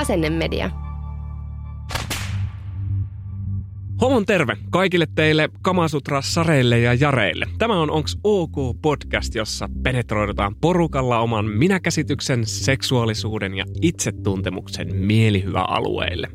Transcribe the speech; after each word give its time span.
Asennemedia. 0.00 0.70
Homon 4.00 4.26
terve 4.26 4.56
kaikille 4.70 5.06
teille 5.14 5.48
Kamasutra 5.62 6.22
Sareille 6.22 6.78
ja 6.78 6.94
Jareille. 6.94 7.46
Tämä 7.58 7.80
on 7.80 7.90
Onks 7.90 8.18
OK 8.24 8.52
podcast, 8.82 9.34
jossa 9.34 9.68
penetroidutaan 9.82 10.54
porukalla 10.60 11.18
oman 11.18 11.44
minäkäsityksen, 11.44 12.46
seksuaalisuuden 12.46 13.54
ja 13.54 13.64
itsetuntemuksen 13.82 14.96
mielihyvä 14.96 15.60
alueille. 15.60 16.28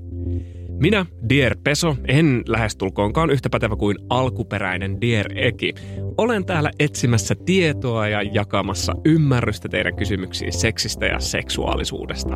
Minä, 0.79 1.05
Dier 1.29 1.57
Peso, 1.63 1.95
en 2.07 2.43
lähestulkoonkaan 2.47 3.29
yhtä 3.29 3.49
pätevä 3.49 3.75
kuin 3.75 3.97
alkuperäinen 4.09 5.01
Dier 5.01 5.25
Eki. 5.35 5.73
Olen 6.17 6.45
täällä 6.45 6.71
etsimässä 6.79 7.35
tietoa 7.45 8.07
ja 8.07 8.21
jakamassa 8.21 8.93
ymmärrystä 9.05 9.69
teidän 9.69 9.95
kysymyksiin 9.95 10.53
seksistä 10.53 11.05
ja 11.05 11.19
seksuaalisuudesta. 11.19 12.35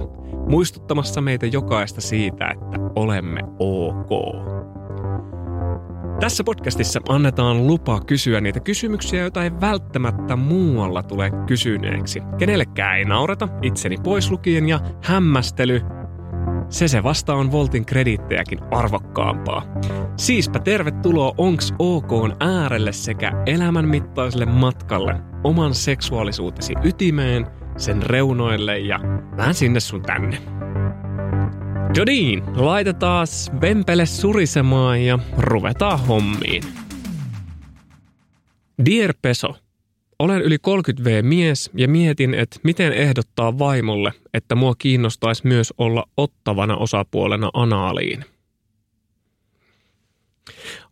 Muistuttamassa 0.49 1.22
meitä 1.22 1.45
jokaista 1.45 2.02
siitä, 2.02 2.47
että 2.47 2.77
olemme 2.95 3.41
ok. 3.59 4.09
Tässä 6.19 6.44
podcastissa 6.44 6.99
annetaan 7.09 7.67
lupa 7.67 8.02
kysyä 8.02 8.42
niitä 8.42 8.59
kysymyksiä, 8.59 9.21
joita 9.21 9.44
ei 9.44 9.52
välttämättä 9.61 10.36
muualla 10.36 11.03
tule 11.03 11.31
kysyneeksi. 11.47 12.21
Kenellekään 12.38 12.97
ei 12.97 13.05
naurata, 13.05 13.47
itseni 13.61 13.95
pois 14.03 14.31
lukien 14.31 14.69
ja 14.69 14.80
hämmästely 15.03 15.81
se 16.70 16.88
se 16.88 17.04
vasta 17.04 17.34
on 17.34 17.52
Voltin 17.52 17.86
krediittejäkin 17.86 18.59
arvokkaampaa. 18.72 19.64
Siispä 20.16 20.59
tervetuloa 20.59 21.34
Onks 21.38 21.73
OK 21.80 22.12
äärelle 22.40 22.94
sekä 22.94 23.32
elämänmittaiselle 23.45 24.45
matkalle 24.45 25.16
oman 25.44 25.73
seksuaalisuutesi 25.73 26.73
ytimeen, 26.84 27.48
sen 27.78 28.04
reunoille 28.04 28.80
ja 28.80 29.00
vähän 29.38 29.54
sinne 29.54 29.80
sun 29.80 30.02
tänne. 30.02 30.38
Jodin, 31.95 32.44
laitetaan 32.56 33.28
vempele 33.62 34.06
surisemaan 34.06 35.06
ja 35.06 35.20
ruvetaan 35.38 36.00
hommiin. 36.00 36.64
Dear 38.86 39.14
Peso, 39.22 39.56
olen 40.20 40.42
yli 40.42 40.58
30V-mies 40.58 41.70
ja 41.73 41.88
mietin, 41.88 42.34
että 42.34 42.59
miten 42.64 42.94
ehdottaa 42.94 43.59
vaimolle, 43.59 44.14
että 44.34 44.56
mua 44.56 44.76
kiinnostaisi 44.78 45.48
myös 45.48 45.73
olla 45.78 46.06
ottavana 46.17 46.78
osapuolena 46.78 47.50
anaaliin. 47.53 48.26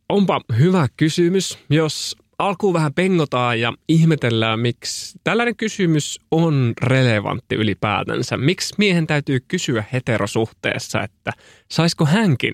Onpa 0.09 0.41
hyvä 0.59 0.87
kysymys, 0.97 1.59
jos 1.69 2.15
alkuun 2.39 2.73
vähän 2.73 2.93
pengotaan 2.93 3.59
ja 3.59 3.73
ihmetellään, 3.89 4.59
miksi 4.59 5.19
tällainen 5.23 5.55
kysymys 5.55 6.19
on 6.31 6.73
relevantti 6.81 7.55
ylipäätänsä. 7.55 8.37
Miksi 8.37 8.75
miehen 8.77 9.07
täytyy 9.07 9.39
kysyä 9.47 9.83
heterosuhteessa, 9.93 11.03
että 11.03 11.31
saisiko 11.71 12.05
hänkin 12.05 12.53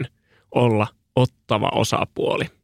olla 0.52 0.88
ottava 1.16 1.70
osapuoli– 1.74 2.46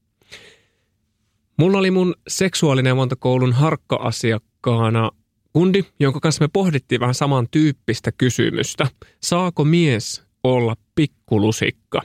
Mulla 1.60 1.78
oli 1.78 1.92
mun 1.92 2.16
seksuaalineuvontikoulun 2.28 3.54
harkka-asiakkaana 3.54 5.12
kundi, 5.54 5.84
jonka 6.00 6.20
kanssa 6.20 6.44
me 6.44 6.50
pohdittiin 6.54 7.02
vähän 7.02 7.16
samantyyppistä 7.16 8.12
kysymystä. 8.12 8.88
Saako 9.22 9.66
mies 9.66 10.24
olla 10.44 10.76
pikkulusikka? 10.96 12.02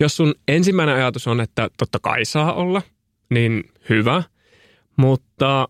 Jos 0.00 0.16
sun 0.16 0.34
ensimmäinen 0.48 0.94
ajatus 0.94 1.26
on, 1.26 1.40
että 1.40 1.70
totta 1.78 1.98
kai 2.02 2.24
saa 2.24 2.52
olla, 2.52 2.82
niin 3.30 3.64
hyvä. 3.88 4.22
Mutta 4.96 5.68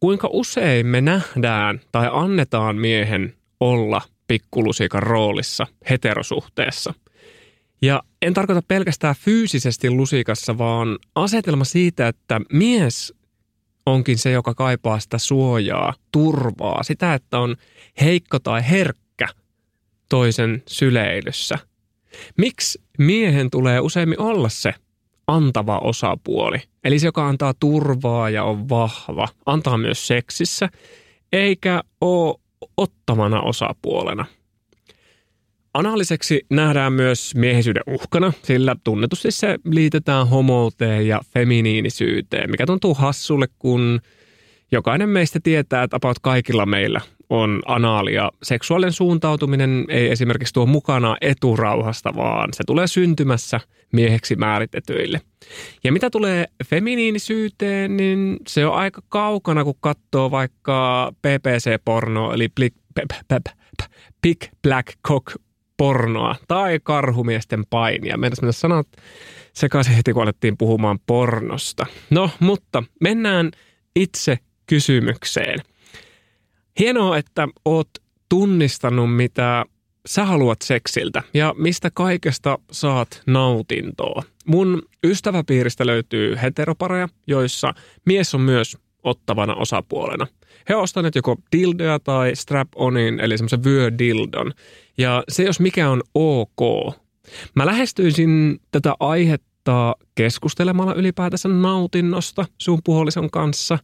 kuinka 0.00 0.28
usein 0.32 0.86
me 0.86 1.00
nähdään 1.00 1.80
tai 1.92 2.08
annetaan 2.12 2.76
miehen 2.76 3.34
olla 3.60 4.00
pikkulusikan 4.28 5.02
roolissa 5.02 5.66
heterosuhteessa– 5.90 6.94
ja 7.82 8.02
en 8.22 8.34
tarkoita 8.34 8.62
pelkästään 8.68 9.14
fyysisesti 9.18 9.90
lusikassa, 9.90 10.58
vaan 10.58 10.98
asetelma 11.14 11.64
siitä, 11.64 12.08
että 12.08 12.40
mies 12.52 13.14
onkin 13.86 14.18
se, 14.18 14.30
joka 14.30 14.54
kaipaa 14.54 15.00
sitä 15.00 15.18
suojaa, 15.18 15.94
turvaa, 16.12 16.82
sitä, 16.82 17.14
että 17.14 17.38
on 17.38 17.56
heikko 18.00 18.38
tai 18.38 18.70
herkkä 18.70 19.28
toisen 20.08 20.62
syleilyssä. 20.68 21.58
Miksi 22.38 22.82
miehen 22.98 23.50
tulee 23.50 23.80
useimmin 23.80 24.20
olla 24.20 24.48
se 24.48 24.74
antava 25.26 25.78
osapuoli? 25.78 26.58
Eli 26.84 26.98
se, 26.98 27.06
joka 27.06 27.28
antaa 27.28 27.54
turvaa 27.60 28.30
ja 28.30 28.44
on 28.44 28.68
vahva, 28.68 29.28
antaa 29.46 29.78
myös 29.78 30.06
seksissä, 30.06 30.68
eikä 31.32 31.82
ole 32.00 32.34
ottamana 32.76 33.40
osapuolena– 33.40 34.24
Anaaliseksi 35.74 36.46
nähdään 36.50 36.92
myös 36.92 37.34
miehisyyden 37.34 37.82
uhkana, 37.86 38.32
sillä 38.42 38.76
tunnetusti 38.84 39.30
se 39.30 39.58
liitetään 39.64 40.28
homouteen 40.28 41.08
ja 41.08 41.20
feminiinisyyteen, 41.34 42.50
mikä 42.50 42.66
tuntuu 42.66 42.94
hassulle, 42.94 43.46
kun 43.58 44.00
jokainen 44.72 45.08
meistä 45.08 45.40
tietää, 45.42 45.82
että 45.82 45.96
about 45.96 46.18
kaikilla 46.18 46.66
meillä 46.66 47.00
on 47.28 47.62
anaalia. 47.66 48.30
Seksuaalinen 48.42 48.92
suuntautuminen 48.92 49.84
ei 49.88 50.10
esimerkiksi 50.10 50.54
tuo 50.54 50.66
mukana 50.66 51.16
eturauhasta, 51.20 52.12
vaan 52.16 52.48
se 52.52 52.64
tulee 52.66 52.86
syntymässä 52.86 53.60
mieheksi 53.92 54.36
määritetyille. 54.36 55.20
Ja 55.84 55.92
mitä 55.92 56.10
tulee 56.10 56.46
feminiinisyyteen, 56.66 57.96
niin 57.96 58.36
se 58.48 58.66
on 58.66 58.74
aika 58.74 59.02
kaukana, 59.08 59.64
kun 59.64 59.74
katsoo 59.80 60.30
vaikka 60.30 61.12
PPC-porno, 61.22 62.32
eli 62.32 62.48
Big 64.22 64.44
Black 64.62 64.88
Cock 65.08 65.34
pornoa 65.80 66.36
tai 66.48 66.80
karhumiesten 66.82 67.64
painia. 67.70 68.16
Meidän 68.16 68.36
mennä 68.42 68.52
sanat 68.52 68.86
sekaisin 69.52 69.94
heti, 69.94 70.12
kun 70.12 70.22
alettiin 70.22 70.56
puhumaan 70.56 70.98
pornosta. 71.06 71.86
No, 72.10 72.30
mutta 72.40 72.82
mennään 73.00 73.50
itse 73.96 74.38
kysymykseen. 74.66 75.58
Hienoa, 76.78 77.16
että 77.16 77.48
oot 77.64 77.88
tunnistanut, 78.28 79.16
mitä 79.16 79.64
sä 80.06 80.24
haluat 80.24 80.62
seksiltä 80.62 81.22
ja 81.34 81.54
mistä 81.58 81.90
kaikesta 81.94 82.58
saat 82.72 83.22
nautintoa. 83.26 84.22
Mun 84.46 84.82
ystäväpiiristä 85.04 85.86
löytyy 85.86 86.38
heteropareja, 86.42 87.08
joissa 87.26 87.74
mies 88.06 88.34
on 88.34 88.40
myös 88.40 88.78
ottavana 89.02 89.54
osapuolena. 89.54 90.26
He 90.68 90.74
ovat 90.74 90.84
ostaneet 90.84 91.14
joko 91.14 91.36
dildoja 91.52 91.98
tai 91.98 92.36
strap-onin, 92.36 93.20
eli 93.20 93.38
semmoisen 93.38 93.64
vyödildon. 93.64 94.52
Ja 94.98 95.24
se 95.28 95.42
jos 95.42 95.60
mikä 95.60 95.90
on 95.90 96.02
ok. 96.14 96.94
Mä 97.56 97.66
lähestyisin 97.66 98.60
tätä 98.70 98.94
aihetta 99.00 99.96
keskustelemalla 100.14 100.94
ylipäätänsä 100.94 101.48
nautinnosta 101.48 102.44
sun 102.58 102.80
puolison 102.84 103.30
kanssa, 103.30 103.78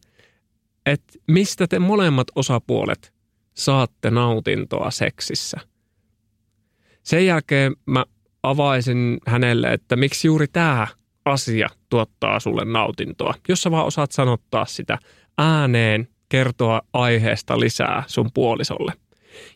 että 0.86 1.12
mistä 1.28 1.66
te 1.66 1.78
molemmat 1.78 2.28
osapuolet 2.34 3.12
saatte 3.54 4.10
nautintoa 4.10 4.90
seksissä. 4.90 5.60
Sen 7.02 7.26
jälkeen 7.26 7.76
mä 7.86 8.04
avaisin 8.42 9.18
hänelle, 9.26 9.72
että 9.72 9.96
miksi 9.96 10.28
juuri 10.28 10.46
tämä 10.48 10.86
asia 11.24 11.68
tuottaa 11.88 12.40
sulle 12.40 12.64
nautintoa. 12.64 13.34
Jos 13.48 13.62
sä 13.62 13.70
vaan 13.70 13.86
osaat 13.86 14.12
sanottaa 14.12 14.64
sitä 14.64 14.98
ääneen, 15.38 16.08
kertoa 16.28 16.82
aiheesta 16.92 17.60
lisää 17.60 18.04
sun 18.06 18.30
puolisolle. 18.34 18.92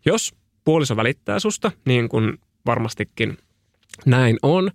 Jos 0.05 0.35
puoliso 0.65 0.97
välittää 0.97 1.39
susta, 1.39 1.73
niin 1.87 2.09
kuin 2.09 2.39
varmastikin 2.67 3.39
näin 4.07 4.37
on, 4.43 4.71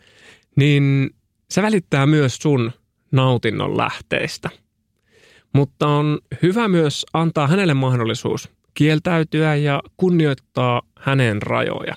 niin 0.56 1.10
se 1.50 1.62
välittää 1.62 2.06
myös 2.06 2.38
sun 2.38 2.72
nautinnon 3.12 3.78
lähteistä. 3.78 4.50
Mutta 5.54 5.88
on 5.88 6.20
hyvä 6.42 6.68
myös 6.68 7.06
antaa 7.14 7.48
hänelle 7.48 7.74
mahdollisuus 7.74 8.50
kieltäytyä 8.74 9.56
ja 9.56 9.82
kunnioittaa 9.98 10.82
hänen 11.00 11.42
rajoja. 11.42 11.96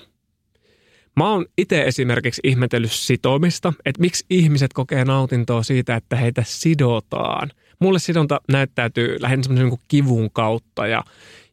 Mä 1.15 1.29
oon 1.29 1.45
itse 1.57 1.81
esimerkiksi 1.81 2.41
ihmetellyt 2.43 2.91
sitomista, 2.91 3.73
että 3.85 4.01
miksi 4.01 4.25
ihmiset 4.29 4.73
kokee 4.73 5.05
nautintoa 5.05 5.63
siitä, 5.63 5.95
että 5.95 6.15
heitä 6.15 6.43
sidotaan. 6.45 7.51
Mulle 7.79 7.99
sidonta 7.99 8.41
näyttäytyy 8.51 9.21
lähinnä 9.21 9.43
semmoisen 9.43 9.69
niin 9.69 9.79
kivun 9.87 10.31
kautta 10.31 10.87
ja 10.87 11.03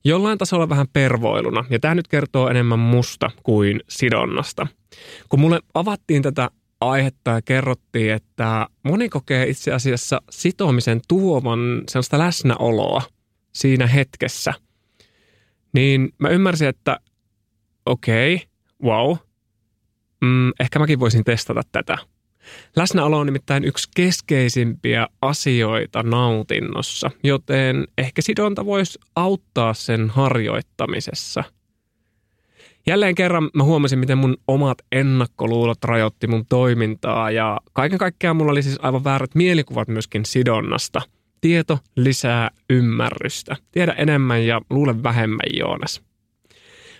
jollain 0.05 0.38
tasolla 0.38 0.69
vähän 0.69 0.87
pervoiluna. 0.93 1.64
Ja 1.70 1.78
tämä 1.78 1.94
nyt 1.94 2.08
kertoo 2.08 2.49
enemmän 2.49 2.78
musta 2.78 3.31
kuin 3.43 3.81
sidonnasta. 3.88 4.67
Kun 5.28 5.40
mulle 5.40 5.61
avattiin 5.75 6.23
tätä 6.23 6.50
aihetta 6.81 7.31
ja 7.31 7.43
kerrottiin, 7.43 8.12
että 8.12 8.67
moni 8.82 9.08
kokee 9.08 9.49
itse 9.49 9.73
asiassa 9.73 10.23
sitomisen 10.31 11.00
tuovan 11.08 11.82
sellaista 11.88 12.19
läsnäoloa 12.19 13.02
siinä 13.52 13.87
hetkessä, 13.87 14.55
niin 15.73 16.08
mä 16.19 16.28
ymmärsin, 16.28 16.69
että 16.69 17.00
okei, 17.87 18.34
okay, 18.34 18.46
wow, 18.82 19.17
mm, 20.20 20.52
ehkä 20.61 20.78
mäkin 20.78 21.00
voisin 21.00 21.25
testata 21.25 21.62
tätä. 21.73 21.99
Läsnäolo 22.76 23.19
on 23.19 23.26
nimittäin 23.26 23.64
yksi 23.64 23.88
keskeisimpiä 23.96 25.06
asioita 25.22 26.02
nautinnossa, 26.02 27.10
joten 27.25 27.84
ehkä 27.98 28.22
sidonta 28.22 28.66
voisi 28.66 28.98
auttaa 29.16 29.75
sen 29.75 30.10
harjoittamisessa. 30.10 31.44
Jälleen 32.87 33.14
kerran 33.14 33.50
mä 33.54 33.62
huomasin, 33.62 33.98
miten 33.98 34.19
mun 34.19 34.37
omat 34.48 34.78
ennakkoluulot 34.93 35.84
rajoitti 35.84 36.26
mun 36.26 36.46
toimintaa 36.48 37.31
ja 37.31 37.60
kaiken 37.72 37.98
kaikkiaan 37.98 38.37
mulla 38.37 38.52
oli 38.52 38.62
siis 38.62 38.78
aivan 38.82 39.04
väärät 39.04 39.34
mielikuvat 39.34 39.88
myöskin 39.88 40.25
sidonnasta. 40.25 41.02
Tieto 41.40 41.78
lisää 41.96 42.50
ymmärrystä. 42.70 43.56
Tiedä 43.72 43.92
enemmän 43.92 44.46
ja 44.46 44.60
luule 44.70 45.02
vähemmän, 45.02 45.46
Joonas. 45.58 46.06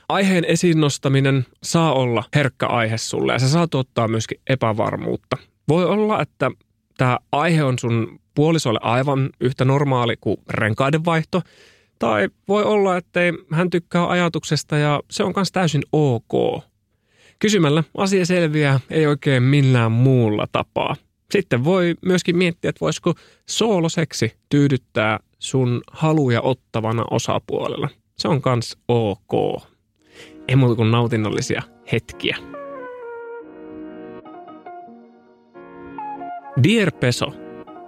Aiheen 0.08 0.44
esiin 0.44 0.81
nostaminen 0.81 1.47
saa 1.62 1.93
olla 1.93 2.25
herkkä 2.35 2.67
aihe 2.67 2.99
sulle 2.99 3.32
ja 3.32 3.38
se 3.38 3.49
saa 3.49 3.69
tuottaa 3.69 4.08
myöskin 4.08 4.41
epävarmuutta. 4.47 5.37
Voi 5.69 5.85
olla, 5.85 6.23
että 6.23 6.50
tämä 6.99 7.19
aihe 7.32 7.64
on 7.64 7.79
sun 7.79 8.20
puolisolle 8.35 8.79
aivan 8.82 9.31
yhtä 9.41 9.64
normaali 9.64 10.17
kuin 10.20 10.37
renkaiden 10.50 11.05
vaihto, 11.05 11.43
tai 11.99 12.29
voi 12.49 12.64
olla, 12.64 12.97
että 12.97 13.20
hän 13.53 13.70
tykkää 13.70 14.08
ajatuksesta 14.08 14.76
ja 14.76 15.00
se 15.11 15.25
on 15.25 15.32
myös 15.37 15.53
täysin 15.53 15.82
ok. 15.93 16.62
Kysymällä 17.38 17.85
asia 17.97 18.26
selviää 18.26 18.81
ei 18.91 19.06
oikein 19.06 19.43
millään 19.43 19.93
muulla 19.93 20.47
tapaa. 20.52 20.97
Sitten 21.31 21.64
voi 21.64 21.94
myöskin 22.05 22.37
miettiä, 22.37 22.69
että 22.69 22.81
voisiko 22.81 23.14
sooloseksi 23.49 24.32
tyydyttää 24.49 25.19
sun 25.38 25.82
haluja 25.93 26.41
ottavana 26.41 27.05
osapuolella. 27.11 27.88
Se 28.19 28.29
on 28.29 28.43
kans 28.43 28.76
ok. 28.88 29.62
Ei 30.48 30.56
muuta 30.56 30.76
kuin 30.76 30.90
nautinnollisia 30.90 31.62
hetkiä. 31.93 32.37
Dear 36.62 36.93
Peso, 37.00 37.26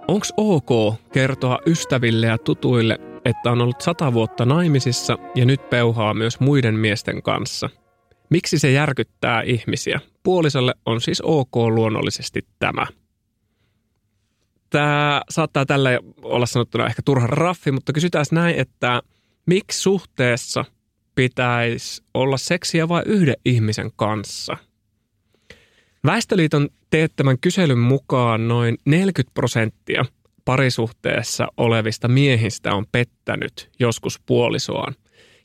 onks 0.07 0.33
ok 0.37 0.95
kertoa 1.13 1.59
ystäville 1.65 2.27
ja 2.27 2.37
tutuille, 2.37 2.99
että 3.25 3.51
on 3.51 3.61
ollut 3.61 3.81
sata 3.81 4.13
vuotta 4.13 4.45
naimisissa 4.45 5.17
ja 5.35 5.45
nyt 5.45 5.69
peuhaa 5.69 6.13
myös 6.13 6.39
muiden 6.39 6.75
miesten 6.75 7.21
kanssa? 7.21 7.69
Miksi 8.29 8.59
se 8.59 8.71
järkyttää 8.71 9.41
ihmisiä? 9.41 9.99
Puolisolle 10.23 10.73
on 10.85 11.01
siis 11.01 11.21
ok 11.21 11.55
luonnollisesti 11.55 12.47
tämä. 12.59 12.87
Tämä 14.69 15.21
saattaa 15.29 15.65
tällä 15.65 15.89
olla 16.21 16.45
sanottuna 16.45 16.85
ehkä 16.85 17.01
turha 17.05 17.27
raffi, 17.27 17.71
mutta 17.71 17.93
kysytään 17.93 18.25
näin, 18.31 18.55
että 18.55 19.01
miksi 19.45 19.81
suhteessa– 19.81 20.65
pitäisi 21.19 22.03
olla 22.13 22.37
seksiä 22.37 22.87
vain 22.87 23.03
yhden 23.07 23.35
ihmisen 23.45 23.91
kanssa. 23.95 24.57
Väestöliiton 26.05 26.69
teettämän 26.89 27.39
kyselyn 27.39 27.77
mukaan 27.77 28.47
noin 28.47 28.77
40 28.85 29.33
prosenttia 29.33 30.05
parisuhteessa 30.45 31.47
olevista 31.57 32.07
miehistä 32.07 32.75
on 32.75 32.85
pettänyt 32.91 33.69
joskus 33.79 34.19
puolisoaan. 34.25 34.95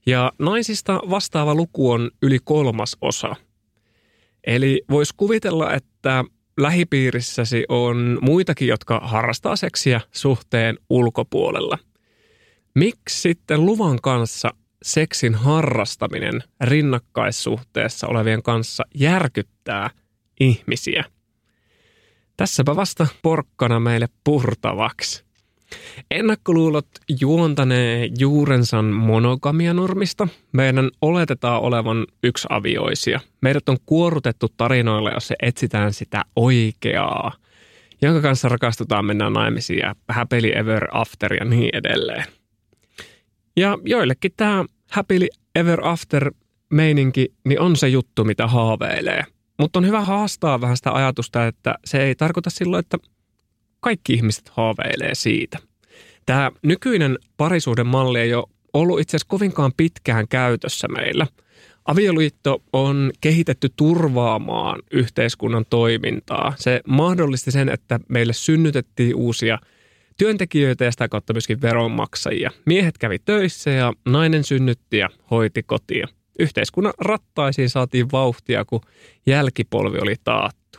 Ja 0.07 0.33
naisista 0.39 1.01
vastaava 1.11 1.55
luku 1.55 1.91
on 1.91 2.11
yli 2.23 2.39
kolmas 2.45 2.97
osa. 3.01 3.37
Eli 4.47 4.83
voisi 4.91 5.15
kuvitella, 5.17 5.73
että 5.73 6.25
lähipiirissäsi 6.57 7.65
on 7.69 8.19
muitakin, 8.21 8.69
jotka 8.69 9.01
harrastaa 9.05 9.57
seksiä 9.57 10.01
suhteen 10.13 10.79
ulkopuolella. 10.91 11.79
Miksi 12.75 13.21
sitten 13.21 13.67
luvan 13.67 13.99
kanssa 14.03 14.51
seksin 14.85 15.35
harrastaminen 15.35 16.43
rinnakkaissuhteessa 16.61 18.07
olevien 18.07 18.43
kanssa 18.43 18.85
järkyttää 18.95 19.91
ihmisiä. 20.41 21.05
Tässäpä 22.37 22.77
vasta 22.77 23.07
porkkana 23.23 23.81
meille 23.81 24.07
purtavaksi. 24.25 25.25
Ennakkoluulot 26.11 26.87
juontanee 27.21 28.09
juurensa 28.19 28.83
monogamianormista. 28.83 30.29
Meidän 30.53 30.91
oletetaan 31.03 31.61
olevan 31.61 32.07
yksiavioisia. 32.23 33.21
Meidät 33.41 33.69
on 33.69 33.77
kuorutettu 33.87 34.47
tarinoilla, 34.57 35.11
jossa 35.11 35.35
etsitään 35.43 35.93
sitä 35.93 36.25
oikeaa, 36.37 37.33
jonka 38.03 38.21
kanssa 38.21 38.49
rakastutaan, 38.49 39.05
mennään 39.05 39.33
naimisiin 39.33 39.79
ja 39.79 39.95
happily 40.09 40.53
ever 40.55 40.89
after 40.93 41.35
ja 41.35 41.45
niin 41.45 41.71
edelleen. 41.73 42.25
Ja 43.57 43.79
joillekin 43.85 44.33
tämä 44.37 44.65
happily 44.91 45.27
ever 45.55 45.87
after 45.87 46.33
meininki, 46.71 47.33
niin 47.45 47.61
on 47.61 47.77
se 47.77 47.89
juttu, 47.89 48.25
mitä 48.25 48.47
haaveilee. 48.47 49.25
Mutta 49.59 49.79
on 49.79 49.87
hyvä 49.87 50.01
haastaa 50.01 50.61
vähän 50.61 50.77
sitä 50.77 50.93
ajatusta, 50.93 51.47
että 51.47 51.75
se 51.85 52.03
ei 52.03 52.15
tarkoita 52.15 52.51
silloin, 52.51 52.81
että 52.81 52.99
kaikki 53.81 54.13
ihmiset 54.13 54.49
haaveilee 54.49 55.15
siitä. 55.15 55.59
Tämä 56.27 56.51
nykyinen 56.63 57.19
parisuuden 57.37 57.87
malli 57.87 58.21
ei 58.21 58.35
ole 58.35 58.45
ollut 58.73 59.01
itse 59.01 59.17
asiassa 59.17 59.29
kovinkaan 59.29 59.73
pitkään 59.77 60.29
käytössä 60.29 60.89
meillä. 60.89 61.27
Avioliitto 61.85 62.63
on 62.73 63.11
kehitetty 63.21 63.69
turvaamaan 63.77 64.83
yhteiskunnan 64.91 65.65
toimintaa. 65.71 66.53
Se 66.57 66.81
mahdollisti 66.87 67.51
sen, 67.51 67.69
että 67.69 68.01
meille 68.09 68.33
synnytettiin 68.33 69.15
uusia– 69.15 69.59
työntekijöitä 70.17 70.85
ja 70.85 70.91
sitä 70.91 71.09
kautta 71.09 71.33
myöskin 71.33 71.63
veronmaksajia. 71.63 72.51
Miehet 72.67 72.99
kävi 72.99 73.19
töissä 73.19 73.71
ja 73.71 73.93
nainen 74.05 74.45
synnytti 74.45 74.99
ja 74.99 75.09
hoiti 75.31 75.63
kotia. 75.63 76.09
Yhteiskunnan 76.39 76.93
rattaisiin 76.99 77.71
saatiin 77.71 78.13
vauhtia, 78.13 78.65
kun 78.65 78.81
jälkipolvi 79.27 79.99
oli 79.99 80.15
taattu. 80.25 80.79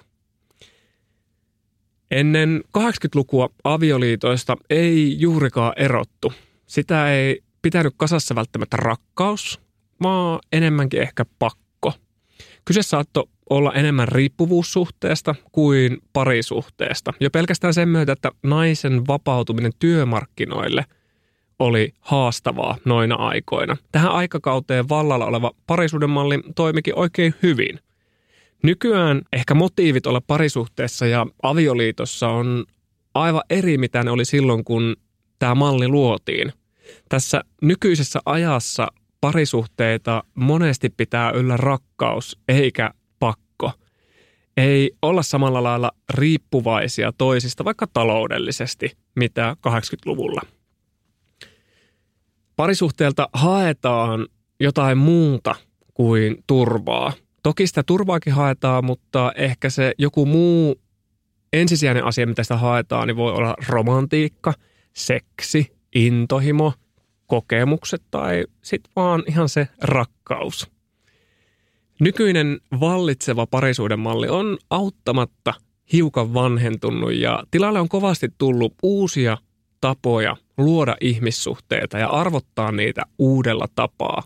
Ennen 2.11 2.63
80-lukua 2.77 3.49
avioliitoista 3.63 4.57
ei 4.69 5.19
juurikaan 5.19 5.73
erottu. 5.75 6.33
Sitä 6.67 7.13
ei 7.13 7.43
pitänyt 7.61 7.93
kasassa 7.97 8.35
välttämättä 8.35 8.77
rakkaus, 8.77 9.61
vaan 10.03 10.39
enemmänkin 10.51 11.01
ehkä 11.01 11.25
pakko. 11.39 11.93
Kyse 12.65 12.81
saattoi 12.81 13.27
olla 13.49 13.73
enemmän 13.73 14.07
riippuvuussuhteesta 14.07 15.35
kuin 15.51 15.97
parisuhteesta. 16.13 17.13
Jo 17.19 17.29
pelkästään 17.29 17.73
sen 17.73 17.89
myötä, 17.89 18.11
että 18.11 18.31
naisen 18.43 19.07
vapautuminen 19.07 19.71
työmarkkinoille 19.79 20.85
oli 21.59 21.93
haastavaa 21.99 22.77
noina 22.85 23.15
aikoina. 23.15 23.77
Tähän 23.91 24.11
aikakauteen 24.11 24.89
vallalla 24.89 25.25
oleva 25.25 25.51
parisuudemalli 25.67 26.39
toimikin 26.55 26.99
oikein 26.99 27.35
hyvin. 27.43 27.79
Nykyään 28.63 29.21
ehkä 29.33 29.53
motiivit 29.53 30.07
olla 30.07 30.21
parisuhteessa 30.21 31.05
ja 31.05 31.25
avioliitossa 31.43 32.29
on 32.29 32.65
aivan 33.13 33.41
eri, 33.49 33.77
mitä 33.77 34.03
ne 34.03 34.11
oli 34.11 34.25
silloin, 34.25 34.63
kun 34.63 34.95
tämä 35.39 35.55
malli 35.55 35.87
luotiin. 35.87 36.53
Tässä 37.09 37.41
nykyisessä 37.61 38.19
ajassa 38.25 38.87
parisuhteita 39.21 40.23
monesti 40.35 40.89
pitää 40.89 41.31
yllä 41.31 41.57
rakkaus 41.57 42.39
eikä 42.47 42.91
ei 44.57 44.91
olla 45.01 45.23
samalla 45.23 45.63
lailla 45.63 45.91
riippuvaisia 46.09 47.13
toisista, 47.17 47.65
vaikka 47.65 47.87
taloudellisesti, 47.93 48.97
mitä 49.15 49.55
80-luvulla. 49.67 50.41
Parisuhteelta 52.55 53.29
haetaan 53.33 54.27
jotain 54.59 54.97
muuta 54.97 55.55
kuin 55.93 56.43
turvaa. 56.47 57.13
Toki 57.43 57.67
sitä 57.67 57.83
turvaakin 57.83 58.33
haetaan, 58.33 58.85
mutta 58.85 59.31
ehkä 59.35 59.69
se 59.69 59.93
joku 59.97 60.25
muu 60.25 60.81
ensisijainen 61.53 62.03
asia, 62.03 62.27
mitä 62.27 62.43
sitä 62.43 62.57
haetaan, 62.57 63.07
niin 63.07 63.17
voi 63.17 63.31
olla 63.31 63.55
romantiikka, 63.67 64.53
seksi, 64.93 65.75
intohimo, 65.95 66.73
kokemukset 67.27 68.03
tai 68.11 68.45
sitten 68.61 68.91
vaan 68.95 69.23
ihan 69.27 69.49
se 69.49 69.67
rakkaus. 69.81 70.74
Nykyinen 71.99 72.59
vallitseva 72.79 73.47
parisuuden 73.47 73.99
malli 73.99 74.27
on 74.27 74.57
auttamatta 74.69 75.53
hiukan 75.93 76.33
vanhentunut 76.33 77.13
ja 77.13 77.43
tilalle 77.51 77.79
on 77.79 77.89
kovasti 77.89 78.29
tullut 78.37 78.73
uusia 78.83 79.37
tapoja 79.81 80.37
luoda 80.57 80.95
ihmissuhteita 81.01 81.97
ja 81.97 82.07
arvottaa 82.07 82.71
niitä 82.71 83.03
uudella 83.17 83.65
tapaa. 83.75 84.23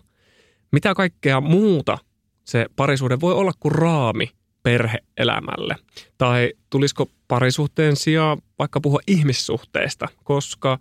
Mitä 0.72 0.94
kaikkea 0.94 1.40
muuta 1.40 1.98
se 2.44 2.66
parisuhde 2.76 3.20
voi 3.20 3.34
olla 3.34 3.52
kuin 3.60 3.72
raami 3.72 4.30
perheelämälle? 4.62 5.76
Tai 6.18 6.52
tulisiko 6.70 7.06
parisuhteen 7.28 7.96
sijaan 7.96 8.38
vaikka 8.58 8.80
puhua 8.80 9.00
ihmissuhteista, 9.06 10.08
koska 10.24 10.78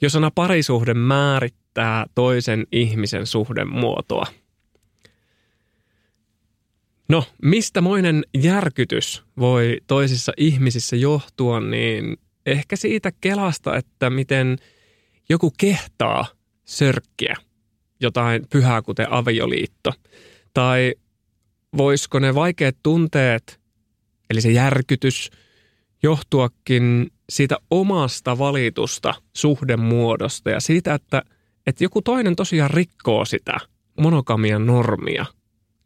jos 0.00 0.12
sana 0.12 0.30
parisuhde 0.34 0.94
määrittää 0.94 2.06
toisen 2.14 2.66
ihmisen 2.72 3.26
suhdemuotoa. 3.26 4.26
No, 7.08 7.24
mistä 7.42 7.80
moinen 7.80 8.24
järkytys 8.42 9.24
voi 9.38 9.80
toisissa 9.86 10.32
ihmisissä 10.36 10.96
johtua, 10.96 11.60
niin 11.60 12.16
ehkä 12.46 12.76
siitä 12.76 13.12
kelasta, 13.20 13.76
että 13.76 14.10
miten 14.10 14.58
joku 15.28 15.52
kehtaa 15.58 16.26
sörkkiä 16.64 17.36
jotain 18.00 18.46
pyhää, 18.50 18.82
kuten 18.82 19.12
avioliitto. 19.12 19.92
Tai 20.54 20.94
voisiko 21.76 22.18
ne 22.18 22.34
vaikeat 22.34 22.76
tunteet, 22.82 23.60
eli 24.30 24.40
se 24.40 24.50
järkytys, 24.50 25.30
johtuakin 26.02 27.10
siitä 27.30 27.56
omasta 27.70 28.38
valitusta 28.38 29.14
suhdemuodosta 29.36 30.50
ja 30.50 30.60
siitä, 30.60 30.94
että, 30.94 31.22
että 31.66 31.84
joku 31.84 32.02
toinen 32.02 32.36
tosiaan 32.36 32.70
rikkoo 32.70 33.24
sitä 33.24 33.58
monogamian 34.00 34.66
normia. 34.66 35.26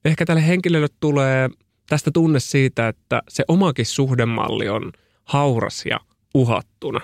Ehkä 0.04 0.26
tälle 0.26 0.46
henkilölle 0.46 0.88
tulee 1.00 1.48
tästä 1.88 2.10
tunne 2.10 2.40
siitä, 2.40 2.88
että 2.88 3.22
se 3.28 3.44
omakin 3.48 3.86
suhdemalli 3.86 4.68
on 4.68 4.92
hauras 5.24 5.86
ja 5.86 6.00
uhattuna. 6.34 7.00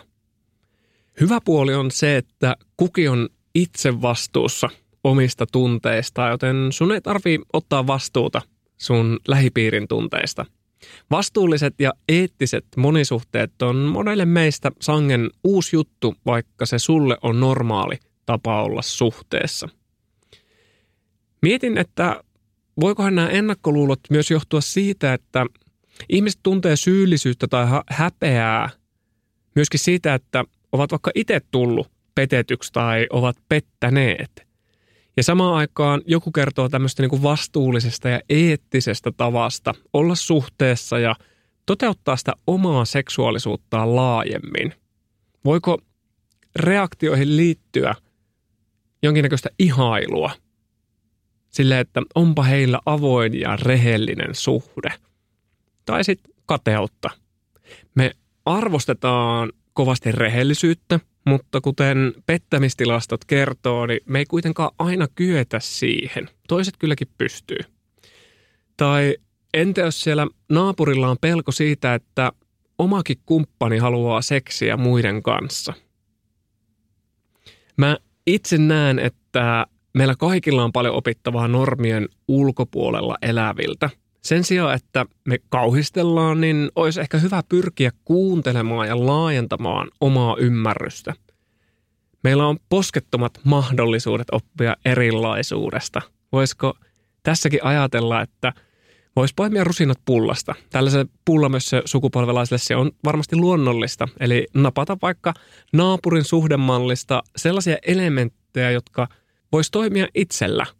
Hyvä 1.20 1.38
puoli 1.44 1.74
on 1.74 1.90
se, 1.90 2.16
että 2.16 2.56
kuki 2.76 3.08
on 3.08 3.28
itse 3.54 4.02
vastuussa 4.02 4.68
omista 5.04 5.46
tunteista, 5.52 6.28
joten 6.28 6.56
sun 6.70 6.92
ei 6.92 7.00
tarvi 7.00 7.38
ottaa 7.52 7.86
vastuuta 7.86 8.42
sun 8.78 9.18
lähipiirin 9.28 9.88
tunteista. 9.88 10.46
Vastuulliset 11.10 11.74
ja 11.78 11.92
eettiset 12.08 12.66
monisuhteet 12.76 13.62
on 13.62 13.76
monelle 13.76 14.24
meistä 14.24 14.72
sangen 14.80 15.30
uusi 15.44 15.76
juttu, 15.76 16.14
vaikka 16.26 16.66
se 16.66 16.78
sulle 16.78 17.18
on 17.22 17.40
normaali 17.40 17.98
tapa 18.26 18.62
olla 18.62 18.82
suhteessa. 18.82 19.68
Mietin, 21.42 21.78
että 21.78 22.24
voikohan 22.80 23.14
nämä 23.14 23.28
ennakkoluulot 23.28 24.00
myös 24.10 24.30
johtua 24.30 24.60
siitä, 24.60 25.14
että 25.14 25.46
ihmiset 26.08 26.40
tuntee 26.42 26.76
syyllisyyttä 26.76 27.46
tai 27.48 27.66
häpeää 27.90 28.70
myöskin 29.54 29.80
siitä, 29.80 30.14
että 30.14 30.44
ovat 30.72 30.90
vaikka 30.90 31.10
itse 31.14 31.40
tullut 31.50 31.90
petetyksi 32.14 32.72
tai 32.72 33.06
ovat 33.10 33.36
pettäneet. 33.48 34.46
Ja 35.16 35.22
samaan 35.22 35.54
aikaan 35.54 36.02
joku 36.06 36.32
kertoo 36.32 36.68
tämmöistä 36.68 37.02
niin 37.02 37.10
kuin 37.10 37.22
vastuullisesta 37.22 38.08
ja 38.08 38.20
eettisestä 38.28 39.12
tavasta 39.16 39.74
olla 39.92 40.14
suhteessa 40.14 40.98
ja 40.98 41.14
toteuttaa 41.66 42.16
sitä 42.16 42.32
omaa 42.46 42.84
seksuaalisuuttaan 42.84 43.96
laajemmin. 43.96 44.72
Voiko 45.44 45.78
reaktioihin 46.56 47.36
liittyä 47.36 47.94
jonkinnäköistä 49.02 49.50
ihailua? 49.58 50.30
Sille, 51.56 51.80
että 51.80 52.02
onpa 52.14 52.42
heillä 52.42 52.78
avoin 52.86 53.40
ja 53.40 53.56
rehellinen 53.56 54.34
suhde. 54.34 54.92
Tai 55.84 56.04
sitten 56.04 56.34
kateutta. 56.46 57.10
Me 57.94 58.12
arvostetaan 58.44 59.52
kovasti 59.72 60.12
rehellisyyttä, 60.12 61.00
mutta 61.26 61.60
kuten 61.60 62.14
pettämistilastot 62.26 63.24
kertoo, 63.24 63.86
niin 63.86 64.00
me 64.06 64.18
ei 64.18 64.24
kuitenkaan 64.24 64.70
aina 64.78 65.06
kyetä 65.14 65.60
siihen. 65.60 66.28
Toiset 66.48 66.74
kylläkin 66.78 67.08
pystyy. 67.18 67.58
Tai 68.76 69.16
entä 69.54 69.80
jos 69.80 70.00
siellä 70.00 70.26
naapurilla 70.48 71.08
on 71.08 71.18
pelko 71.20 71.52
siitä, 71.52 71.94
että 71.94 72.32
omakin 72.78 73.18
kumppani 73.26 73.78
haluaa 73.78 74.22
seksiä 74.22 74.76
muiden 74.76 75.22
kanssa? 75.22 75.72
Mä 77.76 77.96
itse 78.26 78.58
näen, 78.58 78.98
että 78.98 79.66
meillä 79.96 80.14
kaikilla 80.18 80.64
on 80.64 80.72
paljon 80.72 80.94
opittavaa 80.94 81.48
normien 81.48 82.08
ulkopuolella 82.28 83.16
eläviltä– 83.22 83.90
sen 84.26 84.44
sijaan, 84.44 84.74
että 84.74 85.06
me 85.24 85.38
kauhistellaan, 85.48 86.40
niin 86.40 86.70
olisi 86.76 87.00
ehkä 87.00 87.18
hyvä 87.18 87.42
pyrkiä 87.48 87.90
kuuntelemaan 88.04 88.88
ja 88.88 89.06
laajentamaan 89.06 89.88
omaa 90.00 90.36
ymmärrystä. 90.38 91.14
Meillä 92.24 92.46
on 92.46 92.58
poskettomat 92.68 93.40
mahdollisuudet 93.44 94.26
oppia 94.32 94.76
erilaisuudesta. 94.84 96.02
Voisiko 96.32 96.74
tässäkin 97.22 97.64
ajatella, 97.64 98.22
että 98.22 98.52
voisi 99.16 99.34
poimia 99.36 99.64
rusinat 99.64 99.98
pullasta. 100.04 100.54
Tällaiselle 100.70 101.06
pullamössö 101.24 101.82
sukupolvelaiselle 101.84 102.58
se 102.58 102.76
on 102.76 102.90
varmasti 103.04 103.36
luonnollista. 103.36 104.08
Eli 104.20 104.46
napata 104.54 104.96
vaikka 105.02 105.34
naapurin 105.72 106.24
suhdemallista 106.24 107.22
sellaisia 107.36 107.76
elementtejä, 107.86 108.70
jotka 108.70 109.08
voisi 109.56 109.70
toimia 109.70 110.08
itsellä– 110.14 110.66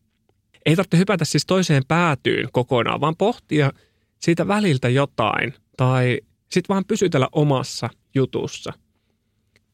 ei 0.66 0.76
tarvitse 0.76 0.98
hypätä 0.98 1.24
siis 1.24 1.46
toiseen 1.46 1.82
päätyyn 1.88 2.48
kokonaan, 2.52 3.00
vaan 3.00 3.16
pohtia 3.16 3.72
siitä 4.18 4.48
väliltä 4.48 4.88
jotain 4.88 5.54
tai 5.76 6.20
sitten 6.50 6.74
vaan 6.74 6.84
pysytellä 6.84 7.28
omassa 7.32 7.90
jutussa. 8.14 8.72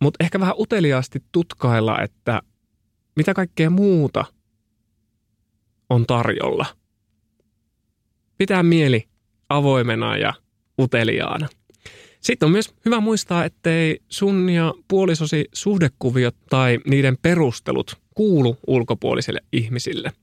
Mutta 0.01 0.25
ehkä 0.25 0.41
vähän 0.41 0.55
uteliaasti 0.59 1.23
tutkailla, 1.33 2.01
että 2.01 2.43
mitä 3.17 3.35
kaikkea 3.35 3.71
muuta 3.71 4.25
on 5.91 6.07
tarjolla. 6.07 6.67
Pitää 8.39 8.63
mieli 8.63 9.09
avoimena 9.49 10.17
ja 10.17 10.35
uteliaana. 10.79 11.49
Sitten 12.21 12.47
on 12.47 12.53
myös 12.53 12.75
hyvä 12.85 13.01
muistaa, 13.01 13.45
ettei 13.45 14.01
sun 14.09 14.51
ja 14.51 14.75
puolisosi 14.89 15.45
suhdekuviot 15.53 16.37
tai 16.51 16.79
niiden 16.87 17.17
perustelut 17.23 18.02
kuulu 18.15 18.57
ulkopuolisille 18.67 19.41
ihmisille– 19.53 20.13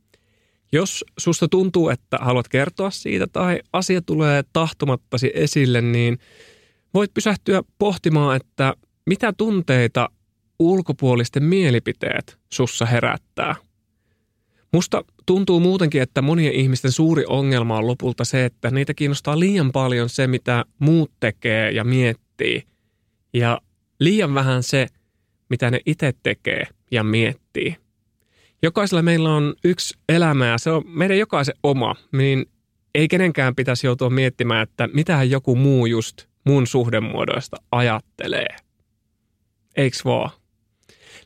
jos 0.71 1.05
susta 1.17 1.47
tuntuu, 1.47 1.89
että 1.89 2.17
haluat 2.21 2.47
kertoa 2.47 2.91
siitä 2.91 3.27
tai 3.27 3.59
asia 3.73 4.01
tulee 4.01 4.43
tahtomattasi 4.53 5.31
esille, 5.33 5.81
niin 5.81 6.19
voit 6.93 7.13
pysähtyä 7.13 7.63
pohtimaan, 7.77 8.35
että 8.35 8.73
mitä 9.05 9.33
tunteita 9.33 10.09
ulkopuolisten 10.59 11.43
mielipiteet 11.43 12.37
sussa 12.49 12.85
herättää. 12.85 13.55
Musta 14.73 15.03
tuntuu 15.25 15.59
muutenkin, 15.59 16.01
että 16.01 16.21
monien 16.21 16.53
ihmisten 16.53 16.91
suuri 16.91 17.23
ongelma 17.27 17.77
on 17.77 17.87
lopulta 17.87 18.25
se, 18.25 18.45
että 18.45 18.71
niitä 18.71 18.93
kiinnostaa 18.93 19.39
liian 19.39 19.71
paljon 19.71 20.09
se, 20.09 20.27
mitä 20.27 20.65
muut 20.79 21.11
tekee 21.19 21.71
ja 21.71 21.83
miettii. 21.83 22.63
Ja 23.33 23.61
liian 23.99 24.33
vähän 24.33 24.63
se, 24.63 24.87
mitä 25.49 25.71
ne 25.71 25.79
itse 25.85 26.13
tekee 26.23 26.67
ja 26.91 27.03
miettii 27.03 27.75
jokaisella 28.61 29.01
meillä 29.01 29.35
on 29.35 29.53
yksi 29.63 29.97
elämä 30.09 30.47
ja 30.47 30.57
se 30.57 30.71
on 30.71 30.83
meidän 30.85 31.17
jokaisen 31.17 31.55
oma, 31.63 31.95
niin 32.11 32.45
ei 32.95 33.07
kenenkään 33.07 33.55
pitäisi 33.55 33.87
joutua 33.87 34.09
miettimään, 34.09 34.63
että 34.63 34.89
mitähän 34.93 35.29
joku 35.29 35.55
muu 35.55 35.85
just 35.85 36.25
mun 36.43 36.67
suhdemuodoista 36.67 37.57
ajattelee. 37.71 38.55
Eiks 39.75 40.05
vaan? 40.05 40.29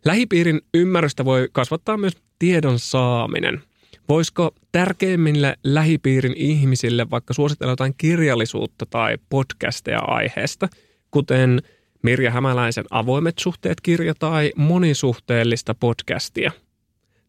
Lähipiirin 0.06 0.62
ymmärrystä 0.74 1.26
voi 1.26 1.50
kasvattaa 1.52 1.98
myös 1.98 2.18
tiedon 2.40 2.80
saaminen. 2.80 3.64
Voisiko 4.10 4.56
tärkeimmille 4.72 5.58
lähipiirin 5.64 6.34
ihmisille 6.36 7.10
vaikka 7.10 7.34
suositella 7.34 7.72
jotain 7.72 7.94
kirjallisuutta 7.98 8.86
tai 8.86 9.18
podcasteja 9.30 10.00
aiheesta, 10.00 10.68
kuten 11.12 11.62
Mirja 12.04 12.32
Hämäläisen 12.32 12.86
Avoimet 12.90 13.40
suhteet 13.40 13.82
kirja 13.82 14.14
tai 14.20 14.52
monisuhteellista 14.56 15.76
podcastia– 15.76 16.52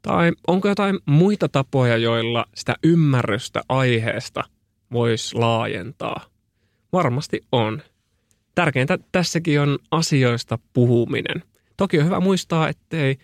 tai 0.05 0.33
onko 0.47 0.69
jotain 0.69 0.99
muita 1.07 1.49
tapoja, 1.49 1.97
joilla 1.97 2.45
sitä 2.55 2.75
ymmärrystä 2.85 3.63
aiheesta 3.69 4.45
voisi 4.93 5.37
laajentaa? 5.37 6.25
Varmasti 6.93 7.41
on. 7.53 7.83
Tärkeintä 8.55 8.99
tässäkin 9.13 9.61
on 9.61 9.79
asioista 9.91 10.59
puhuminen. 10.73 11.43
Toki 11.77 11.99
on 11.99 12.05
hyvä 12.05 12.21
muistaa, 12.21 12.69
ettei 12.69 13.19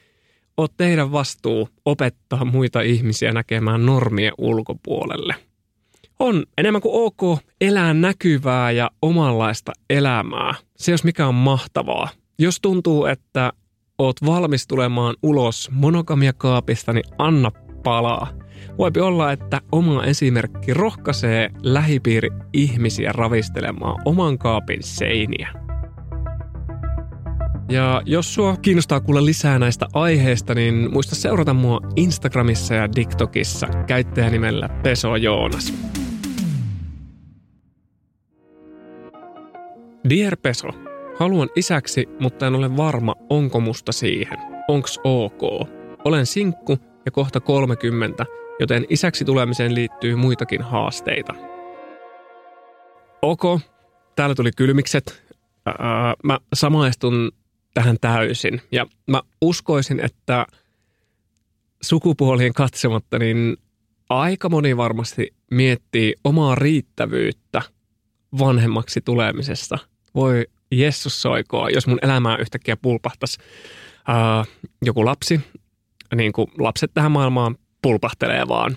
ole 0.57 0.69
teidän 0.76 1.12
vastuu 1.12 1.69
opettaa 1.85 2.45
muita 2.45 2.80
ihmisiä 2.80 3.33
näkemään 3.33 3.87
normien 3.87 4.33
ulkopuolelle. 4.38 5.35
On 6.21 6.45
enemmän 6.59 6.83
kuin 6.83 6.95
ok 6.95 7.41
elää 7.61 7.95
näkyvää 7.95 8.71
ja 8.71 8.91
omanlaista 9.03 9.73
elämää. 9.91 10.55
Se 10.77 10.93
jos 10.93 11.05
mikä 11.05 11.27
on 11.27 11.35
mahtavaa. 11.35 12.09
Jos 12.39 12.61
tuntuu, 12.61 13.07
että 13.07 13.53
oot 13.99 14.17
valmis 14.27 14.67
tulemaan 14.67 15.15
ulos 15.23 15.71
monogamiakaapista, 15.73 16.93
niin 16.93 17.05
anna 17.19 17.50
palaa. 17.83 18.33
Voipi 18.79 19.00
olla, 19.00 19.33
että 19.33 19.61
oma 19.73 20.05
esimerkki 20.05 20.75
rohkaisee 20.75 21.50
lähipiiri 21.62 22.29
ihmisiä 22.53 23.12
ravistelemaan 23.12 24.03
oman 24.05 24.39
kaapin 24.39 24.83
seiniä. 24.83 25.49
Ja 27.71 28.03
jos 28.07 28.35
sua 28.35 28.57
kiinnostaa 28.57 29.00
kuulla 29.00 29.25
lisää 29.25 29.59
näistä 29.59 29.87
aiheista, 29.93 30.55
niin 30.55 30.93
muista 30.93 31.15
seurata 31.15 31.55
mua 31.55 31.81
Instagramissa 31.97 32.75
ja 32.75 32.89
TikTokissa 32.89 33.67
käyttäjänimellä 33.87 34.69
Peso 34.69 35.17
Joonas. 35.17 36.00
Dear 40.09 40.37
Peso, 40.42 40.69
Haluan 41.21 41.49
isäksi, 41.57 42.09
mutta 42.21 42.47
en 42.47 42.54
ole 42.54 42.76
varma, 42.76 43.14
onko 43.30 43.61
musta 43.61 43.92
siihen. 43.92 44.38
Onks 44.69 45.00
ok? 45.04 45.42
Olen 46.04 46.26
sinkku 46.26 46.78
ja 47.04 47.11
kohta 47.11 47.40
30, 47.40 48.26
joten 48.61 48.87
isäksi 48.88 49.25
tulemiseen 49.25 49.75
liittyy 49.75 50.16
muitakin 50.16 50.62
haasteita. 50.62 51.35
Ok, 53.23 53.42
täällä 54.16 54.35
tuli 54.35 54.50
kylmikset. 54.57 55.23
Ää, 55.66 56.14
mä 56.25 56.38
samaistun 56.52 57.33
tähän 57.75 57.97
täysin. 58.00 58.61
Ja 58.73 58.87
mä 59.07 59.23
uskoisin, 59.40 60.00
että 60.00 60.47
sukupuolien 61.83 62.52
katsomatta, 62.52 63.19
niin 63.19 63.57
aika 64.09 64.49
moni 64.49 64.76
varmasti 64.76 65.35
miettii 65.50 66.14
omaa 66.25 66.54
riittävyyttä 66.54 67.62
vanhemmaksi 68.38 69.00
tulemisesta. 69.00 69.78
Voi 70.14 70.47
Jessus 70.71 71.23
soikoa, 71.23 71.71
jos 71.71 71.87
mun 71.87 71.99
elämää 72.02 72.37
yhtäkkiä 72.37 72.76
pulpahtaisi 72.76 73.38
ää, 74.09 74.45
joku 74.83 75.05
lapsi, 75.05 75.40
niin 76.14 76.33
kuin 76.33 76.50
lapset 76.59 76.90
tähän 76.95 77.12
maailmaan 77.12 77.57
pulpahtelee 77.83 78.49
vaan, 78.49 78.76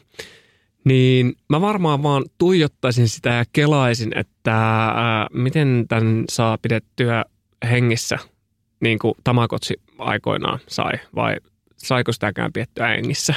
niin 0.84 1.34
mä 1.50 1.62
varmaan 1.62 2.04
vaan 2.04 2.26
tuijottaisin 2.38 3.10
sitä 3.10 3.30
ja 3.30 3.46
kelaisin, 3.54 4.18
että 4.18 4.86
ää, 4.86 5.28
miten 5.34 5.86
tämän 5.88 6.24
saa 6.30 6.58
pidettyä 6.58 7.26
hengissä, 7.70 8.20
niin 8.80 9.00
kuin 9.00 9.14
Tamakotsi 9.24 9.82
aikoinaan 9.98 10.60
sai, 10.68 10.92
vai 11.16 11.36
saiko 11.78 12.12
sitäkään 12.12 12.54
piettyä 12.54 12.88
hengissä. 12.88 13.36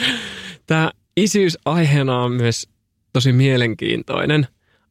Tämä 0.66 0.90
isyys 1.16 1.58
aiheena 1.64 2.22
on 2.22 2.32
myös 2.32 2.68
tosi 3.12 3.32
mielenkiintoinen. 3.32 4.46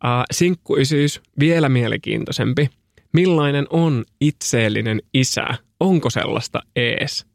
Äh, 0.06 0.24
sinkkuysyys 0.32 1.22
vielä 1.39 1.70
mielenkiintoisempi. 1.70 2.70
Millainen 3.13 3.68
on 3.70 4.06
itseellinen 4.22 5.01
isä? 5.13 5.48
Onko 5.79 6.10
sellaista 6.10 6.62
ees? 6.75 7.25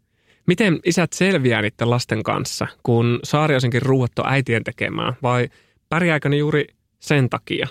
Miten 0.46 0.80
isät 0.84 1.12
selviää 1.12 1.62
niiden 1.62 1.90
lasten 1.90 2.22
kanssa, 2.22 2.66
kun 2.82 3.18
saariosinkin 3.24 3.82
ruuat 3.82 4.18
on 4.18 4.28
äitien 4.28 4.64
tekemään, 4.64 5.14
vai 5.22 5.48
pärjääkö 5.88 6.28
ne 6.28 6.36
juuri 6.36 6.66
sen 7.00 7.30
takia? 7.30 7.68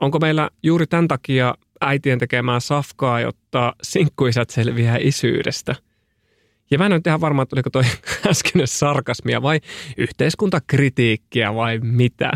Onko 0.00 0.18
meillä 0.18 0.50
juuri 0.62 0.86
tämän 0.86 1.08
takia 1.08 1.54
äitien 1.80 2.18
tekemää 2.18 2.60
safkaa, 2.60 3.20
jotta 3.20 3.72
sinkkuisät 3.82 4.50
selviää 4.50 4.96
isyydestä? 5.00 5.74
Ja 6.70 6.78
mä 6.78 6.86
en 6.86 6.92
ole 6.92 7.00
ihan 7.06 7.20
varma, 7.20 7.42
että 7.42 7.56
oliko 7.56 7.70
toi 7.70 7.84
äskeinen 8.30 8.66
sarkasmia 8.66 9.42
vai 9.42 9.60
yhteiskuntakritiikkiä 9.96 11.54
vai 11.54 11.78
mitä. 11.78 12.32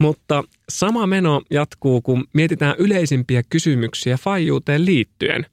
Mutta 0.00 0.44
sama 0.68 1.06
meno 1.06 1.42
jatkuu, 1.50 2.02
kun 2.02 2.24
mietitään 2.32 2.74
yleisimpiä 2.78 3.42
kysymyksiä 3.50 4.16
faijuuteen 4.16 4.84
liittyen. 4.84 5.46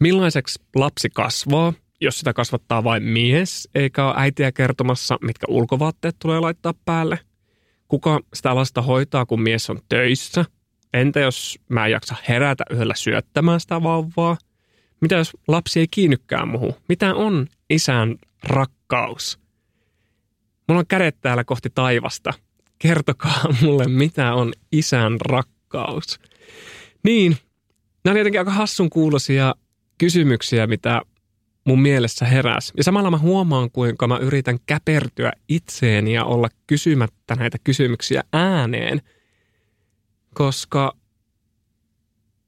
Millaiseksi 0.00 0.62
lapsi 0.74 1.08
kasvaa, 1.10 1.72
jos 2.00 2.18
sitä 2.18 2.32
kasvattaa 2.32 2.84
vain 2.84 3.02
mies, 3.02 3.68
eikä 3.74 4.06
ole 4.06 4.14
äitiä 4.16 4.52
kertomassa, 4.52 5.18
mitkä 5.22 5.46
ulkovaatteet 5.48 6.16
tulee 6.18 6.40
laittaa 6.40 6.74
päälle? 6.84 7.18
Kuka 7.88 8.20
sitä 8.34 8.54
lasta 8.54 8.82
hoitaa, 8.82 9.26
kun 9.26 9.42
mies 9.42 9.70
on 9.70 9.78
töissä? 9.88 10.44
Entä 10.92 11.20
jos 11.20 11.58
mä 11.68 11.86
en 11.86 11.92
jaksa 11.92 12.16
herätä 12.28 12.64
yhdellä 12.70 12.94
syöttämään 12.94 13.60
sitä 13.60 13.82
vauvaa? 13.82 14.36
Mitä 15.00 15.14
jos 15.14 15.32
lapsi 15.48 15.80
ei 15.80 15.88
kiinnykään 15.90 16.48
muuhun? 16.48 16.74
Mitä 16.88 17.14
on 17.14 17.46
isän 17.70 18.16
rakkaus? 18.42 19.38
Mulla 20.68 20.78
on 20.78 20.86
kädet 20.86 21.16
täällä 21.20 21.44
kohti 21.44 21.70
taivasta. 21.74 22.34
Kertokaa 22.78 23.44
mulle, 23.62 23.88
mitä 23.88 24.34
on 24.34 24.52
isän 24.72 25.20
rakkaus. 25.20 26.20
Niin, 27.02 27.36
nämä 28.04 28.12
on 28.12 28.18
jotenkin 28.18 28.40
aika 28.40 28.50
hassun 28.50 28.90
kuulosia 28.90 29.54
kysymyksiä, 29.98 30.66
mitä 30.66 31.02
mun 31.66 31.82
mielessä 31.82 32.24
heräs. 32.24 32.72
Ja 32.76 32.84
samalla 32.84 33.10
mä 33.10 33.18
huomaan, 33.18 33.70
kuinka 33.70 34.06
mä 34.06 34.18
yritän 34.18 34.58
käpertyä 34.66 35.32
itseeni 35.48 36.12
ja 36.12 36.24
olla 36.24 36.48
kysymättä 36.66 37.34
näitä 37.34 37.58
kysymyksiä 37.64 38.24
ääneen, 38.32 39.02
koska 40.34 40.96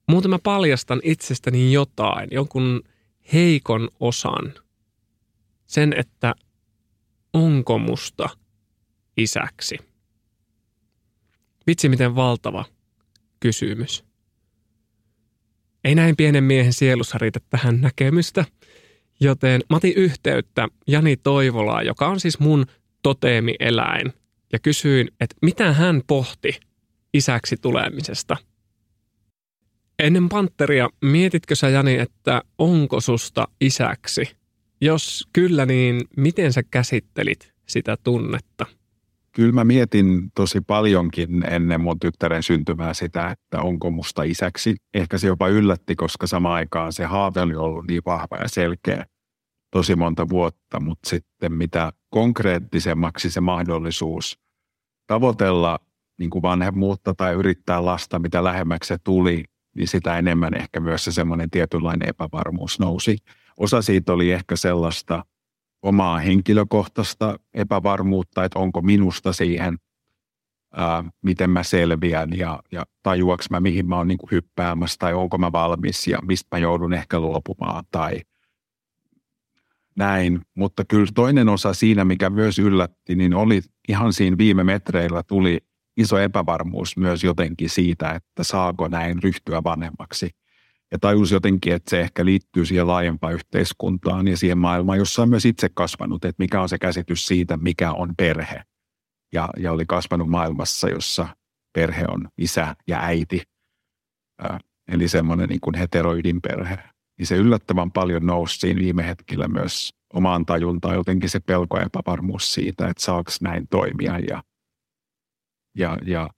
muuten 0.09 0.31
mä 0.31 0.39
paljastan 0.39 1.01
itsestäni 1.03 1.73
jotain, 1.73 2.29
jonkun 2.31 2.83
heikon 3.33 3.89
osan. 4.01 4.55
Sen, 5.67 5.95
että 5.99 6.35
onko 7.33 7.79
musta 7.79 8.29
isäksi. 9.17 9.79
Vitsi, 11.67 11.89
miten 11.89 12.15
valtava 12.15 12.65
kysymys. 13.41 14.05
Ei 15.85 15.95
näin 15.95 16.17
pienen 16.17 16.45
miehen 16.45 16.73
sielussa 16.73 17.19
riitä 17.19 17.41
tähän 17.51 17.81
näkemystä– 17.81 18.45
Joten 19.21 19.61
mä 19.71 19.77
otin 19.77 19.93
yhteyttä 19.97 20.69
Jani 20.87 21.17
Toivolaa, 21.17 21.83
joka 21.83 22.09
on 22.09 22.21
siis 22.21 22.39
mun 22.39 22.67
toteemieläin, 23.03 24.13
ja 24.53 24.59
kysyin, 24.59 25.09
että 25.21 25.37
mitä 25.43 25.73
hän 25.73 26.03
pohti 26.07 26.61
isäksi 27.15 27.57
tulemisesta. 27.57 28.37
Ennen 29.99 30.29
Panteria, 30.29 30.91
mietitkö 31.03 31.55
sä 31.55 31.69
Jani, 31.69 31.99
että 31.99 32.43
onko 32.59 33.01
susta 33.01 33.49
isäksi? 33.61 34.37
Jos 34.81 35.29
kyllä, 35.33 35.67
niin 35.67 36.01
miten 36.17 36.53
sä 36.53 36.63
käsittelit 36.63 37.53
sitä 37.67 37.97
tunnetta? 38.05 38.67
Kyllä 39.37 39.53
mä 39.53 39.65
mietin 39.65 40.31
tosi 40.35 40.61
paljonkin 40.61 41.53
ennen 41.53 41.81
mun 41.81 41.99
tyttären 41.99 42.43
syntymää 42.43 42.95
sitä, 42.95 43.31
että 43.31 43.63
onko 43.63 43.91
musta 43.91 44.23
isäksi. 44.23 44.77
Ehkä 44.95 45.19
se 45.19 45.27
jopa 45.27 45.49
yllätti, 45.49 45.97
koska 45.97 46.27
samaan 46.27 46.55
aikaan 46.55 46.93
se 46.93 47.05
haave 47.05 47.41
oli 47.41 47.55
ollut 47.55 47.87
niin 47.87 48.03
vahva 48.07 48.37
ja 48.37 48.49
selkeä 48.49 49.07
tosi 49.71 49.97
monta 49.97 50.29
vuotta, 50.29 50.81
mutta 50.81 51.09
sitten 51.09 51.53
mitä 51.53 51.93
konkreettisemmaksi 52.11 53.31
se 53.31 53.41
mahdollisuus 53.41 54.39
tavoitella 55.07 55.79
niin 56.19 56.31
kuin 56.31 56.43
vanhemmuutta 56.43 57.15
tai 57.15 57.35
yrittää 57.35 57.85
lasta, 57.85 58.19
mitä 58.19 58.45
lähemmäksi 58.45 58.89
se 58.89 58.99
tuli, 59.05 59.45
niin 59.77 59.89
sitä 59.89 60.19
enemmän 60.19 60.55
ehkä 60.55 60.81
myös 60.81 61.05
se 61.05 61.13
semmoinen 61.13 61.51
tietynlainen 61.51 62.09
epävarmuus 62.09 62.81
nousi. 62.81 63.19
Osa 63.57 63.83
siitä 63.83 64.13
oli 64.13 64.33
ehkä 64.33 64.57
sellaista 64.57 65.25
omaa 65.83 66.19
henkilökohtaista 66.19 67.39
epävarmuutta, 67.55 68.45
että 68.45 68.59
onko 68.59 68.83
minusta 68.83 69.33
siihen, 69.33 69.77
ää, 70.75 71.05
miten 71.23 71.51
mä 71.51 71.63
selviän 71.63 72.39
ja, 72.39 72.63
ja 72.73 72.85
tajuaks 73.03 73.51
mä, 73.51 73.61
mihin 73.61 73.89
mä 73.89 73.97
oon 73.97 74.09
niin 74.09 74.19
hyppäämässä 74.31 74.97
tai 74.99 75.15
onko 75.15 75.39
mä 75.39 75.53
valmis 75.53 76.07
ja 76.09 76.19
mistä 76.23 76.57
mä 76.57 76.59
joudun 76.59 76.93
ehkä 76.93 77.21
luopumaan 77.21 77.85
tai 77.91 78.21
näin. 79.97 80.41
Mutta 80.55 80.85
kyllä 80.85 81.07
toinen 81.15 81.49
osa 81.49 81.75
siinä, 81.75 82.05
mikä 82.05 82.31
myös 82.31 82.59
yllätti, 82.59 83.15
niin 83.15 83.35
oli 83.35 83.61
ihan 83.89 84.13
siinä 84.13 84.39
viime 84.39 84.65
metreillä 84.65 85.23
tuli 85.23 85.59
iso 85.97 86.19
epävarmuus 86.19 86.97
myös 86.97 87.25
jotenkin 87.25 87.71
siitä, 87.71 88.11
että 88.11 88.45
saako 88.45 88.89
näin 88.89 89.23
ryhtyä 89.23 89.65
vanhemmaksi. 89.65 90.31
Ja 90.93 90.99
tajus 90.99 91.33
jotenkin, 91.33 91.73
että 91.73 91.91
se 91.91 92.01
ehkä 92.01 92.25
liittyy 92.25 92.67
siihen 92.67 92.87
laajempaan 92.87 93.35
yhteiskuntaan 93.35 94.29
ja 94.29 94.37
siihen 94.37 94.59
maailmaan, 94.59 94.99
jossa 94.99 95.23
on 95.23 95.29
myös 95.29 95.45
itse 95.45 95.69
kasvanut, 95.75 96.25
että 96.25 96.43
mikä 96.43 96.63
on 96.63 96.69
se 96.69 96.79
käsitys 96.79 97.27
siitä, 97.27 97.57
mikä 97.57 97.93
on 97.93 98.15
perhe. 98.17 98.63
Ja, 99.33 99.49
ja 99.57 99.73
oli 99.73 99.87
kasvanut 99.87 100.29
maailmassa, 100.29 100.89
jossa 100.89 101.29
perhe 101.73 102.05
on 102.09 102.29
isä 102.39 102.77
ja 102.87 103.01
äiti, 103.03 103.43
äh, 104.45 104.59
eli 104.89 105.09
semmoinen 105.09 105.49
niin 105.49 105.61
kuin 105.61 105.75
heteroidin 105.75 106.41
perhe. 106.43 106.79
Niin 107.19 107.27
se 107.27 107.37
yllättävän 107.37 107.93
paljon 107.93 108.27
nousi 108.27 108.59
siinä 108.59 108.81
viime 108.81 109.07
hetkellä 109.07 109.49
myös 109.49 109.95
omaan 110.13 110.47
tajuntaan 110.47 110.95
jotenkin 110.95 111.31
se 111.31 111.41
pelko 111.41 111.79
ja 111.79 111.87
epävarmuus 111.87 112.55
siitä, 112.55 112.89
että 112.89 113.03
saako 113.03 113.31
näin 113.41 113.69
toimia 113.69 114.19
ja, 114.19 114.43
ja, 115.77 115.99
ja 116.07 116.31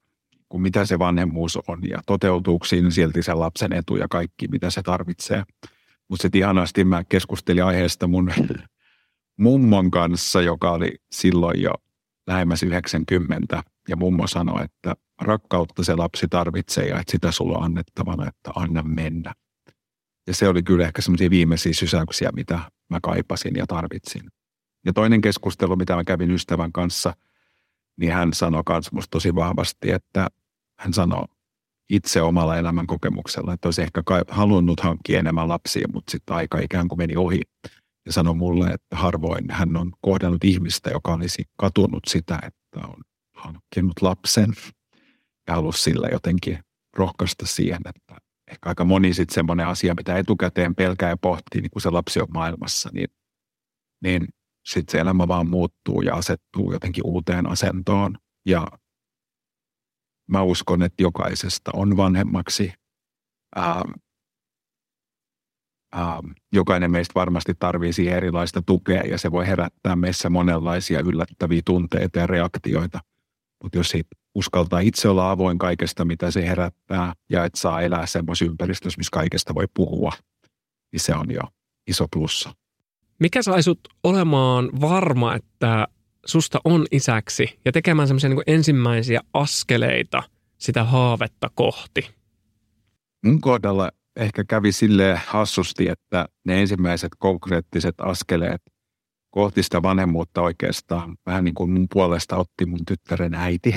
kun 0.49 0.63
mitä 0.63 0.85
se 0.85 0.99
vanhemmuus 0.99 1.59
on 1.69 1.81
ja 1.89 1.99
toteutuuko 2.07 2.65
siinä 2.65 2.91
silti 2.91 3.23
se 3.23 3.35
lapsen 3.35 3.73
etu 3.73 3.97
ja 3.97 4.09
kaikki, 4.11 4.49
mitä 4.49 4.71
se 4.71 4.83
tarvitsee. 4.83 5.43
Mutta 6.09 6.23
sitten 6.23 6.39
ihanasti 6.39 6.85
mä 6.85 7.05
keskustelin 7.05 7.65
aiheesta 7.65 8.07
mun 8.07 8.33
mummon 9.39 9.91
kanssa, 9.91 10.43
joka 10.43 10.71
oli 10.71 10.95
silloin 11.13 11.63
jo 11.63 11.73
lähemmäs 12.27 12.63
90, 12.63 13.63
ja 13.89 13.97
mummo 13.97 14.27
sanoi, 14.27 14.65
että 14.65 14.97
rakkautta 15.21 15.85
se 15.85 15.95
lapsi 15.95 16.29
tarvitsee 16.29 16.89
ja 16.89 17.01
että 17.01 17.13
sitä 17.13 17.33
sulla 17.33 17.59
on 17.59 17.65
annettavana, 17.65 18.29
että 18.29 18.51
anna 18.55 18.83
mennä. 18.83 19.35
Ja 20.27 20.35
se 20.35 20.49
oli 20.49 20.63
kyllä 20.63 20.87
ehkä 20.87 21.03
semmoisia 21.03 21.31
viimeisiä 21.31 21.73
sysäyksiä, 21.73 22.31
mitä 22.33 22.59
mä 22.91 22.99
kaipasin 23.03 23.57
ja 23.57 23.67
tarvitsin. 23.67 24.23
Ja 24.87 24.93
toinen 24.93 25.21
keskustelu, 25.21 25.77
mitä 25.77 25.97
mä 25.97 26.05
kävin 26.05 26.31
ystävän 26.31 26.73
kanssa, 26.73 27.15
niin 27.99 28.13
hän 28.13 28.33
sanoi 28.33 28.63
myös 28.69 28.93
musta 28.93 29.11
tosi 29.11 29.35
vahvasti, 29.35 29.91
että 29.91 30.29
hän 30.81 30.93
sanoi 30.93 31.25
itse 31.91 32.23
omalla 32.23 32.57
elämän 32.57 32.87
kokemuksella, 32.87 33.53
että 33.53 33.69
olisi 33.69 33.83
ehkä 33.83 34.03
halunnut 34.29 34.81
hankkia 34.81 35.19
enemmän 35.19 35.49
lapsia, 35.49 35.89
mutta 35.93 36.11
sitten 36.11 36.37
aika 36.37 36.59
ikään 36.59 36.89
kuin 36.89 36.99
meni 36.99 37.17
ohi. 37.17 37.41
Ja 38.07 38.13
sanoi 38.13 38.35
mulle, 38.35 38.67
että 38.67 38.97
harvoin 38.97 39.51
hän 39.51 39.77
on 39.77 39.93
kohdannut 40.01 40.45
ihmistä, 40.45 40.91
joka 40.91 41.15
olisi 41.15 41.45
katunut 41.57 42.03
sitä, 42.09 42.39
että 42.43 42.89
on 42.89 43.03
hankkinut 43.37 44.03
lapsen 44.03 44.53
ja 45.49 45.55
halusi 45.55 45.83
sillä 45.83 46.09
jotenkin 46.13 46.59
rohkaista 46.97 47.47
siihen, 47.47 47.81
että, 47.85 48.17
ehkä 48.51 48.69
aika 48.69 48.85
moni 48.85 49.15
sitten 49.15 49.35
semmoinen 49.35 49.67
asia, 49.67 49.95
mitä 49.95 50.19
etukäteen 50.19 50.75
pelkää 50.75 51.09
ja 51.09 51.17
pohtii, 51.17 51.61
niin 51.61 51.71
kun 51.71 51.83
se 51.83 51.91
lapsi 51.91 52.21
on 52.21 52.29
maailmassa, 52.35 52.91
niin, 52.93 53.09
niin 54.03 54.29
sitten 54.69 54.93
se 54.93 54.99
elämä 54.99 55.29
vaan 55.29 55.51
muuttuu 55.51 56.03
ja 56.03 56.15
asettuu 56.15 56.73
jotenkin 56.73 57.07
uuteen 57.07 57.49
asentoon. 57.49 58.19
Ja 58.47 58.67
mä 60.31 60.43
uskon, 60.43 60.83
että 60.83 61.03
jokaisesta 61.03 61.71
on 61.75 61.97
vanhemmaksi. 61.97 62.73
Ää, 63.57 63.83
ää, 65.93 66.21
jokainen 66.53 66.91
meistä 66.91 67.13
varmasti 67.15 67.53
tarvii 67.59 67.93
siihen 67.93 68.17
erilaista 68.17 68.63
tukea 68.63 69.03
ja 69.03 69.19
se 69.19 69.31
voi 69.33 69.47
herättää 69.47 69.97
meissä 69.97 70.31
monenlaisia 70.31 71.01
yllättäviä 71.01 71.63
tunteita 71.65 72.19
ja 72.19 72.27
reaktioita. 72.27 73.01
Mutta 73.63 73.79
jos 73.79 73.89
siitä 73.89 74.09
uskaltaa 74.35 74.81
itse 74.81 75.09
olla 75.09 75.31
avoin 75.31 75.59
kaikesta, 75.59 76.05
mitä 76.05 76.31
se 76.31 76.47
herättää 76.47 77.13
ja 77.31 77.45
että 77.45 77.61
saa 77.61 77.83
elää 77.83 78.07
semmoisessa 78.07 78.51
ympäristössä, 78.51 78.99
missä 78.99 79.11
kaikesta 79.13 79.55
voi 79.55 79.67
puhua, 79.75 80.13
niin 80.93 81.01
se 81.01 81.15
on 81.15 81.31
jo 81.31 81.41
iso 81.87 82.07
plussa. 82.13 82.53
Mikä 83.19 83.43
sai 83.43 83.63
sut 83.63 83.81
olemaan 84.05 84.71
varma, 84.81 85.35
että 85.35 85.89
susta 86.27 86.61
on 86.65 86.87
isäksi 86.91 87.61
ja 87.65 87.73
tekemään 87.73 88.09
semmoisia 88.09 88.31
niin 88.31 88.43
ensimmäisiä 88.47 89.21
askeleita 89.33 90.23
sitä 90.59 90.85
haavetta 90.85 91.51
kohti? 91.55 92.11
Mun 93.25 93.41
kohdalla 93.41 93.91
ehkä 94.17 94.45
kävi 94.45 94.73
sille 94.73 95.21
hassusti, 95.27 95.89
että 95.89 96.29
ne 96.45 96.61
ensimmäiset 96.61 97.13
konkreettiset 97.19 97.95
askeleet 97.99 98.63
kohti 99.31 99.63
sitä 99.63 99.83
vanhemmuutta 99.83 100.43
oikeastaan 100.43 101.17
vähän 101.27 101.45
niin 101.45 101.55
kuin 101.55 101.71
mun 101.71 101.87
puolesta 101.93 102.37
otti 102.37 102.67
mun 102.67 102.85
tyttären 102.87 103.35
äiti. 103.35 103.75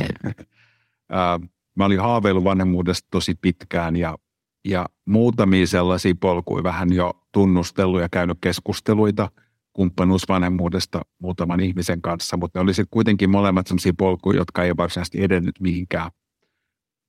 Mä 1.77 1.85
olin 1.85 1.99
haaveillut 1.99 2.43
vanhemmuudesta 2.43 3.07
tosi 3.11 3.35
pitkään 3.41 3.95
ja, 3.95 4.17
ja 4.65 4.85
muutamia 5.05 5.67
sellaisia 5.67 6.13
polkuja 6.19 6.63
vähän 6.63 6.93
jo 6.93 7.13
tunnustellut 7.31 8.01
ja 8.01 8.09
käynyt 8.09 8.37
keskusteluita 8.41 9.29
kumppanuusvanhemmuudesta 9.73 11.01
muutaman 11.19 11.59
ihmisen 11.59 12.01
kanssa, 12.01 12.37
mutta 12.37 12.59
ne 12.59 12.63
oli 12.63 12.73
sitten 12.73 12.91
kuitenkin 12.91 13.29
molemmat 13.29 13.67
sellaisia 13.67 13.93
polkuja, 13.97 14.37
jotka 14.37 14.63
ei 14.63 14.77
varsinaisesti 14.77 15.23
edennyt 15.23 15.55
mihinkään. 15.59 16.11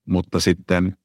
Mutta 0.07 0.39
sitten 0.39 0.97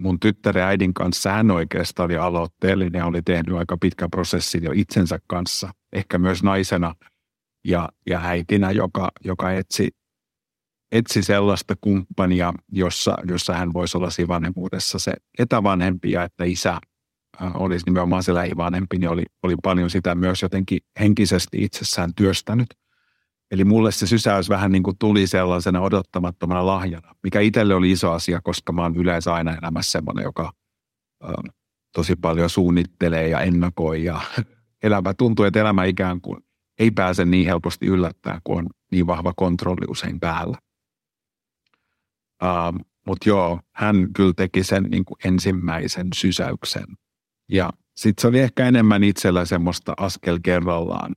mun 0.00 0.20
tyttären 0.20 0.64
äidin 0.64 0.94
kanssa 0.94 1.32
hän 1.32 1.50
oikeastaan 1.50 2.06
oli 2.06 2.16
aloitteellinen 2.16 2.98
ja 2.98 3.06
oli 3.06 3.22
tehnyt 3.22 3.56
aika 3.56 3.76
pitkä 3.80 4.08
prosessi 4.08 4.58
jo 4.62 4.70
itsensä 4.74 5.18
kanssa, 5.26 5.70
ehkä 5.92 6.18
myös 6.18 6.42
naisena 6.42 6.94
ja, 7.64 7.88
ja 8.06 8.20
äitinä, 8.22 8.70
joka, 8.70 9.08
joka 9.24 9.52
etsi, 9.52 9.88
etsi 10.92 11.22
sellaista 11.22 11.74
kumppania, 11.80 12.52
jossa, 12.72 13.16
jossa 13.24 13.54
hän 13.54 13.72
voisi 13.72 13.96
olla 13.96 14.10
siinä 14.10 14.28
vanhemmuudessa 14.28 14.98
se 14.98 15.12
etävanhempi 15.38 16.10
ja 16.10 16.24
että 16.24 16.44
isä 16.44 16.80
olisi 17.54 17.86
nimenomaan 17.86 18.22
se 18.22 18.34
lähivanhempi, 18.34 18.98
niin 18.98 19.10
oli, 19.10 19.24
oli 19.42 19.54
paljon 19.62 19.90
sitä 19.90 20.14
myös 20.14 20.42
jotenkin 20.42 20.78
henkisesti 21.00 21.64
itsessään 21.64 22.14
työstänyt. 22.14 22.66
Eli 23.50 23.64
mulle 23.64 23.92
se 23.92 24.06
sysäys 24.06 24.48
vähän 24.48 24.72
niin 24.72 24.82
kuin 24.82 24.98
tuli 24.98 25.26
sellaisena 25.26 25.80
odottamattomana 25.80 26.66
lahjana, 26.66 27.14
mikä 27.22 27.40
itselle 27.40 27.74
oli 27.74 27.90
iso 27.90 28.12
asia, 28.12 28.40
koska 28.40 28.72
mä 28.72 28.82
oon 28.82 28.96
yleensä 28.96 29.34
aina 29.34 29.56
elämässä 29.62 29.90
semmoinen, 29.90 30.22
joka 30.22 30.52
ö, 31.24 31.32
tosi 31.94 32.16
paljon 32.16 32.50
suunnittelee 32.50 33.28
ja 33.28 33.40
ennakoi 33.40 34.04
ja 34.04 34.20
elämä 34.82 35.14
tuntuu, 35.14 35.44
että 35.44 35.60
elämä 35.60 35.84
ikään 35.84 36.20
kuin 36.20 36.40
ei 36.78 36.90
pääse 36.90 37.24
niin 37.24 37.46
helposti 37.46 37.86
yllättää, 37.86 38.40
kun 38.44 38.58
on 38.58 38.66
niin 38.92 39.06
vahva 39.06 39.32
kontrolli 39.36 39.86
usein 39.88 40.20
päällä. 40.20 40.58
Uh, 42.42 42.80
Mutta 43.06 43.28
joo, 43.28 43.60
hän 43.74 44.08
kyllä 44.16 44.32
teki 44.36 44.64
sen 44.64 44.82
niin 44.82 45.04
kuin 45.04 45.18
ensimmäisen 45.24 46.08
sysäyksen 46.14 46.86
ja 47.48 47.70
sitten 47.96 48.22
se 48.22 48.28
oli 48.28 48.38
ehkä 48.38 48.68
enemmän 48.68 49.04
itsellä 49.04 49.44
semmoista 49.44 49.94
askel 49.96 50.38
kerrallaan 50.42 51.14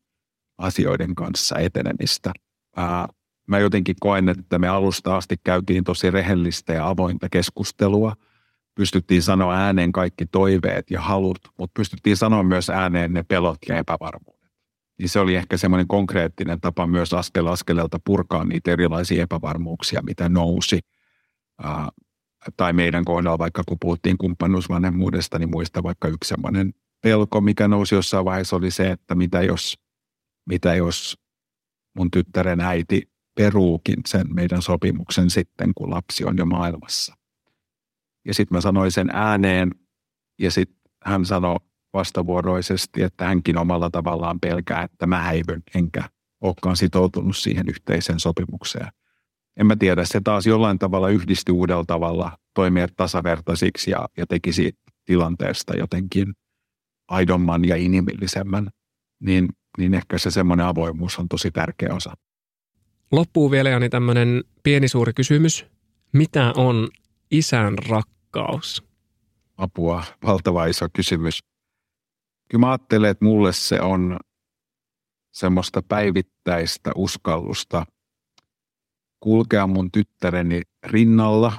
asioiden 0.57 1.15
kanssa 1.15 1.59
etenemistä. 1.59 2.31
Ää, 2.75 3.07
mä 3.47 3.59
jotenkin 3.59 3.95
koen, 3.99 4.29
että 4.29 4.59
me 4.59 4.67
alusta 4.67 5.17
asti 5.17 5.35
käytiin 5.43 5.83
tosi 5.83 6.11
rehellistä 6.11 6.73
ja 6.73 6.87
avointa 6.87 7.29
keskustelua. 7.29 8.15
Pystyttiin 8.75 9.21
sanoa 9.21 9.55
ääneen 9.55 9.91
kaikki 9.91 10.25
toiveet 10.25 10.91
ja 10.91 11.01
halut, 11.01 11.39
mutta 11.57 11.71
pystyttiin 11.79 12.17
sanoa 12.17 12.43
myös 12.43 12.69
ääneen 12.69 13.13
ne 13.13 13.23
pelot 13.23 13.59
ja 13.69 13.77
epävarmuudet. 13.77 14.51
Niin 14.99 15.09
se 15.09 15.19
oli 15.19 15.35
ehkä 15.35 15.57
semmoinen 15.57 15.87
konkreettinen 15.87 16.61
tapa 16.61 16.87
myös 16.87 17.13
askel 17.13 17.47
askeleelta 17.47 17.99
purkaa 18.05 18.45
niitä 18.45 18.71
erilaisia 18.71 19.23
epävarmuuksia, 19.23 20.01
mitä 20.01 20.29
nousi 20.29 20.79
tai 22.57 22.73
meidän 22.73 23.05
kohdalla, 23.05 23.37
vaikka 23.37 23.63
kun 23.67 23.77
puhuttiin 23.81 24.17
kumppanuusvanhemmuudesta, 24.17 25.39
niin 25.39 25.49
muista 25.49 25.83
vaikka 25.83 26.07
yksi 26.07 26.27
sellainen 26.27 26.73
pelko, 27.01 27.41
mikä 27.41 27.67
nousi 27.67 27.95
jossain 27.95 28.25
vaiheessa, 28.25 28.55
oli 28.55 28.71
se, 28.71 28.91
että 28.91 29.15
mitä 29.15 29.41
jos, 29.41 29.79
mitä 30.49 30.75
jos 30.75 31.17
mun 31.97 32.11
tyttären 32.11 32.59
äiti 32.59 33.11
peruukin 33.35 34.01
sen 34.05 34.33
meidän 34.33 34.61
sopimuksen 34.61 35.29
sitten, 35.29 35.71
kun 35.75 35.89
lapsi 35.89 36.25
on 36.25 36.37
jo 36.37 36.45
maailmassa. 36.45 37.15
Ja 38.25 38.33
sitten 38.33 38.57
mä 38.57 38.61
sanoin 38.61 38.91
sen 38.91 39.09
ääneen, 39.13 39.71
ja 40.39 40.51
sitten 40.51 40.81
hän 41.03 41.25
sanoi 41.25 41.55
vastavuoroisesti, 41.93 43.03
että 43.03 43.25
hänkin 43.25 43.57
omalla 43.57 43.89
tavallaan 43.89 44.39
pelkää, 44.39 44.83
että 44.83 45.07
mä 45.07 45.21
häivyn, 45.21 45.63
enkä 45.75 46.03
olekaan 46.41 46.77
sitoutunut 46.77 47.37
siihen 47.37 47.69
yhteiseen 47.69 48.19
sopimukseen 48.19 48.87
en 49.57 49.67
mä 49.67 49.75
tiedä, 49.75 50.05
se 50.05 50.21
taas 50.23 50.47
jollain 50.47 50.79
tavalla 50.79 51.09
yhdisti 51.09 51.51
uudella 51.51 51.83
tavalla 51.87 52.37
toimia 52.53 52.87
tasavertaisiksi 52.97 53.91
ja, 53.91 54.09
ja 54.17 54.27
tekisi 54.27 54.73
tilanteesta 55.05 55.77
jotenkin 55.77 56.33
aidomman 57.07 57.65
ja 57.65 57.75
inhimillisemmän, 57.75 58.69
niin, 59.19 59.49
niin 59.77 59.93
ehkä 59.93 60.17
se 60.17 60.31
semmoinen 60.31 60.65
avoimuus 60.65 61.19
on 61.19 61.27
tosi 61.27 61.51
tärkeä 61.51 61.93
osa. 61.93 62.13
Loppuu 63.11 63.51
vielä 63.51 63.69
Jani 63.69 63.89
tämmöinen 63.89 64.43
pieni 64.63 64.87
suuri 64.87 65.13
kysymys. 65.13 65.65
Mitä 66.13 66.53
on 66.57 66.89
isän 67.31 67.77
rakkaus? 67.77 68.83
Apua, 69.57 70.03
valtava 70.23 70.65
iso 70.65 70.87
kysymys. 70.93 71.39
Kyllä 72.49 72.65
mä 72.65 72.71
ajattelen, 72.71 73.11
että 73.11 73.25
mulle 73.25 73.53
se 73.53 73.81
on 73.81 74.19
semmoista 75.31 75.81
päivittäistä 75.81 76.91
uskallusta– 76.95 77.85
kulkea 79.21 79.67
mun 79.67 79.91
tyttäreni 79.91 80.61
rinnalla, 80.83 81.53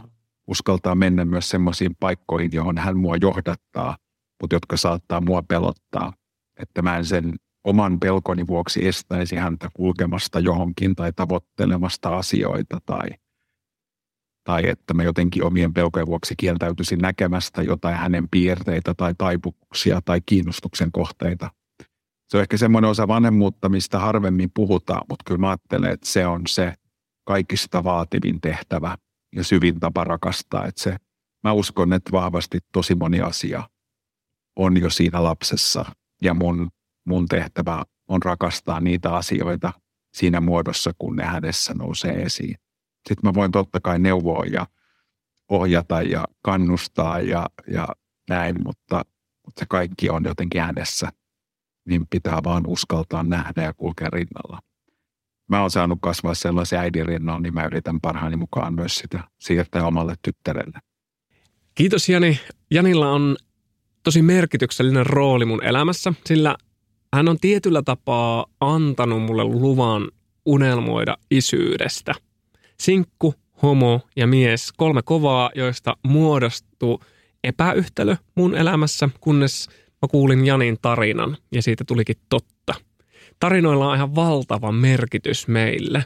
uskaltaa 0.46 0.94
mennä 0.94 1.24
myös 1.24 1.48
semmoisiin 1.48 1.96
paikkoihin, 2.00 2.50
johon 2.52 2.78
hän 2.78 2.96
mua 2.96 3.16
johdattaa, 3.20 3.96
mutta 4.42 4.56
jotka 4.56 4.76
saattaa 4.76 5.20
mua 5.20 5.42
pelottaa. 5.42 6.12
Että 6.60 6.82
mä 6.82 6.96
en 6.96 7.04
sen 7.04 7.34
oman 7.64 8.00
pelkoni 8.00 8.46
vuoksi 8.46 8.88
estäisi 8.88 9.36
häntä 9.36 9.68
kulkemasta 9.74 10.40
johonkin 10.40 10.94
tai 10.94 11.12
tavoittelemasta 11.12 12.16
asioita 12.16 12.78
tai, 12.86 13.08
tai 14.44 14.68
että 14.68 14.94
mä 14.94 15.02
jotenkin 15.02 15.44
omien 15.44 15.72
pelkojen 15.72 16.06
vuoksi 16.06 16.34
kieltäytyisin 16.36 16.98
näkemästä 16.98 17.62
jotain 17.62 17.96
hänen 17.96 18.28
piirteitä 18.28 18.94
tai 18.94 19.14
taipuksia 19.18 20.00
tai 20.04 20.20
kiinnostuksen 20.26 20.92
kohteita. 20.92 21.50
Se 22.28 22.36
on 22.36 22.42
ehkä 22.42 22.56
semmoinen 22.56 22.90
osa 22.90 23.08
vanhemmuutta, 23.08 23.68
mistä 23.68 23.98
harvemmin 23.98 24.50
puhutaan, 24.54 25.02
mutta 25.08 25.22
kyllä 25.26 25.40
mä 25.40 25.48
ajattelen, 25.48 25.90
että 25.90 26.08
se 26.08 26.26
on 26.26 26.42
se 26.46 26.74
kaikista 27.24 27.84
vaativin 27.84 28.40
tehtävä 28.40 28.96
ja 29.36 29.44
syvin 29.44 29.80
tapa 29.80 30.04
rakastaa. 30.04 30.66
Että 30.66 30.82
se, 30.82 30.96
mä 31.44 31.52
uskon, 31.52 31.92
että 31.92 32.12
vahvasti 32.12 32.58
tosi 32.72 32.94
moni 32.94 33.20
asia 33.20 33.68
on 34.56 34.80
jo 34.80 34.90
siinä 34.90 35.24
lapsessa 35.24 35.84
ja 36.22 36.34
mun, 36.34 36.70
mun 37.04 37.28
tehtävä 37.28 37.84
on 38.08 38.22
rakastaa 38.22 38.80
niitä 38.80 39.14
asioita 39.14 39.72
siinä 40.14 40.40
muodossa, 40.40 40.92
kun 40.98 41.16
ne 41.16 41.24
hänessä 41.24 41.74
nousee 41.74 42.22
esiin. 42.22 42.56
Sitten 43.08 43.28
mä 43.28 43.34
voin 43.34 43.52
totta 43.52 43.80
kai 43.80 43.98
neuvoa 43.98 44.44
ja 44.44 44.66
ohjata 45.50 46.02
ja 46.02 46.24
kannustaa 46.42 47.20
ja, 47.20 47.46
ja 47.66 47.88
näin, 48.28 48.56
mutta, 48.64 49.04
mutta 49.46 49.60
se 49.60 49.66
kaikki 49.68 50.10
on 50.10 50.24
jotenkin 50.24 50.60
äänessä. 50.60 51.08
Niin 51.88 52.06
pitää 52.10 52.40
vaan 52.44 52.66
uskaltaa 52.66 53.22
nähdä 53.22 53.62
ja 53.62 53.74
kulkea 53.74 54.08
rinnalla 54.12 54.58
mä 55.52 55.60
oon 55.60 55.70
saanut 55.70 55.98
kasvaa 56.02 56.34
sellaisen 56.34 56.78
äidin 56.78 57.06
rinnalla, 57.06 57.40
niin 57.40 57.54
mä 57.54 57.64
yritän 57.64 58.00
parhaani 58.00 58.36
mukaan 58.36 58.74
myös 58.74 58.96
sitä 58.96 59.20
siirtää 59.40 59.86
omalle 59.86 60.14
tyttärelle. 60.22 60.78
Kiitos 61.74 62.08
Jani. 62.08 62.40
Janilla 62.70 63.10
on 63.10 63.36
tosi 64.02 64.22
merkityksellinen 64.22 65.06
rooli 65.06 65.44
mun 65.44 65.64
elämässä, 65.64 66.14
sillä 66.26 66.56
hän 67.14 67.28
on 67.28 67.38
tietyllä 67.40 67.82
tapaa 67.82 68.46
antanut 68.60 69.22
mulle 69.22 69.44
luvan 69.44 70.08
unelmoida 70.46 71.16
isyydestä. 71.30 72.14
Sinkku, 72.80 73.34
homo 73.62 74.00
ja 74.16 74.26
mies, 74.26 74.72
kolme 74.72 75.02
kovaa, 75.02 75.50
joista 75.54 75.96
muodostuu 76.06 77.02
epäyhtälö 77.44 78.16
mun 78.34 78.54
elämässä, 78.54 79.08
kunnes 79.20 79.68
mä 80.02 80.08
kuulin 80.10 80.46
Janin 80.46 80.78
tarinan 80.82 81.36
ja 81.52 81.62
siitä 81.62 81.84
tulikin 81.86 82.16
totta– 82.28 82.74
Tarinoilla 83.42 83.88
on 83.88 83.96
ihan 83.96 84.14
valtava 84.14 84.72
merkitys 84.72 85.48
meille. 85.48 86.04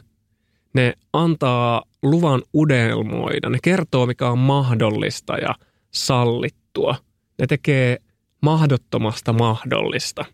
Ne 0.73 0.93
antaa 1.13 1.83
luvan 2.03 2.41
udelmoida, 2.55 3.49
ne 3.49 3.57
kertoo 3.63 4.05
mikä 4.05 4.29
on 4.29 4.37
mahdollista 4.37 5.37
ja 5.37 5.55
sallittua. 5.91 6.95
Ne 7.39 7.47
tekee 7.47 7.97
mahdottomasta 8.41 9.33
mahdollista. 9.33 10.25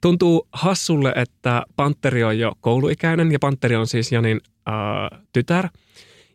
Tuntuu 0.00 0.48
hassulle, 0.52 1.12
että 1.16 1.62
Panteri 1.76 2.24
on 2.24 2.38
jo 2.38 2.52
kouluikäinen 2.60 3.32
ja 3.32 3.38
Panteri 3.38 3.76
on 3.76 3.86
siis 3.86 4.12
Janin 4.12 4.40
äh, 4.68 5.20
tytär. 5.32 5.68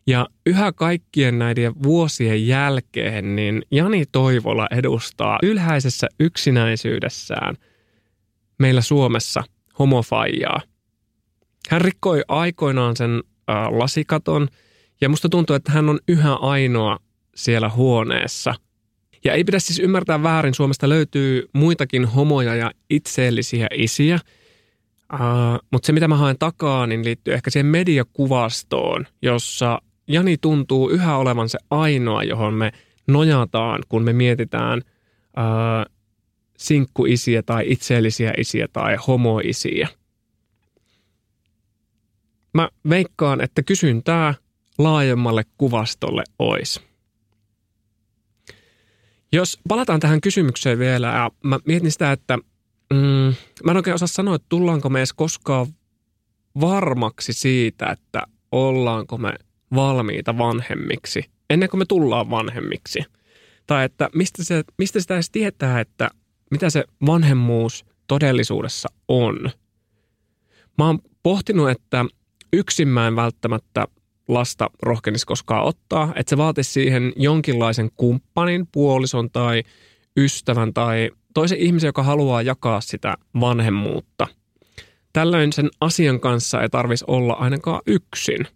Ja 0.06 0.26
yhä 0.46 0.72
kaikkien 0.72 1.38
näiden 1.38 1.72
vuosien 1.82 2.46
jälkeen 2.46 3.36
niin 3.36 3.62
Jani 3.70 4.04
Toivola 4.12 4.66
edustaa 4.70 5.38
ylhäisessä 5.42 6.08
yksinäisyydessään 6.20 7.56
meillä 8.58 8.80
Suomessa 8.80 9.42
homofajaa. 9.80 10.60
Hän 11.68 11.80
rikkoi 11.80 12.22
aikoinaan 12.28 12.96
sen 12.96 13.10
äh, 13.50 13.56
lasikaton 13.70 14.48
ja 15.00 15.08
musta 15.08 15.28
tuntuu, 15.28 15.56
että 15.56 15.72
hän 15.72 15.88
on 15.88 15.98
yhä 16.08 16.34
ainoa 16.34 16.98
siellä 17.34 17.68
huoneessa. 17.68 18.54
Ja 19.24 19.32
ei 19.32 19.44
pidä 19.44 19.58
siis 19.58 19.78
ymmärtää 19.78 20.22
väärin, 20.22 20.54
Suomesta 20.54 20.88
löytyy 20.88 21.48
muitakin 21.52 22.04
homoja 22.04 22.54
ja 22.54 22.70
itseellisiä 22.90 23.66
isiä. 23.74 24.18
Uh, 25.12 25.18
mutta 25.72 25.86
se, 25.86 25.92
mitä 25.92 26.08
mä 26.08 26.16
haen 26.16 26.38
takaa, 26.38 26.86
niin 26.86 27.04
liittyy 27.04 27.34
ehkä 27.34 27.50
siihen 27.50 27.66
mediakuvastoon, 27.66 29.06
jossa 29.22 29.82
Jani 30.08 30.36
tuntuu 30.36 30.90
yhä 30.90 31.16
olevan 31.16 31.48
se 31.48 31.58
ainoa, 31.70 32.22
johon 32.22 32.54
me 32.54 32.72
nojataan, 33.08 33.82
kun 33.88 34.02
me 34.02 34.12
mietitään 34.12 34.78
uh, 34.78 35.94
sinkkuisiä 36.60 37.42
tai 37.42 37.64
itseellisiä 37.66 38.32
isiä 38.38 38.68
tai 38.72 38.96
homoisiä. 39.06 39.88
Mä 42.54 42.68
veikkaan, 42.88 43.40
että 43.40 43.62
kysyntää 43.62 44.34
laajemmalle 44.78 45.42
kuvastolle 45.58 46.24
olisi. 46.38 46.80
Jos 49.32 49.58
palataan 49.68 50.00
tähän 50.00 50.20
kysymykseen 50.20 50.78
vielä, 50.78 51.06
ja 51.06 51.30
mä 51.44 51.58
mietin 51.64 51.92
sitä, 51.92 52.12
että 52.12 52.38
mm, 52.92 53.34
mä 53.64 53.70
en 53.70 53.76
oikein 53.76 53.94
osaa 53.94 54.08
sanoa, 54.08 54.34
että 54.34 54.46
tullaanko 54.48 54.88
me 54.88 55.00
edes 55.00 55.12
koskaan 55.12 55.66
varmaksi 56.60 57.32
siitä, 57.32 57.86
että 57.86 58.22
ollaanko 58.52 59.18
me 59.18 59.32
valmiita 59.74 60.38
vanhemmiksi, 60.38 61.24
ennen 61.50 61.68
kuin 61.70 61.78
me 61.78 61.84
tullaan 61.84 62.30
vanhemmiksi. 62.30 63.00
Tai 63.66 63.84
että 63.84 64.10
mistä, 64.14 64.44
se, 64.44 64.64
mistä 64.78 65.00
sitä 65.00 65.14
edes 65.14 65.30
tietää, 65.30 65.80
että 65.80 66.10
mitä 66.50 66.70
se 66.70 66.84
vanhemmuus 67.06 67.84
todellisuudessa 68.06 68.88
on. 69.08 69.50
Mä 70.78 70.86
oon 70.86 70.98
pohtinut, 71.22 71.70
että 71.70 72.04
yksin 72.52 72.88
mä 72.88 73.06
en 73.06 73.16
välttämättä 73.16 73.86
lasta 74.28 74.70
rohkenisi 74.82 75.26
koskaan 75.26 75.64
ottaa, 75.64 76.12
että 76.16 76.30
se 76.30 76.36
vaatisi 76.36 76.72
siihen 76.72 77.12
jonkinlaisen 77.16 77.90
kumppanin, 77.96 78.68
puolison 78.72 79.30
tai 79.30 79.62
ystävän 80.16 80.74
tai 80.74 81.10
toisen 81.34 81.58
ihmisen, 81.58 81.88
joka 81.88 82.02
haluaa 82.02 82.42
jakaa 82.42 82.80
sitä 82.80 83.16
vanhemmuutta. 83.40 84.26
Tällöin 85.12 85.52
sen 85.52 85.68
asian 85.80 86.20
kanssa 86.20 86.62
ei 86.62 86.68
tarvitsisi 86.68 87.04
olla 87.08 87.32
ainakaan 87.32 87.82
yksin, 87.86 88.46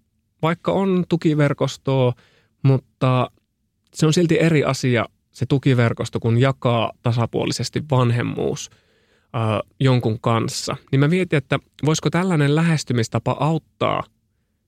vaikka 0.43 0.73
on 0.73 1.05
tukiverkostoa, 1.09 2.13
mutta 2.63 3.31
se 3.95 4.07
on 4.07 4.13
silti 4.13 4.41
eri 4.41 4.65
asia 4.65 5.07
se 5.35 5.47
tukiverkosto, 5.47 6.21
kun 6.21 6.39
jakaa 6.39 6.93
tasapuolisesti 7.03 7.83
vanhemmuus 7.91 8.71
ää, 9.33 9.61
jonkun 9.81 10.21
kanssa. 10.21 10.77
Niin 10.93 11.01
mä 11.01 11.09
mietin, 11.09 11.37
että 11.37 11.59
voisiko 11.87 12.11
tällainen 12.11 12.55
lähestymistapa 12.55 13.37
auttaa 13.41 14.03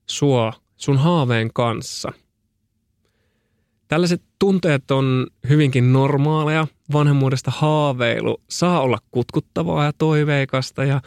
sua 0.05 0.53
sun 0.77 0.97
haaveen 0.97 1.53
kanssa. 1.53 2.11
Tällaiset 3.87 4.21
tunteet 4.39 4.91
on 4.91 5.27
hyvinkin 5.49 5.93
normaaleja. 5.93 6.67
Vanhemmuudesta 6.93 7.51
haaveilu 7.51 8.41
saa 8.49 8.81
olla 8.81 8.97
kutkuttavaa 9.11 9.85
ja 9.85 9.91
toiveikasta 9.97 10.83
ja 10.83 11.01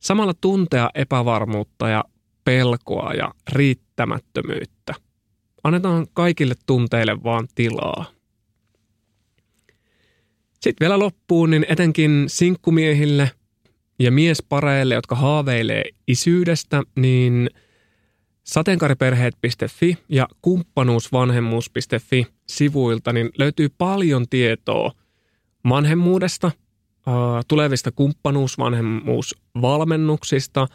samalla 0.00 0.34
tuntea 0.40 0.90
epävarmuutta 0.94 1.88
ja 1.88 2.04
pelkoa 2.44 3.12
ja 3.12 3.34
riittämättömyyttä. 3.52 4.94
Annetaan 5.64 6.06
kaikille 6.12 6.54
tunteille 6.66 7.22
vaan 7.22 7.48
tilaa. 7.54 8.13
Sitten 10.64 10.84
vielä 10.84 10.98
loppuun, 10.98 11.50
niin 11.50 11.66
etenkin 11.68 12.24
sinkkumiehille 12.26 13.30
ja 13.98 14.10
miespareille, 14.10 14.94
jotka 14.94 15.14
haaveilee 15.14 15.84
isyydestä, 16.06 16.82
niin– 16.96 17.50
sateenkaariperheet.fi 18.44 19.98
ja 20.08 20.28
kumppanuusvanhemmuus.fi 20.42 22.26
sivuilta 22.46 23.12
niin 23.12 23.30
löytyy 23.38 23.68
paljon 23.78 24.26
tietoa 24.30 24.92
vanhemmuudesta, 25.68 26.50
tulevista 27.48 27.92
kumppanuusvanhemmuusvalmennuksista 27.92 30.66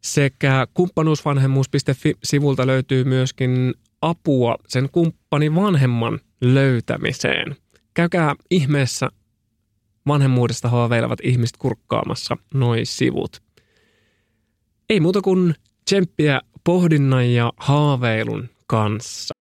sekä 0.00 0.66
kumppanuusvanhemmuus.fi-sivulta 0.74 2.66
löytyy 2.66 3.04
myöskin 3.04 3.74
apua 4.02 4.56
sen 4.68 4.88
kumppanin 4.92 5.54
vanhemman 5.54 6.20
löytämiseen. 6.40 7.56
Käykää 7.94 8.34
ihmeessä 8.50 9.10
vanhemmuudesta 10.06 10.68
haaveilevat 10.68 11.18
ihmiset 11.22 11.56
kurkkaamassa 11.56 12.36
noin 12.54 12.86
sivut. 12.86 13.42
Ei 14.90 15.00
muuta 15.00 15.20
kuin 15.20 15.54
tsemppiä 15.84 16.40
pohdinnan 16.64 17.32
ja 17.32 17.52
haaveilun 17.56 18.48
kanssa. 18.66 19.34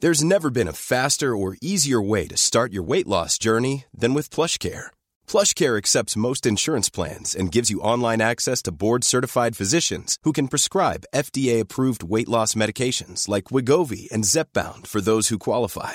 There's 0.00 0.24
never 0.24 0.50
been 0.50 0.68
a 0.68 0.72
faster 0.72 1.34
or 1.34 1.56
easier 1.60 2.00
way 2.00 2.28
to 2.28 2.36
start 2.36 2.72
your 2.72 2.86
weight 2.88 3.08
loss 3.08 3.36
journey 3.44 3.84
than 4.00 4.14
with 4.14 4.30
PlushCare. 4.30 4.90
PlushCare 5.26 5.76
accepts 5.76 6.16
most 6.16 6.46
insurance 6.46 6.88
plans 6.88 7.34
and 7.34 7.52
gives 7.52 7.68
you 7.70 7.80
online 7.80 8.20
access 8.20 8.62
to 8.62 8.72
board-certified 8.72 9.56
physicians 9.56 10.16
who 10.22 10.32
can 10.32 10.46
prescribe 10.46 11.08
FDA-approved 11.12 12.04
weight 12.04 12.28
loss 12.28 12.54
medications 12.54 13.28
like 13.28 13.50
Wigovi 13.50 14.08
and 14.12 14.24
Zepbound 14.24 14.86
for 14.86 15.00
those 15.00 15.28
who 15.32 15.38
qualify. 15.38 15.94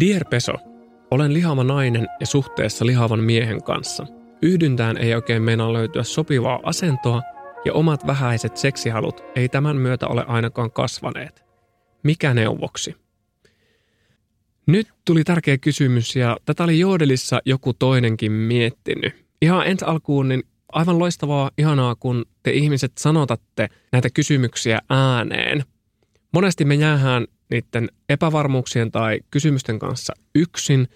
Dear 0.00 0.24
Peso, 0.30 0.52
olen 1.10 1.34
lihava 1.34 1.64
nainen 1.64 2.06
ja 2.20 2.26
suhteessa 2.26 2.86
lihavan 2.86 3.20
miehen 3.20 3.62
kanssa. 3.62 4.06
Yhdyntään 4.42 4.96
ei 4.96 5.14
oikein 5.14 5.42
meinaa 5.42 5.72
löytyä 5.72 6.02
sopivaa 6.02 6.60
asentoa 6.62 7.22
ja 7.64 7.72
omat 7.72 8.06
vähäiset 8.06 8.56
seksihalut 8.56 9.24
ei 9.36 9.48
tämän 9.48 9.76
myötä 9.76 10.06
ole 10.06 10.24
ainakaan 10.28 10.70
kasvaneet. 10.70 11.44
Mikä 12.02 12.34
neuvoksi? 12.34 12.96
Nyt 14.66 14.88
tuli 15.04 15.24
tärkeä 15.24 15.58
kysymys 15.58 16.16
ja 16.16 16.36
tätä 16.44 16.64
oli 16.64 16.78
Joodelissa 16.78 17.40
joku 17.44 17.72
toinenkin 17.74 18.32
miettinyt. 18.32 19.24
Ihan 19.42 19.66
ensi 19.66 19.84
alkuun 19.84 20.28
niin 20.28 20.42
aivan 20.72 20.98
loistavaa, 20.98 21.50
ihanaa, 21.58 21.94
kun 21.94 22.24
te 22.42 22.50
ihmiset 22.50 22.92
sanotatte 22.98 23.68
näitä 23.92 24.08
kysymyksiä 24.10 24.78
ääneen. 24.90 25.64
Monesti 26.32 26.64
me 26.64 26.74
jäähän 26.74 27.26
niiden 27.50 27.88
epävarmuuksien 28.08 28.92
tai 28.92 29.20
kysymysten 29.30 29.78
kanssa 29.78 30.12
yksin. 30.34 30.88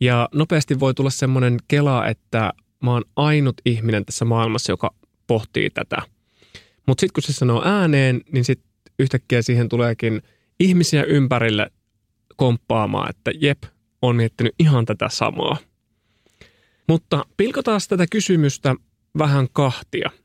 Ja 0.00 0.28
nopeasti 0.34 0.80
voi 0.80 0.94
tulla 0.94 1.10
semmoinen 1.10 1.58
kela, 1.68 2.06
että 2.06 2.52
mä 2.82 2.92
oon 2.92 3.04
ainut 3.16 3.56
ihminen 3.66 4.04
tässä 4.04 4.24
maailmassa, 4.24 4.72
joka 4.72 4.94
pohtii 5.26 5.70
tätä. 5.70 5.96
Mutta 6.86 7.00
sitten 7.00 7.12
kun 7.14 7.22
se 7.22 7.32
sanoo 7.32 7.62
ääneen, 7.64 8.20
niin 8.32 8.44
sitten 8.44 8.70
yhtäkkiä 8.98 9.42
siihen 9.42 9.68
tuleekin 9.68 10.22
ihmisiä 10.60 11.04
ympärille 11.04 11.70
komppaamaan, 12.36 13.10
että 13.10 13.30
jep, 13.34 13.62
on 14.02 14.16
miettinyt 14.16 14.54
ihan 14.58 14.84
tätä 14.84 15.08
samaa. 15.08 15.56
Mutta 16.88 17.24
pilkotaan 17.36 17.80
tätä 17.88 18.06
kysymystä 18.10 18.74
vähän 19.18 19.48
kahtia– 19.52 20.10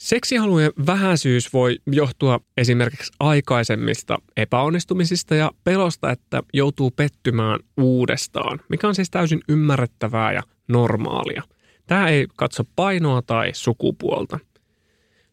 Seksihalujen 0.00 0.72
vähäisyys 0.86 1.52
voi 1.52 1.78
johtua 1.86 2.40
esimerkiksi 2.56 3.12
aikaisemmista 3.20 4.18
epäonnistumisista 4.36 5.34
ja 5.34 5.50
pelosta, 5.64 6.10
että 6.10 6.42
joutuu 6.52 6.90
pettymään 6.90 7.60
uudestaan, 7.76 8.60
mikä 8.68 8.88
on 8.88 8.94
siis 8.94 9.10
täysin 9.10 9.40
ymmärrettävää 9.48 10.32
ja 10.32 10.42
normaalia. 10.68 11.42
Tämä 11.86 12.08
ei 12.08 12.26
katso 12.36 12.64
painoa 12.76 13.22
tai 13.22 13.50
sukupuolta. 13.54 14.38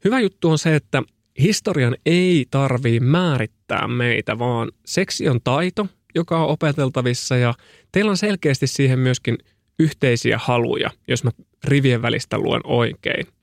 Hyvä 0.03 0.19
juttu 0.19 0.49
on 0.49 0.57
se, 0.57 0.75
että 0.75 1.03
historian 1.39 1.95
ei 2.05 2.45
tarvii 2.51 2.99
määrittää 2.99 3.87
meitä, 3.87 4.39
vaan 4.39 4.71
seksi 4.85 5.29
on 5.29 5.39
taito, 5.43 5.87
joka 6.15 6.43
on 6.43 6.49
opeteltavissa 6.49 7.37
ja 7.37 7.53
teillä 7.91 8.11
on 8.11 8.17
selkeästi 8.17 8.67
siihen 8.67 8.99
myöskin 8.99 9.37
yhteisiä 9.79 10.37
haluja, 10.37 10.89
jos 11.07 11.23
mä 11.23 11.31
rivien 11.63 12.01
välistä 12.01 12.37
luen 12.37 12.61
oikein. 12.63 13.36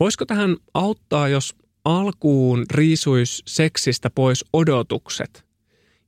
Voisiko 0.00 0.26
tähän 0.26 0.56
auttaa, 0.74 1.28
jos 1.28 1.54
alkuun 1.84 2.66
riisuisi 2.70 3.42
seksistä 3.46 4.10
pois 4.14 4.44
odotukset 4.52 5.44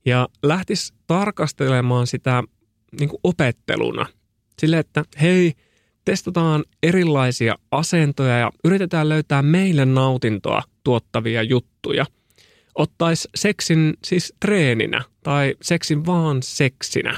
ja 0.05 0.27
lähtisi 0.43 0.93
tarkastelemaan 1.07 2.07
sitä 2.07 2.43
niin 2.99 3.09
kuin 3.09 3.19
opetteluna. 3.23 4.05
Sille, 4.59 4.79
että 4.79 5.05
hei, 5.21 5.53
testataan 6.05 6.63
erilaisia 6.83 7.55
asentoja 7.71 8.37
ja 8.37 8.51
yritetään 8.63 9.09
löytää 9.09 9.41
meille 9.41 9.85
nautintoa 9.85 10.63
tuottavia 10.83 11.43
juttuja. 11.43 12.05
Ottaisi 12.75 13.29
seksin 13.35 13.93
siis 14.03 14.33
treeninä 14.39 15.03
tai 15.23 15.55
seksin 15.61 16.05
vaan 16.05 16.43
seksinä. 16.43 17.17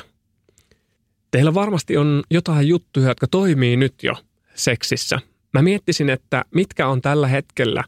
Teillä 1.32 1.54
varmasti 1.54 1.98
on 1.98 2.24
jotain 2.32 2.68
juttuja, 2.68 3.08
jotka 3.08 3.28
toimii 3.28 3.78
nyt 3.78 4.04
jo 4.04 4.16
seksissä. 4.56 5.20
Mä 5.54 5.62
miettisin, 5.62 6.10
että 6.10 6.46
mitkä 6.56 6.88
on 6.88 7.02
tällä 7.02 7.28
hetkellä 7.28 7.84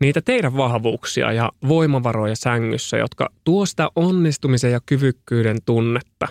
niitä 0.00 0.20
teidän 0.20 0.56
vahvuuksia 0.56 1.32
ja 1.32 1.52
voimavaroja 1.68 2.36
sängyssä, 2.36 2.96
jotka 2.96 3.28
tuo 3.44 3.66
sitä 3.66 3.88
onnistumisen 3.96 4.72
ja 4.72 4.80
kyvykkyyden 4.86 5.56
tunnetta. 5.66 6.28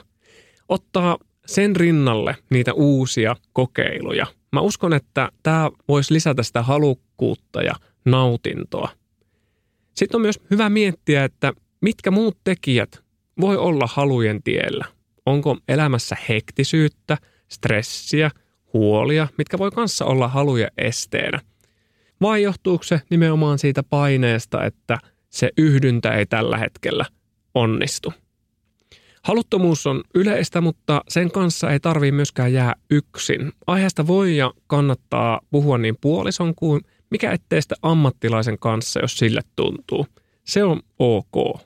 Ottaa 0.69 1.17
sen 1.45 1.75
rinnalle 1.75 2.35
niitä 2.49 2.73
uusia 2.73 3.35
kokeiluja. 3.53 4.25
Mä 4.51 4.61
uskon, 4.61 4.93
että 4.93 5.31
tämä 5.43 5.69
voisi 5.87 6.13
lisätä 6.13 6.43
sitä 6.43 6.61
halukkuutta 6.61 7.61
ja 7.61 7.73
nautintoa. 8.05 8.89
Sitten 9.95 10.17
on 10.17 10.21
myös 10.21 10.39
hyvä 10.51 10.69
miettiä, 10.69 11.23
että 11.23 11.53
mitkä 11.81 12.11
muut 12.11 12.37
tekijät 12.43 13.03
voi 13.41 13.57
olla 13.57 13.87
halujen 13.87 14.43
tiellä. 14.43 14.85
Onko 15.25 15.57
elämässä 15.67 16.17
hektisyyttä, 16.29 17.17
stressiä, 17.47 18.31
huolia, 18.73 19.27
mitkä 19.37 19.57
voi 19.57 19.71
kanssa 19.71 20.05
olla 20.05 20.27
haluja 20.27 20.67
esteenä. 20.77 21.39
Vai 22.21 22.43
johtuuko 22.43 22.83
se 22.83 23.01
nimenomaan 23.09 23.59
siitä 23.59 23.83
paineesta, 23.83 24.65
että 24.65 24.97
se 25.29 25.49
yhdyntä 25.57 26.11
ei 26.11 26.25
tällä 26.25 26.57
hetkellä 26.57 27.05
onnistu? 27.55 28.13
Haluttomuus 29.23 29.87
on 29.87 30.03
yleistä, 30.15 30.61
mutta 30.61 31.01
sen 31.07 31.31
kanssa 31.31 31.71
ei 31.71 31.79
tarvitse 31.79 32.11
myöskään 32.11 32.53
jää 32.53 32.75
yksin. 32.91 33.51
Aiheesta 33.67 34.07
voi 34.07 34.37
ja 34.37 34.53
kannattaa 34.67 35.41
puhua 35.49 35.77
niin 35.77 35.97
puolison 36.01 36.55
kuin 36.55 36.81
mikä 37.11 37.31
ettei 37.31 37.61
sitä 37.61 37.75
ammattilaisen 37.81 38.59
kanssa, 38.59 38.99
jos 38.99 39.17
sille 39.17 39.41
tuntuu. 39.55 40.05
Se 40.43 40.63
on 40.63 40.81
ok. 40.99 41.61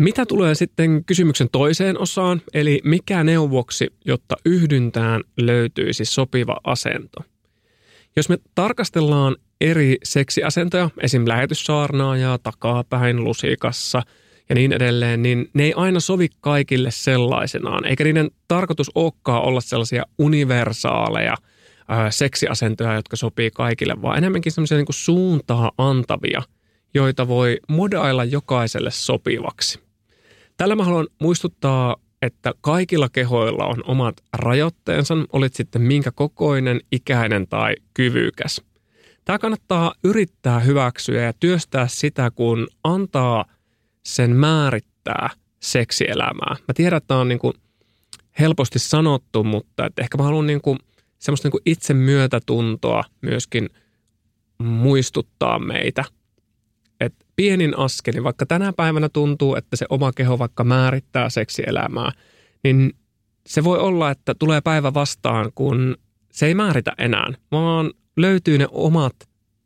Mitä 0.00 0.26
tulee 0.26 0.54
sitten 0.54 1.04
kysymyksen 1.04 1.48
toiseen 1.52 1.98
osaan, 1.98 2.42
eli 2.54 2.80
mikä 2.84 3.24
neuvoksi, 3.24 3.86
jotta 4.04 4.36
yhdyntään 4.44 5.22
löytyisi 5.36 6.04
sopiva 6.04 6.60
asento? 6.64 7.20
Jos 8.16 8.28
me 8.28 8.38
tarkastellaan 8.54 9.36
eri 9.60 9.96
seksiasentoja, 10.04 10.90
esim. 11.00 11.22
lähetyssaarnaajaa, 11.26 12.38
takapäin, 12.38 13.24
lusikassa– 13.24 14.02
ja 14.50 14.54
niin 14.54 14.72
edelleen, 14.72 15.22
niin 15.22 15.50
ne 15.54 15.62
ei 15.62 15.72
aina 15.76 16.00
sovi 16.00 16.28
kaikille 16.40 16.90
sellaisenaan, 16.90 17.84
eikä 17.84 18.04
niiden 18.04 18.30
tarkoitus 18.48 18.90
olekaan 18.94 19.42
olla 19.42 19.60
sellaisia 19.60 20.02
universaaleja 20.18 21.36
ää, 21.88 22.10
seksiasentoja, 22.10 22.94
jotka 22.94 23.16
sopii 23.16 23.50
kaikille, 23.50 24.02
vaan 24.02 24.18
enemmänkin 24.18 24.52
sellaisia 24.52 24.76
niin 24.76 24.86
suuntaa 24.90 25.72
antavia, 25.78 26.42
joita 26.94 27.28
voi 27.28 27.58
modailla 27.68 28.24
jokaiselle 28.24 28.90
sopivaksi. 28.90 29.89
Tällä 30.60 30.76
mä 30.76 30.84
haluan 30.84 31.08
muistuttaa, 31.20 31.96
että 32.22 32.52
kaikilla 32.60 33.08
kehoilla 33.08 33.66
on 33.66 33.84
omat 33.86 34.16
rajoitteensa, 34.32 35.14
olit 35.32 35.54
sitten 35.54 35.82
minkä 35.82 36.10
kokoinen, 36.10 36.80
ikäinen 36.92 37.48
tai 37.48 37.74
kyvykäs. 37.94 38.62
Tämä 39.24 39.38
kannattaa 39.38 39.92
yrittää 40.04 40.60
hyväksyä 40.60 41.22
ja 41.22 41.32
työstää 41.32 41.88
sitä, 41.88 42.30
kun 42.30 42.66
antaa– 42.84 43.44
sen 44.06 44.36
määrittää 44.36 45.30
seksielämää. 45.60 46.56
Mä 46.68 46.74
tiedän, 46.74 46.96
että 46.96 47.08
tämä 47.08 47.20
on 47.20 47.28
niin 47.28 47.38
kuin 47.38 47.54
helposti 48.40 48.78
sanottu, 48.78 49.44
mutta 49.44 49.86
että 49.86 50.02
ehkä 50.02 50.18
mä 50.18 50.24
haluan 50.24 50.46
niin 50.46 50.60
kuin 50.60 50.78
semmoista 51.18 51.46
niin 51.46 51.52
kuin 51.52 51.62
itse 51.66 51.94
myötätuntoa 51.94 53.04
myöskin 53.20 53.68
muistuttaa 54.58 55.58
meitä. 55.58 56.04
Pienin 57.40 57.78
askelin, 57.78 58.24
vaikka 58.24 58.46
tänä 58.46 58.72
päivänä 58.72 59.08
tuntuu, 59.08 59.56
että 59.56 59.76
se 59.76 59.86
oma 59.88 60.12
keho 60.12 60.38
vaikka 60.38 60.64
määrittää 60.64 61.30
seksielämää, 61.30 62.12
niin 62.64 62.92
se 63.46 63.64
voi 63.64 63.78
olla, 63.78 64.10
että 64.10 64.34
tulee 64.34 64.60
päivä 64.60 64.94
vastaan, 64.94 65.52
kun 65.54 65.96
se 66.32 66.46
ei 66.46 66.54
määritä 66.54 66.92
enää, 66.98 67.32
vaan 67.52 67.92
löytyy 68.16 68.58
ne 68.58 68.66
omat 68.70 69.16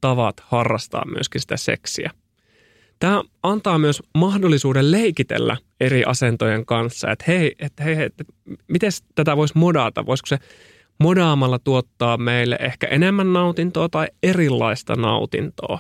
tavat 0.01 0.41
harrastaa 0.41 1.05
myöskin 1.07 1.41
sitä 1.41 1.57
seksiä– 1.57 2.11
Tämä 2.99 3.23
antaa 3.43 3.79
myös 3.79 4.03
mahdollisuuden 4.15 4.91
leikitellä 4.91 5.57
eri 5.81 6.05
asentojen 6.05 6.67
kanssa, 6.67 7.11
että 7.11 7.25
hei, 7.29 7.55
että 7.59 7.85
hei, 7.85 8.03
että 8.03 8.25
miten 8.69 8.91
tätä 9.15 9.37
voisi 9.37 9.59
modata? 9.59 10.07
Voisiko 10.07 10.27
se 10.27 10.39
modaamalla 11.01 11.59
tuottaa 11.59 12.17
meille 12.17 12.59
ehkä 12.61 12.87
enemmän 12.87 13.33
nautintoa 13.33 13.89
tai 13.89 14.07
erilaista 14.23 14.97
nautintoa? 14.97 15.79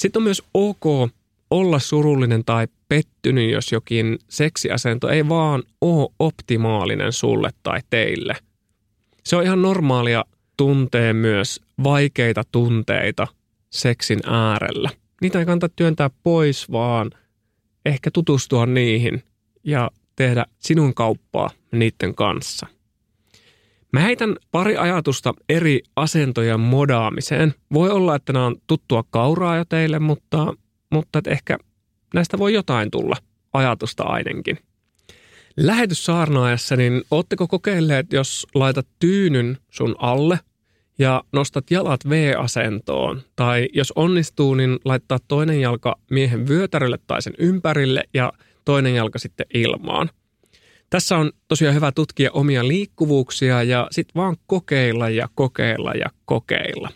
Sitten 0.00 0.20
on 0.20 0.24
myös 0.24 0.42
ok 0.54 1.10
olla 1.50 1.78
surullinen 1.78 2.44
tai 2.44 2.68
pettynyt, 2.88 3.50
jos 3.50 3.72
jokin 3.72 4.18
seksiasento 4.28 5.08
ei 5.08 5.28
vaan 5.28 5.62
ole 5.80 6.08
optimaalinen 6.18 7.12
sulle 7.12 7.50
tai 7.62 7.80
teille. 7.90 8.36
Se 9.24 9.36
on 9.36 9.44
ihan 9.44 9.62
normaalia 9.62 10.24
tuntee 10.56 11.12
myös 11.12 11.60
vaikeita 11.84 12.42
tunteita 12.52 13.26
seksin 13.70 14.20
äärellä 14.26 14.90
niitä 15.20 15.38
ei 15.38 15.46
kannata 15.46 15.68
työntää 15.68 16.10
pois, 16.22 16.70
vaan 16.72 17.10
ehkä 17.84 18.10
tutustua 18.10 18.66
niihin 18.66 19.22
ja 19.64 19.90
tehdä 20.16 20.46
sinun 20.58 20.94
kauppaa 20.94 21.50
niiden 21.72 22.14
kanssa. 22.14 22.66
Mä 23.92 24.00
heitän 24.00 24.36
pari 24.50 24.76
ajatusta 24.76 25.34
eri 25.48 25.80
asentojen 25.96 26.60
modaamiseen. 26.60 27.54
Voi 27.72 27.90
olla, 27.90 28.14
että 28.14 28.32
nämä 28.32 28.46
on 28.46 28.56
tuttua 28.66 29.04
kauraa 29.10 29.56
jo 29.56 29.64
teille, 29.64 29.98
mutta, 29.98 30.54
mutta 30.90 31.18
että 31.18 31.30
ehkä 31.30 31.58
näistä 32.14 32.38
voi 32.38 32.54
jotain 32.54 32.90
tulla 32.90 33.16
ajatusta 33.52 34.02
ainakin. 34.02 34.58
Lähetyssaarnaajassa, 35.56 36.76
niin 36.76 37.02
ootteko 37.10 37.48
kokeilleet, 37.48 38.12
jos 38.12 38.46
laitat 38.54 38.86
tyynyn 38.98 39.58
sun 39.70 39.94
alle 39.98 40.40
ja 40.98 41.22
nostat 41.32 41.70
jalat 41.70 42.00
V-asentoon. 42.08 43.20
Tai 43.36 43.68
jos 43.72 43.92
onnistuu, 43.92 44.54
niin 44.54 44.78
laittaa 44.84 45.18
toinen 45.28 45.60
jalka 45.60 45.96
miehen 46.10 46.48
vyötärölle 46.48 46.98
tai 47.06 47.22
sen 47.22 47.34
ympärille 47.38 48.04
ja 48.14 48.32
toinen 48.64 48.94
jalka 48.94 49.18
sitten 49.18 49.46
ilmaan. 49.54 50.10
Tässä 50.90 51.16
on 51.16 51.32
tosiaan 51.48 51.74
hyvä 51.74 51.92
tutkia 51.92 52.30
omia 52.32 52.68
liikkuvuuksia 52.68 53.62
ja 53.62 53.88
sitten 53.90 54.20
vaan 54.22 54.36
kokeilla 54.46 55.08
ja 55.08 55.28
kokeilla 55.34 55.92
ja 55.92 56.06
kokeilla. 56.24 56.90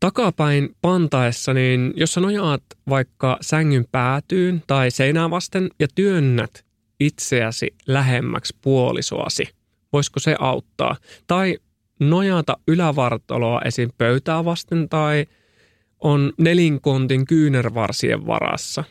Takapäin 0.00 0.76
pantaessa, 0.82 1.54
niin 1.54 1.92
jos 1.96 2.14
sä 2.14 2.20
nojaat 2.20 2.62
vaikka 2.88 3.38
sängyn 3.40 3.84
päätyyn 3.92 4.62
tai 4.66 4.90
seinää 4.90 5.30
vasten 5.30 5.70
ja 5.80 5.88
työnnät 5.94 6.64
itseäsi 7.00 7.74
lähemmäksi 7.86 8.56
puolisoasi, 8.60 9.48
voisiko 9.92 10.20
se 10.20 10.36
auttaa? 10.38 10.96
Tai 11.26 11.58
nojata 12.00 12.56
ylävartaloa 12.68 13.60
esim. 13.64 13.90
pöytää 13.98 14.44
vasten 14.44 14.88
tai 14.88 15.26
on 16.00 16.32
nelinkontin 16.38 17.26
kyynärvarsien 17.26 18.26
varassa. 18.26 18.84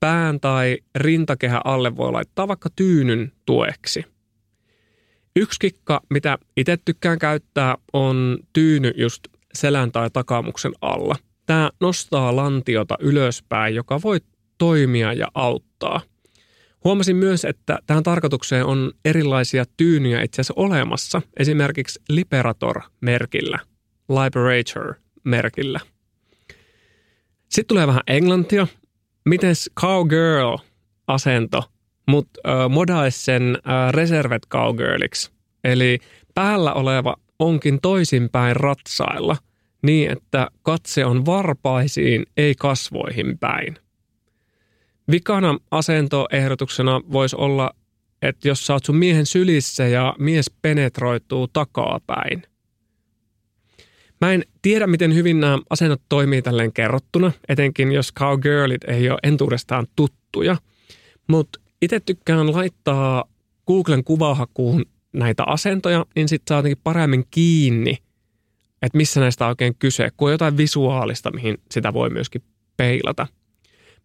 Pään 0.00 0.40
tai 0.40 0.78
rintakehän 0.94 1.60
alle 1.64 1.96
voi 1.96 2.12
laittaa 2.12 2.48
vaikka 2.48 2.68
tyynyn 2.76 3.32
tueksi. 3.46 4.04
Yksi 5.36 5.60
kikka, 5.60 6.00
mitä 6.10 6.38
itse 6.56 6.78
tykkään 6.84 7.18
käyttää, 7.18 7.76
on 7.92 8.38
tyyny 8.52 8.92
just 8.96 9.22
selän 9.54 9.92
tai 9.92 10.10
takamuksen 10.10 10.72
alla. 10.80 11.16
Tämä 11.46 11.70
nostaa 11.80 12.36
lantiota 12.36 12.96
ylöspäin, 13.00 13.74
joka 13.74 14.02
voi 14.02 14.20
toimia 14.58 15.12
ja 15.12 15.28
auttaa– 15.34 16.00
Huomasin 16.84 17.16
myös, 17.16 17.44
että 17.44 17.78
tähän 17.86 18.02
tarkoitukseen 18.02 18.64
on 18.64 18.92
erilaisia 19.04 19.64
tyynyjä 19.76 20.22
itse 20.22 20.40
asiassa 20.40 20.54
olemassa, 20.56 21.22
esimerkiksi 21.36 22.00
Liberator-merkillä, 22.08 23.58
Liberator-merkillä. 24.08 25.80
Sitten 27.48 27.66
tulee 27.66 27.86
vähän 27.86 28.02
englantia. 28.06 28.66
Miten 29.28 29.54
cowgirl-asento, 29.80 31.62
mutta 32.06 32.40
äh, 32.46 32.70
modaisi 32.70 33.24
sen 33.24 33.42
äh, 33.56 33.92
reservet 33.92 34.46
cowgirliksi. 34.46 35.30
Eli 35.64 35.98
päällä 36.34 36.72
oleva 36.72 37.16
onkin 37.38 37.80
toisinpäin 37.80 38.56
ratsailla, 38.56 39.36
niin, 39.82 40.12
että 40.12 40.48
katse 40.62 41.04
on 41.04 41.26
varpaisiin, 41.26 42.26
ei 42.36 42.54
kasvoihin 42.54 43.38
päin. 43.38 43.78
Vikana 45.10 45.58
asentoehdotuksena 45.70 47.00
voisi 47.12 47.36
olla, 47.36 47.70
että 48.22 48.48
jos 48.48 48.66
sä 48.66 48.72
oot 48.72 48.84
sun 48.84 48.96
miehen 48.96 49.26
sylissä 49.26 49.86
ja 49.86 50.14
mies 50.18 50.50
penetroituu 50.62 51.48
takapäin. 51.48 52.42
Mä 54.20 54.32
en 54.32 54.44
tiedä, 54.62 54.86
miten 54.86 55.14
hyvin 55.14 55.40
nämä 55.40 55.58
asennot 55.70 56.02
toimii 56.08 56.42
tälleen 56.42 56.72
kerrottuna, 56.72 57.32
etenkin 57.48 57.92
jos 57.92 58.12
cowgirlit 58.14 58.84
ei 58.84 59.10
ole 59.10 59.18
entuudestaan 59.22 59.86
tuttuja. 59.96 60.56
Mutta 61.26 61.60
itse 61.82 62.00
tykkään 62.00 62.52
laittaa 62.52 63.24
Googlen 63.66 64.04
kuvahakuun 64.04 64.84
näitä 65.12 65.44
asentoja, 65.44 66.06
niin 66.16 66.28
sitten 66.28 66.48
saa 66.48 66.58
jotenkin 66.58 66.80
paremmin 66.84 67.24
kiinni, 67.30 67.98
että 68.82 68.96
missä 68.96 69.20
näistä 69.20 69.44
on 69.44 69.48
oikein 69.48 69.74
kyse, 69.78 70.08
kun 70.16 70.28
on 70.28 70.32
jotain 70.32 70.56
visuaalista, 70.56 71.30
mihin 71.30 71.58
sitä 71.70 71.92
voi 71.92 72.10
myöskin 72.10 72.42
peilata. 72.76 73.26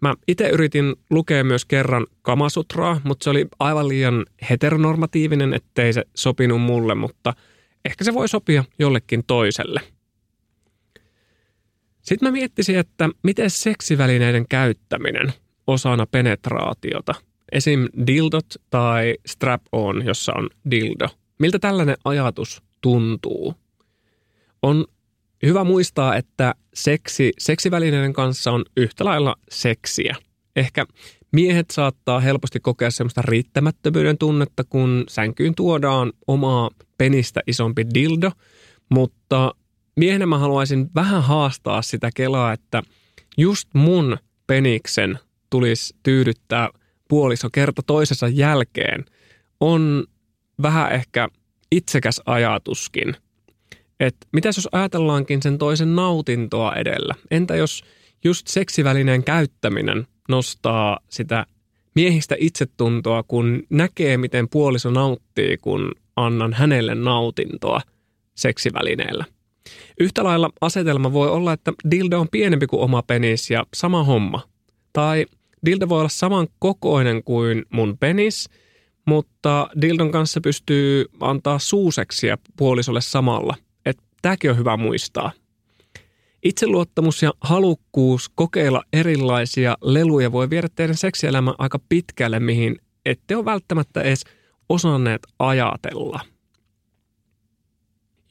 Mä 0.01 0.14
itse 0.28 0.49
yritin 0.49 0.95
lukea 1.09 1.43
myös 1.43 1.66
kerran 1.66 2.07
Kamasutraa, 2.22 3.01
mutta 3.03 3.24
se 3.24 3.30
oli 3.30 3.47
aivan 3.59 3.88
liian 3.88 4.26
heteronormatiivinen, 4.49 5.53
ettei 5.53 5.93
se 5.93 6.03
sopinut 6.16 6.61
mulle, 6.61 6.95
mutta 6.95 7.34
ehkä 7.86 8.03
se 8.03 8.14
voi 8.14 8.28
sopia 8.28 8.64
jollekin 8.80 9.24
toiselle. 9.28 9.82
Sitten 12.04 12.28
mä 12.28 12.32
miettisin, 12.32 12.78
että 12.78 13.10
miten 13.24 13.49
seksivälineiden 13.49 14.45
käyttäminen 14.49 15.34
osana 15.68 16.06
penetraatiota, 16.06 17.14
esim. 17.51 17.88
dildot 18.08 18.45
tai 18.70 19.16
strap-on, 19.26 20.06
jossa 20.06 20.34
on 20.36 20.49
dildo, 20.72 21.08
miltä 21.39 21.60
tällainen 21.60 21.97
ajatus 22.06 22.64
tuntuu? 22.82 23.56
On 24.62 24.86
hyvä 25.45 25.64
muistaa, 25.64 26.16
että 26.16 26.56
seksi, 26.74 27.32
seksivälineiden 27.38 28.14
kanssa 28.14 28.51
on 28.51 28.66
yhtä 28.78 29.06
lailla 29.06 29.36
seksiä. 29.49 30.16
Ehkä 30.56 30.86
miehet 31.32 31.70
saattaa 31.72 32.20
helposti 32.20 32.60
kokea 32.60 32.91
semmoista 32.91 33.22
riittämättömyyden 33.22 34.18
tunnetta, 34.18 34.64
kun 34.64 35.04
sänkyyn 35.08 35.56
tuodaan 35.56 36.14
omaa 36.28 36.70
penistä 36.97 37.41
isompi 37.47 37.86
dildo, 37.93 38.32
mutta 38.89 39.56
miehenä 39.95 40.25
mä 40.25 40.37
haluaisin 40.37 40.89
vähän 40.95 41.23
haastaa 41.23 41.81
sitä 41.81 42.09
kelaa, 42.15 42.53
että 42.53 42.83
just 43.37 43.69
mun 43.73 44.17
peniksen 44.47 45.19
tulisi 45.49 45.95
tyydyttää 46.03 46.69
puoliso 47.07 47.49
kerta 47.49 47.81
toisensa 47.87 48.27
jälkeen, 48.27 49.05
on 49.59 50.03
vähän 50.61 50.91
ehkä 50.91 51.29
itsekäs 51.71 52.21
ajatuskin. 52.25 53.15
Että 53.99 54.27
mitäs 54.31 54.57
jos 54.57 54.69
ajatellaankin 54.71 55.41
sen 55.41 55.57
toisen 55.57 55.95
nautintoa 55.95 56.75
edellä? 56.75 57.15
Entä 57.31 57.55
jos 57.55 57.83
just 58.23 58.47
seksivälineen 58.47 59.23
käyttäminen 59.23 60.07
nostaa 60.29 60.99
sitä 61.09 61.45
miehistä 61.95 62.35
itsetuntoa, 62.39 63.23
kun 63.23 63.63
näkee, 63.69 64.17
miten 64.17 64.49
puoliso 64.49 64.91
nauttii, 64.91 65.57
kun 65.57 65.91
annan 66.15 66.53
hänelle 66.53 66.95
nautintoa 66.95 67.81
seksivälineellä? 68.35 69.25
Yhtä 69.99 70.23
lailla 70.23 70.49
asetelma 70.61 71.13
voi 71.13 71.29
olla, 71.29 71.53
että 71.53 71.73
dildo 71.91 72.19
on 72.19 72.27
pienempi 72.31 72.67
kuin 72.67 72.81
oma 72.81 73.01
penis 73.01 73.51
ja 73.51 73.65
sama 73.73 74.03
homma. 74.03 74.41
Tai 74.93 75.25
dildo 75.65 75.89
voi 75.89 75.99
olla 75.99 76.09
saman 76.09 76.47
kokoinen 76.59 77.23
kuin 77.23 77.65
mun 77.69 77.97
penis, 77.97 78.49
mutta 79.05 79.69
dildon 79.81 80.11
kanssa 80.11 80.41
pystyy 80.41 81.05
antaa 81.19 81.59
suuseksia 81.59 82.37
puolisolle 82.57 83.01
samalla. 83.01 83.55
Että 83.85 84.03
tämäkin 84.21 84.51
on 84.51 84.57
hyvä 84.57 84.77
muistaa. 84.77 85.31
Itseluottamus 86.43 87.21
ja 87.21 87.33
halukkuus 87.41 88.29
kokeilla 88.35 88.83
erilaisia 88.93 89.77
leluja 89.81 90.31
voi 90.31 90.49
viedä 90.49 90.67
teidän 90.75 90.97
seksielämän 90.97 91.55
aika 91.57 91.79
pitkälle, 91.89 92.39
mihin 92.39 92.79
ette 93.05 93.35
ole 93.35 93.45
välttämättä 93.45 94.01
edes 94.01 94.23
osanneet 94.69 95.21
ajatella– 95.39 96.19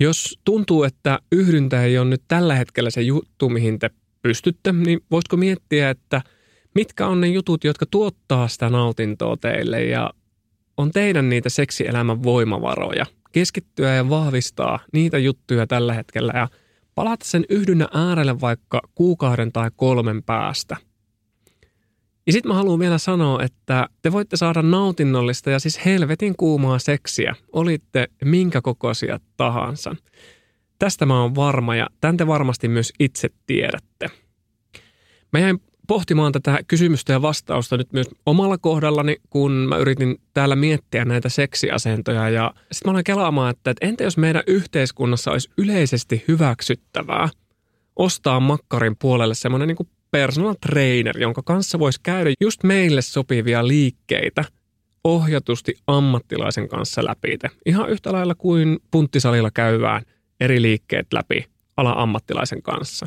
jos 0.03 0.39
tuntuu, 0.45 0.85
että 0.85 1.19
yhdyntä 1.33 1.83
ei 1.83 1.99
ole 1.99 2.09
nyt 2.09 2.23
tällä 2.29 2.55
hetkellä 2.55 2.91
se 2.91 3.03
juttu, 3.03 3.49
mihin 3.49 3.79
te 3.79 3.91
pystytte, 4.23 4.73
niin 4.73 5.01
voisiko 5.11 5.37
miettiä, 5.37 5.91
että 5.91 6.23
mitkä 6.75 7.07
on 7.07 7.21
ne 7.21 7.27
jutut, 7.27 7.65
jotka 7.65 7.87
tuottaa 7.91 8.49
sitä 8.49 8.69
nautintoa 8.69 9.37
teille 9.37 9.85
ja 9.85 10.11
on 10.77 10.91
teidän 10.91 11.29
niitä 11.29 11.49
seksielämän 11.49 12.23
voimavaroja. 12.23 13.07
Keskittyä 13.33 13.95
ja 13.95 14.09
vahvistaa 14.09 14.79
niitä 14.93 15.19
juttuja 15.19 15.67
tällä 15.67 15.95
hetkellä 15.95 16.33
ja 16.35 16.49
palata 16.95 17.25
sen 17.25 17.45
yhdynnä 17.49 17.89
äärelle 17.95 18.41
vaikka 18.41 18.81
kuukauden 18.95 19.53
tai 19.53 19.71
kolmen 19.77 20.23
päästä– 20.23 20.77
ja 22.27 22.33
sitten 22.33 22.51
mä 22.51 22.55
haluan 22.55 22.79
vielä 22.79 22.99
sanoa, 22.99 23.43
että 23.43 23.89
te 24.03 24.13
voitte 24.13 24.37
saada 24.37 24.63
nautinnollista 24.63 25.51
ja 25.51 25.59
siis 25.59 25.85
helvetin 25.85 26.35
kuumaa 26.37 26.79
seksiä, 26.79 27.35
olitte 27.53 28.09
minkä 28.25 28.61
kokoisia 28.61 29.21
tahansa. 29.37 29.97
Tästä 30.79 31.07
mä 31.07 31.21
oon 31.21 31.35
varma 31.35 31.77
ja 31.77 31.87
tän 32.01 32.17
te 32.17 32.27
varmasti 32.27 32.69
myös 32.69 32.93
itse 33.01 33.29
tiedätte. 33.47 34.11
Mä 35.33 35.39
jäin 35.39 35.63
pohtimaan 35.87 36.33
tätä 36.33 36.59
kysymystä 36.69 37.13
ja 37.13 37.23
vastausta 37.23 37.77
nyt 37.77 37.93
myös 37.93 38.07
omalla 38.27 38.59
kohdallani, 38.59 39.17
kun 39.31 39.53
mä 39.53 39.77
yritin 39.77 40.21
täällä 40.35 40.57
miettiä 40.57 41.05
näitä 41.05 41.29
seksiasentoja. 41.29 42.29
Ja 42.29 42.55
sitten 42.73 42.89
mä 42.89 42.93
olen 42.93 43.05
kelaamaan, 43.05 43.51
että, 43.51 43.71
että 43.71 43.87
entä 43.87 44.05
jos 44.05 44.17
meidän 44.17 44.43
yhteiskunnassa 44.47 45.31
olisi 45.31 45.51
yleisesti 45.59 46.25
hyväksyttävää 46.29 47.29
ostaa 47.97 48.41
makkarin 48.41 48.97
puolelle 48.99 49.35
semmoinen 49.35 49.69
niin 49.69 49.89
personal 50.13 50.55
trainer, 50.61 51.19
jonka 51.19 51.43
kanssa 51.45 51.79
voisi 51.79 52.01
käydä 52.03 52.31
just 52.41 52.63
meille 52.63 53.03
sopivia 53.03 53.69
liikkeitä 53.69 54.45
ohjatusti 55.05 55.75
ammattilaisen 55.87 56.69
kanssa 56.69 57.05
läpi. 57.05 57.39
Ihan 57.67 57.91
yhtä 57.91 58.13
lailla 58.13 58.35
kuin 58.35 58.79
punttisalilla 58.91 59.51
käyvään 59.51 60.03
eri 60.41 60.63
liikkeet 60.63 61.13
läpi 61.13 61.45
ala 61.77 61.95
ammattilaisen 61.97 62.63
kanssa. 62.63 63.07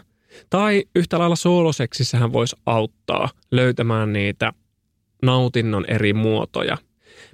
Tai 0.50 0.84
yhtä 0.96 1.20
lailla 1.20 1.36
sooloseksissä 1.36 2.18
hän 2.18 2.34
voisi 2.34 2.56
auttaa 2.66 3.30
löytämään 3.52 4.14
niitä 4.14 4.54
nautinnon 5.24 5.86
eri 5.88 6.14
muotoja. 6.14 6.78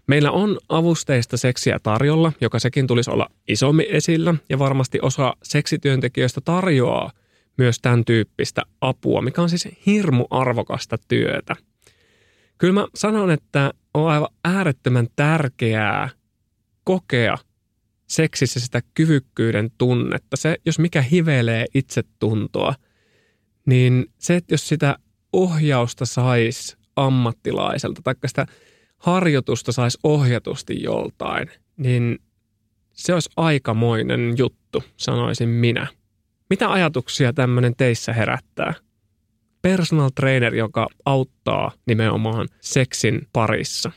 Meillä 0.08 0.32
on 0.32 0.58
avusteista 0.70 1.38
seksiä 1.38 1.80
tarjolla, 1.84 2.32
joka 2.42 2.60
sekin 2.60 2.88
tulisi 2.88 3.12
olla 3.12 3.30
isommin 3.48 3.86
esillä 3.90 4.36
ja 4.50 4.60
varmasti 4.60 5.00
osa 5.02 5.34
seksityöntekijöistä 5.44 6.42
tarjoaa 6.42 7.12
myös 7.58 7.80
tämän 7.82 8.06
tyyppistä 8.06 8.62
apua, 8.82 9.22
mikä 9.22 9.42
on 9.42 9.50
siis 9.50 9.68
hirmu 9.86 10.26
arvokasta 10.30 10.98
työtä. 11.08 11.56
Kyllä 12.58 12.74
mä 12.74 12.88
sanon, 12.96 13.32
että 13.32 13.72
on 13.94 14.10
aivan 14.10 14.30
äärettömän 14.44 15.08
tärkeää 15.16 16.10
kokea 16.84 17.38
seksissä 18.08 18.60
sitä 18.60 18.82
kyvykkyyden 18.94 19.72
tunnetta. 19.78 20.38
Se, 20.38 20.58
jos 20.66 20.80
mikä 20.80 21.02
hivelee 21.02 21.66
itsetuntoa, 21.74 22.76
niin 23.66 24.06
se, 24.18 24.36
että 24.36 24.54
jos 24.54 24.68
sitä 24.70 24.96
ohjausta 25.34 26.06
saisi 26.06 26.78
ammattilaiselta, 26.96 28.02
tai 28.04 28.16
sitä 28.26 28.46
harjoitusta 28.98 29.72
saisi 29.72 30.00
ohjatusti 30.04 30.84
joltain, 30.84 31.52
niin 31.78 32.20
se 32.94 33.14
olisi 33.14 33.30
aikamoinen 33.38 34.34
juttu, 34.38 34.84
sanoisin 34.98 35.50
minä. 35.50 35.88
Mitä 36.52 36.72
ajatuksia 36.72 37.34
tämmöinen 37.34 37.76
teissä 37.76 38.14
herättää? 38.14 38.74
Personal 39.62 40.10
trainer, 40.16 40.56
joka 40.56 40.88
auttaa 41.06 41.72
nimenomaan 41.88 42.48
seksin 42.62 43.28
parissa. 43.34 43.92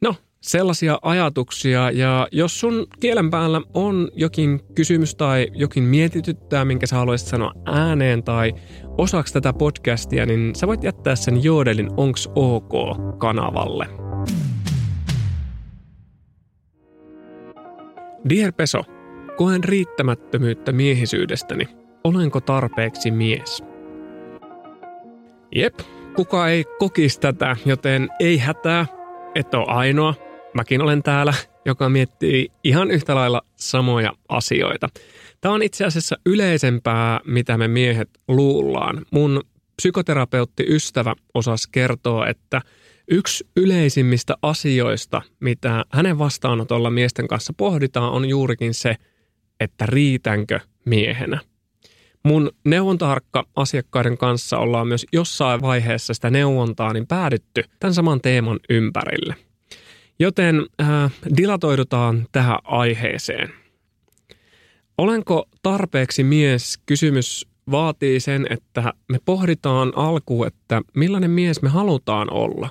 No, 0.00 0.14
sellaisia 0.40 0.98
ajatuksia 1.02 1.90
ja 1.90 2.28
jos 2.32 2.60
sun 2.60 2.86
kielen 3.00 3.30
päällä 3.30 3.60
on 3.74 4.10
jokin 4.14 4.60
kysymys 4.74 5.14
tai 5.14 5.48
jokin 5.54 5.84
mietityttää, 5.84 6.64
minkä 6.64 6.86
sä 6.86 6.96
haluaisit 6.96 7.28
sanoa 7.28 7.52
ääneen 7.66 8.22
tai 8.22 8.52
osaksi 8.98 9.32
tätä 9.32 9.52
podcastia, 9.52 10.26
niin 10.26 10.54
sä 10.54 10.66
voit 10.66 10.84
jättää 10.84 11.16
sen 11.16 11.44
Joodelin 11.44 11.90
Onks 11.96 12.28
OK 12.34 12.72
kanavalle. 13.18 13.86
Dear 18.28 18.52
Peso, 18.52 18.93
Koen 19.36 19.64
riittämättömyyttä 19.64 20.72
miehisyydestäni. 20.72 21.68
Olenko 22.04 22.40
tarpeeksi 22.40 23.10
mies? 23.10 23.64
Jep, 25.54 25.74
kuka 26.16 26.48
ei 26.48 26.64
kokisi 26.78 27.20
tätä, 27.20 27.56
joten 27.66 28.08
ei 28.20 28.38
hätää, 28.38 28.86
et 29.34 29.54
ole 29.54 29.64
ainoa. 29.68 30.14
Mäkin 30.54 30.82
olen 30.82 31.02
täällä, 31.02 31.34
joka 31.64 31.88
miettii 31.88 32.48
ihan 32.64 32.90
yhtä 32.90 33.14
lailla 33.14 33.42
samoja 33.56 34.12
asioita. 34.28 34.88
Tämä 35.40 35.54
on 35.54 35.62
itse 35.62 35.84
asiassa 35.84 36.16
yleisempää, 36.26 37.20
mitä 37.26 37.58
me 37.58 37.68
miehet 37.68 38.10
luullaan. 38.28 39.06
Mun 39.10 39.42
psykoterapeutti 39.76 40.64
ystävä 40.68 41.14
osas 41.34 41.66
kertoa, 41.66 42.26
että 42.26 42.62
yksi 43.10 43.46
yleisimmistä 43.56 44.34
asioista, 44.42 45.22
mitä 45.40 45.84
hänen 45.92 46.18
vastaanotolla 46.18 46.90
miesten 46.90 47.28
kanssa 47.28 47.52
pohditaan, 47.56 48.12
on 48.12 48.28
juurikin 48.28 48.74
se– 48.74 48.96
että 49.60 49.86
riitänkö 49.86 50.60
miehenä. 50.84 51.40
Mun 52.22 52.50
neuvontaharkka 52.64 53.44
asiakkaiden 53.56 54.18
kanssa 54.18 54.58
ollaan 54.58 54.88
myös 54.88 55.06
jossain 55.12 55.62
vaiheessa 55.62 56.14
sitä 56.14 56.30
neuvontaa 56.30 56.92
niin 56.92 57.06
päädytty 57.06 57.64
tämän 57.80 57.94
saman 57.94 58.20
teeman 58.20 58.60
ympärille. 58.70 59.34
Joten 60.18 60.66
äh, 60.82 61.12
dilatoidutaan 61.36 62.26
tähän 62.32 62.58
aiheeseen. 62.64 63.52
Olenko 64.98 65.48
tarpeeksi 65.62 66.24
mies? 66.24 66.78
Kysymys 66.86 67.46
vaatii 67.70 68.20
sen, 68.20 68.46
että 68.50 68.92
me 69.08 69.18
pohditaan 69.24 69.92
alkuun, 69.96 70.46
että 70.46 70.82
millainen 70.96 71.30
mies 71.30 71.62
me 71.62 71.68
halutaan 71.68 72.32
olla. 72.32 72.70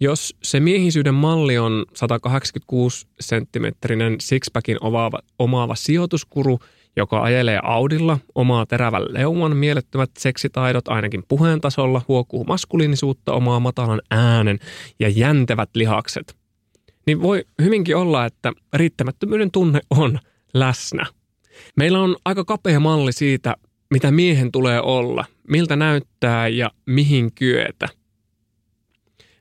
Jos 0.00 0.36
se 0.42 0.60
miehisyyden 0.60 1.14
malli 1.14 1.58
on 1.58 1.84
186 1.94 3.06
senttimetrinen 3.20 4.16
sixpackin 4.20 4.76
omaava, 4.80 5.18
omaava 5.38 5.74
sijoituskuru, 5.74 6.58
joka 6.96 7.22
ajelee 7.22 7.60
Audilla, 7.62 8.18
omaa 8.34 8.66
terävän 8.66 9.02
leuman, 9.08 9.56
mielettömät 9.56 10.10
seksitaidot 10.18 10.88
ainakin 10.88 11.22
puheen 11.28 11.60
tasolla, 11.60 12.02
huokuu 12.08 12.44
maskuliinisuutta, 12.44 13.32
omaa 13.32 13.60
matalan 13.60 14.00
äänen 14.10 14.58
ja 15.00 15.08
jäntevät 15.08 15.70
lihakset, 15.74 16.36
niin 17.06 17.22
voi 17.22 17.44
hyvinkin 17.62 17.96
olla, 17.96 18.26
että 18.26 18.52
riittämättömyyden 18.72 19.50
tunne 19.50 19.80
on 19.90 20.18
läsnä. 20.54 21.06
Meillä 21.76 22.00
on 22.00 22.16
aika 22.24 22.44
kapea 22.44 22.80
malli 22.80 23.12
siitä, 23.12 23.56
mitä 23.90 24.10
miehen 24.10 24.52
tulee 24.52 24.80
olla, 24.80 25.24
miltä 25.48 25.76
näyttää 25.76 26.48
ja 26.48 26.70
mihin 26.86 27.32
kyetä. 27.32 27.88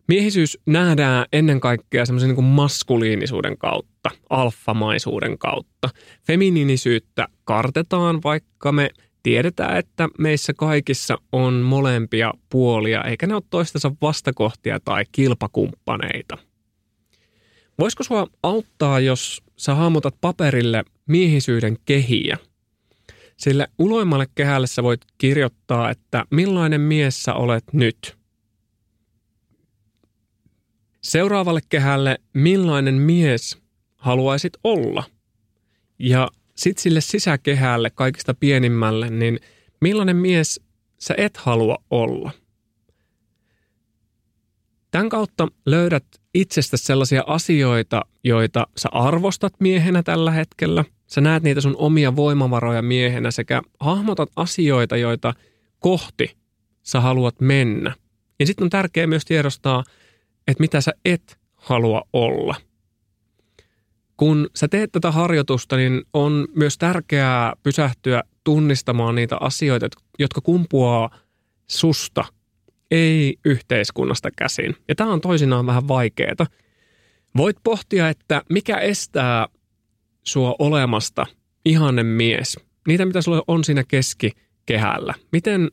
Miehisyys 0.07 0.57
nähdään 0.65 1.25
ennen 1.33 1.59
kaikkea 1.59 2.05
semmoisen 2.05 2.29
niin 2.29 2.43
maskuliinisuuden 2.43 3.57
kautta, 3.57 4.09
alfamaisuuden 4.29 5.37
kautta. 5.37 5.89
Feminiinisyyttä 6.27 7.27
kartetaan, 7.43 8.23
vaikka 8.23 8.71
me 8.71 8.89
tiedetään, 9.23 9.77
että 9.77 10.09
meissä 10.19 10.53
kaikissa 10.53 11.17
on 11.31 11.53
molempia 11.53 12.33
puolia, 12.49 13.03
eikä 13.03 13.27
ne 13.27 13.33
ole 13.35 13.43
toistensa 13.49 13.91
vastakohtia 14.01 14.79
tai 14.85 15.03
kilpakumppaneita. 15.11 16.37
Voisiko 17.79 18.03
sua 18.03 18.27
auttaa, 18.43 18.99
jos 18.99 19.43
sä 19.57 19.75
hahmotat 19.75 20.15
paperille 20.21 20.83
miehisyyden 21.07 21.77
kehiä– 21.85 22.37
sille 23.37 23.67
uloimmalle 23.79 24.25
kehälle 24.35 24.67
sä 24.67 24.83
voit 24.83 25.01
kirjoittaa, 25.17 25.89
että 25.89 26.25
millainen 26.31 26.81
mies 26.81 27.23
sä 27.23 27.33
olet 27.33 27.63
nyt. 27.73 28.17
Seuraavalle 31.05 31.59
kehälle, 31.69 32.17
millainen 32.33 32.95
mies 32.95 33.57
haluaisit 33.95 34.53
olla. 34.63 35.03
Ja 35.99 36.27
sitten 36.55 36.81
sille 36.83 37.01
sisäkehälle, 37.01 37.89
kaikista 37.89 38.33
pienimmälle, 38.33 39.09
niin 39.09 39.39
millainen 39.81 40.15
mies 40.15 40.61
sä 40.99 41.13
et 41.17 41.37
halua 41.37 41.77
olla. 41.89 42.31
Tämän 44.91 45.09
kautta 45.09 45.47
löydät 45.65 46.05
itsestä 46.33 46.77
sellaisia 46.77 47.23
asioita, 47.27 48.01
joita 48.23 48.67
sä 48.77 48.89
arvostat 48.91 49.53
miehenä 49.59 50.03
tällä 50.03 50.31
hetkellä– 50.31 50.85
Sä 51.07 51.21
näet 51.21 51.43
niitä 51.43 51.61
sun 51.61 51.75
omia 51.77 52.15
voimavaroja 52.15 52.81
miehenä 52.81 53.31
sekä 53.31 53.61
hahmotat 53.79 54.29
asioita, 54.35 54.97
joita 54.97 55.33
kohti 55.79 56.37
sä 56.83 57.01
haluat 57.01 57.41
mennä. 57.41 57.95
Ja 58.39 58.45
sitten 58.45 58.63
on 58.63 58.69
tärkeää 58.69 59.07
myös 59.07 59.25
tiedostaa, 59.25 59.83
että 60.47 60.61
mitä 60.61 60.81
sä 60.81 60.91
et 61.05 61.39
halua 61.55 62.01
olla. 62.13 62.55
Kun 64.17 64.49
sä 64.55 64.67
teet 64.67 64.91
tätä 64.91 65.11
harjoitusta, 65.11 65.77
niin 65.77 66.01
on 66.13 66.47
myös 66.55 66.77
tärkeää 66.77 67.53
pysähtyä 67.63 68.23
tunnistamaan 68.43 69.15
niitä 69.15 69.37
asioita, 69.39 69.87
jotka 70.19 70.41
kumpuaa 70.41 71.09
susta, 71.67 72.25
ei 72.91 73.37
yhteiskunnasta 73.45 74.29
käsin. 74.37 74.75
Ja 74.87 74.95
tämä 74.95 75.13
on 75.13 75.21
toisinaan 75.21 75.65
vähän 75.65 75.87
vaikeaa. 75.87 76.47
Voit 77.37 77.57
pohtia, 77.63 78.09
että 78.09 78.41
mikä 78.49 78.77
estää 78.77 79.47
sua 80.23 80.55
olemasta 80.59 81.25
ihanne 81.65 82.03
mies, 82.03 82.59
niitä 82.87 83.05
mitä 83.05 83.21
sulla 83.21 83.43
on 83.47 83.63
siinä 83.63 83.83
keskikehällä. 83.87 85.13
Miten 85.31 85.71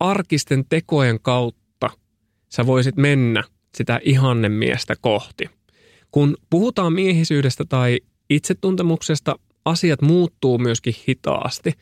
arkisten 0.00 0.64
tekojen 0.68 1.20
kautta 1.20 1.90
sä 2.48 2.66
voisit 2.66 2.96
mennä 2.96 3.44
sitä 3.76 4.00
ihanne 4.02 4.48
miestä 4.48 4.94
kohti? 5.00 5.50
Kun 6.10 6.36
puhutaan 6.50 6.92
miehisyydestä 6.92 7.64
tai 7.64 8.00
itsetuntemuksesta, 8.30 9.38
asiat 9.64 10.02
muuttuu 10.02 10.58
myöskin 10.58 10.94
hitaasti. 11.08 11.72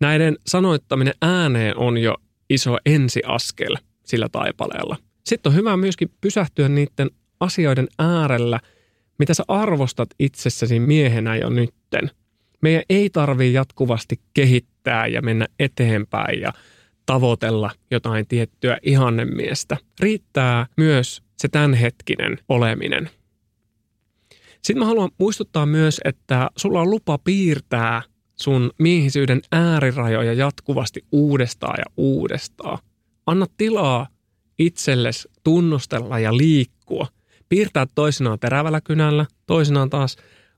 Näiden 0.00 0.36
sanoittaminen 0.46 1.14
ääneen 1.22 1.76
on 1.76 1.98
jo 1.98 2.14
iso 2.50 2.76
ensiaskel 2.86 3.76
sillä 4.04 4.28
taipaleella. 4.32 4.96
Sitten 5.26 5.50
on 5.50 5.56
hyvä 5.56 5.76
myöskin 5.76 6.10
pysähtyä 6.20 6.68
niiden 6.68 7.10
asioiden 7.40 7.88
äärellä– 7.98 8.60
mitä 9.20 9.34
sä 9.34 9.44
arvostat 9.48 10.08
itsessäsi 10.18 10.80
miehenä 10.80 11.36
jo 11.36 11.50
nytten. 11.50 12.10
Meidän 12.60 12.82
ei 12.90 13.10
tarvii 13.10 13.52
jatkuvasti 13.52 14.20
kehittää 14.34 15.06
ja 15.06 15.22
mennä 15.22 15.46
eteenpäin 15.58 16.40
ja 16.40 16.52
tavoitella 17.10 17.70
jotain 17.90 18.26
tiettyä 18.26 18.78
ihannemiestä. 18.82 19.76
Riittää 20.00 20.66
myös 20.76 21.22
se 21.36 21.48
tämänhetkinen 21.48 22.38
oleminen. 22.48 23.10
Sitten 24.62 24.78
mä 24.78 24.86
haluan 24.86 25.10
muistuttaa 25.18 25.66
myös, 25.66 26.00
että 26.04 26.50
sulla 26.56 26.80
on 26.80 26.90
lupa 26.90 27.18
piirtää 27.18 28.02
sun 28.36 28.70
miehisyyden 28.78 29.40
äärirajoja 29.52 30.32
jatkuvasti 30.32 31.04
uudestaan 31.12 31.74
ja 31.78 31.84
uudestaan. 31.96 32.78
Anna 33.26 33.46
tilaa 33.56 34.06
itsellesi 34.58 35.28
tunnustella 35.44 36.18
ja 36.18 36.36
liikkua– 36.36 37.06
piirtää 37.48 37.86
toisinaan 37.94 38.38
terävällä 38.38 38.80
kynällä, 38.80 39.26
toisinaan 39.46 39.90
taas 39.90 40.16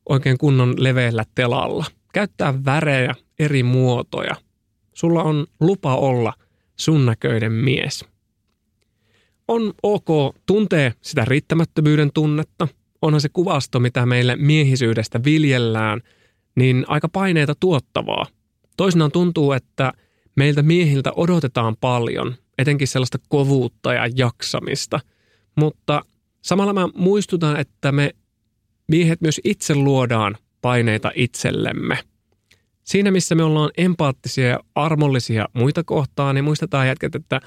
oikein 0.09 0.39
kunnon 0.39 0.75
leveällä 0.79 1.25
telalla. 1.35 1.85
Käyttää 2.15 2.65
värejä, 2.65 3.15
eri 3.39 3.63
muotoja. 3.63 4.35
Sulla 4.95 5.23
on 5.23 5.47
lupa 5.61 5.97
olla 5.97 6.33
sun 6.77 7.07
näköinen 7.07 7.53
mies. 7.53 8.05
On 9.49 9.75
ok 9.83 10.37
tuntee 10.47 10.93
sitä 11.01 11.25
riittämättömyyden 11.25 12.11
tunnetta. 12.15 12.69
Onhan 13.03 13.21
se 13.21 13.29
kuvasto, 13.29 13.81
mitä 13.81 14.07
meille 14.07 14.37
miehisyydestä 14.37 15.25
viljellään, 15.25 16.01
niin 16.55 16.85
aika 16.89 17.09
paineita 17.09 17.55
tuottavaa. 17.61 18.27
Toisinaan 18.77 19.13
tuntuu, 19.13 19.53
että 19.53 19.93
meiltä 20.37 20.63
miehiltä 20.63 21.13
odotetaan 21.17 21.77
paljon, 21.81 22.35
etenkin 22.59 22.89
sellaista 22.89 23.19
kovuutta 23.29 23.95
ja 23.95 24.09
jaksamista. 24.17 25.01
Mutta 25.57 26.03
Samalla 26.43 26.73
mä 26.73 26.89
muistutan, 26.95 27.61
että 27.61 27.93
me 27.93 28.11
miehet 28.87 29.21
myös 29.21 29.41
itse 29.45 29.75
luodaan 29.75 30.37
paineita 30.61 31.11
itsellemme. 31.15 31.99
Siinä, 32.85 33.11
missä 33.11 33.35
me 33.35 33.43
ollaan 33.43 33.71
empaattisia 33.77 34.49
ja 34.49 34.59
armollisia 34.75 35.49
muita 35.53 35.85
kohtaan, 35.85 36.35
niin 36.35 36.45
muistetaan 36.45 36.89
jätkät, 36.89 37.15
että 37.15 37.41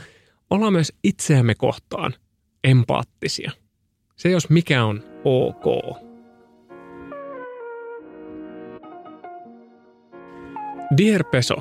ollaan 0.50 0.74
myös 0.74 0.94
itseämme 1.04 1.56
kohtaan 1.56 2.14
empaattisia. 2.64 3.52
Se 4.16 4.30
jos 4.30 4.50
mikä 4.50 4.86
on 4.86 5.04
ok. 5.24 5.66
Dear 10.98 11.24
Peso, 11.24 11.56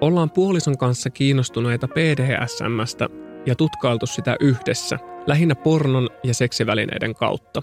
ollaan 0.00 0.30
puolison 0.30 0.78
kanssa 0.78 1.10
kiinnostuneita 1.10 1.88
PDSMstä 1.88 3.08
ja 3.46 3.54
tutkailtu 3.54 4.06
sitä 4.06 4.36
yhdessä, 4.40 4.98
lähinnä 5.26 5.54
pornon 5.54 6.08
ja 6.24 6.34
seksivälineiden 6.34 7.14
kautta. 7.14 7.62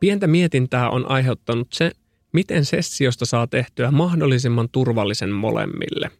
Pientä 0.00 0.26
mietintää 0.26 0.90
on 0.90 1.10
aiheuttanut 1.10 1.68
se, 1.72 1.90
miten 2.38 2.64
sessiosta 2.64 3.26
saa 3.26 3.46
tehtyä 3.46 3.90
mahdollisimman 3.90 4.68
turvallisen 4.72 5.30
molemmille. 5.30 6.10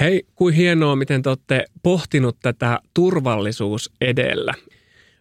Hei, 0.00 0.26
kuin 0.34 0.54
hienoa, 0.54 0.96
miten 0.96 1.22
te 1.22 1.28
olette 1.28 1.64
pohtinut 1.82 2.36
tätä 2.42 2.80
turvallisuus 2.94 3.90
edellä. 4.00 4.54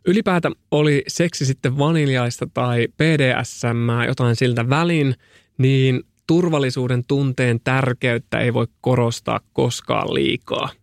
Ylipäätä 0.08 0.52
oli 0.72 1.04
seksi 1.08 1.46
sitten 1.46 1.78
vaniljaista 1.78 2.48
tai 2.54 2.88
PDSM, 2.98 4.06
jotain 4.08 4.36
siltä 4.36 4.70
välin, 4.70 5.16
niin 5.58 6.04
turvallisuuden 6.28 7.04
tunteen 7.08 7.60
tärkeyttä 7.64 8.40
ei 8.40 8.54
voi 8.54 8.68
korostaa 8.82 9.40
koskaan 9.54 10.14
liikaa– 10.14 10.70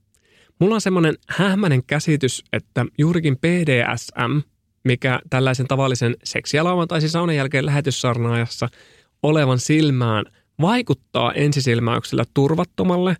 Mulla 0.59 0.75
on 0.75 0.81
semmoinen 0.81 1.15
hähmäinen 1.29 1.85
käsitys, 1.85 2.45
että 2.53 2.87
juurikin 2.99 3.37
PDSM, 3.37 4.54
mikä 4.85 5.21
tällaisen 5.31 5.67
tavallisen 5.67 6.17
seksialauman 6.25 6.89
tai 6.89 7.01
siis 7.01 7.13
saunan 7.13 7.37
jälkeen 7.37 7.67
lähetyssarnaajassa 7.67 8.69
olevan 9.23 9.59
silmään 9.59 10.25
vaikuttaa 10.61 11.33
ensisilmäyksellä 11.33 12.25
turvattomalle, 12.35 13.17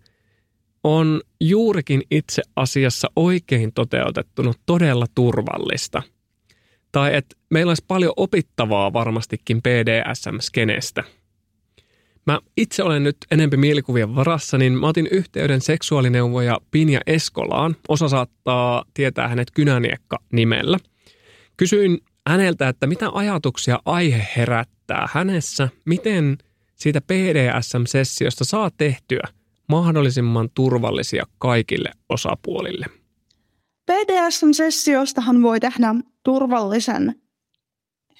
on 0.85 1.21
juurikin 1.41 2.03
itse 2.11 2.43
asiassa 2.57 3.09
oikein 3.17 3.73
toteutettuna 3.73 4.53
todella 4.67 5.07
turvallista. 5.15 6.03
Tai 6.93 7.15
että 7.15 7.37
meillä 7.51 7.71
olisi 7.71 7.85
paljon 7.89 8.13
opittavaa 8.17 8.93
varmastikin 8.93 9.61
PDSM-skenestä. 9.63 11.05
Mä 12.27 12.41
itse 12.57 12.83
olen 12.83 13.05
nyt 13.05 13.17
enempi 13.31 13.57
mielikuvien 13.57 14.15
varassa, 14.15 14.59
niin 14.59 14.73
mä 14.73 14.89
otin 14.89 15.09
yhteyden 15.11 15.61
seksuaalineuvoja 15.61 16.59
Pinja 16.71 17.01
Eskolaan. 17.07 17.77
Osa 17.89 18.09
saattaa 18.09 18.85
tietää 18.95 19.29
hänet 19.29 19.51
Kynäniekka 19.51 20.19
nimellä. 20.33 20.79
Kysyin 21.57 21.99
häneltä, 22.29 22.69
että 22.69 22.87
mitä 22.87 23.11
ajatuksia 23.15 23.79
aihe 23.85 24.27
herättää 24.37 25.09
hänessä, 25.13 25.69
miten 25.85 26.39
siitä 26.75 27.01
PDSM-sessiosta 27.01 28.45
saa 28.45 28.71
tehtyä 28.71 29.29
mahdollisimman 29.69 30.49
turvallisia 30.55 31.25
kaikille 31.39 31.91
osapuolille. 32.09 32.87
PDSM-sessiostahan 33.87 35.43
voi 35.43 35.61
tehdä 35.61 35.95
turvallisen 36.23 37.15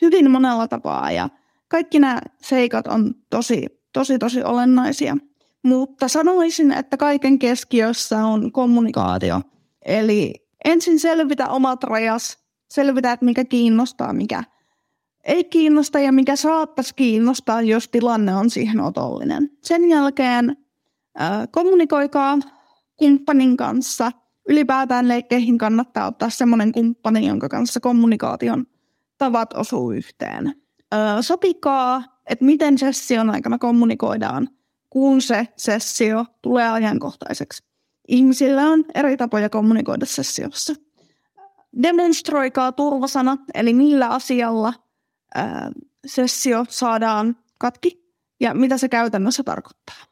hyvin 0.03 0.31
monella 0.31 0.69
tapaa 0.69 1.13
ja 1.13 1.29
kaikki 1.69 1.99
nämä 1.99 2.21
seikat 2.43 2.87
on 2.87 3.15
tosi, 3.31 3.67
tosi, 3.93 4.19
tosi 4.19 4.43
olennaisia. 4.43 5.17
Mutta 5.63 6.09
sanoisin, 6.09 6.73
että 6.73 6.97
kaiken 6.97 7.39
keskiössä 7.39 8.27
on 8.27 8.53
kommunikaatio. 8.53 9.41
Eli 9.85 10.35
ensin 10.65 11.01
selvitä 11.01 11.49
omat 11.49 11.85
rajas, 11.85 12.44
selvitä, 12.75 13.13
että 13.13 13.25
mikä 13.25 13.45
kiinnostaa, 13.45 14.13
mikä 14.13 14.45
ei 15.25 15.45
kiinnosta 15.45 15.99
ja 15.99 16.13
mikä 16.13 16.37
saattaisi 16.37 16.95
kiinnostaa, 16.95 17.63
jos 17.63 17.89
tilanne 17.89 18.35
on 18.35 18.51
siihen 18.51 18.81
otollinen. 18.81 19.51
Sen 19.63 19.89
jälkeen 19.89 20.57
äh, 21.21 21.49
kommunikoikaa 21.51 22.39
kumppanin 22.97 23.57
kanssa. 23.57 24.13
Ylipäätään 24.49 25.09
leikkeihin 25.09 25.59
kannattaa 25.59 26.07
ottaa 26.07 26.31
semmoinen 26.31 26.73
kumppani, 26.73 27.27
jonka 27.27 27.49
kanssa 27.49 27.81
kommunikaation 27.81 28.67
tavat 29.19 29.53
osuu 29.53 29.93
yhteen. 29.93 30.55
Ö, 30.95 31.23
sopikaa, 31.23 32.03
että 32.27 32.45
miten 32.45 32.79
session 32.79 33.31
aikana 33.31 33.59
kommunikoidaan, 33.59 34.49
kun 34.91 35.23
se 35.23 35.49
sessio 35.57 36.27
tulee 36.43 36.69
ajankohtaiseksi. 36.69 37.65
Ihmisillä 38.09 38.63
on 38.63 38.85
eri 38.95 39.17
tapoja 39.17 39.49
kommunikoida 39.51 40.07
sessiossa. 40.07 40.75
Demonstroikaa 41.83 42.73
turvasana, 42.73 43.37
eli 43.55 43.75
millä 43.75 44.09
asialla 44.09 44.75
ö, 45.37 45.41
sessio 46.07 46.65
saadaan 46.69 47.37
katki 47.59 48.15
ja 48.41 48.55
mitä 48.55 48.79
se 48.79 48.89
käytännössä 48.89 49.43
tarkoittaa. 49.43 50.05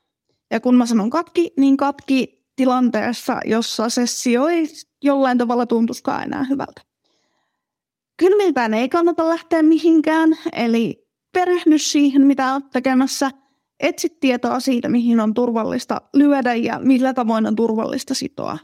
Ja 0.51 0.61
kun 0.61 0.75
mä 0.75 0.87
sanon 0.87 1.11
katki, 1.11 1.53
niin 1.57 1.77
katki 1.77 2.47
tilanteessa, 2.57 3.41
jossa 3.45 3.89
sessio 3.89 4.49
ei 4.49 4.67
jollain 5.03 5.39
tavalla 5.39 5.67
tuntuskaan 5.67 6.23
enää 6.23 6.45
hyvältä. 6.45 6.83
Kylmiltään 8.17 8.75
ei 8.75 8.89
kannata 8.89 9.29
lähteä 9.29 9.63
mihinkään, 9.63 10.39
eli 10.53 11.09
perehdy 11.33 11.79
siihen, 11.79 12.27
mitä 12.27 12.55
olet 12.55 12.71
tekemässä. 12.71 13.31
Etsi 13.81 14.17
tietoa 14.21 14.61
siitä, 14.61 14.89
mihin 14.89 15.21
on 15.21 15.35
turvallista 15.35 16.01
lyödä 16.15 16.55
ja 16.55 16.79
millä 16.79 17.15
tavoin 17.15 17.47
on 17.47 17.57
turvallista 17.57 18.15
sitoa. 18.15 18.59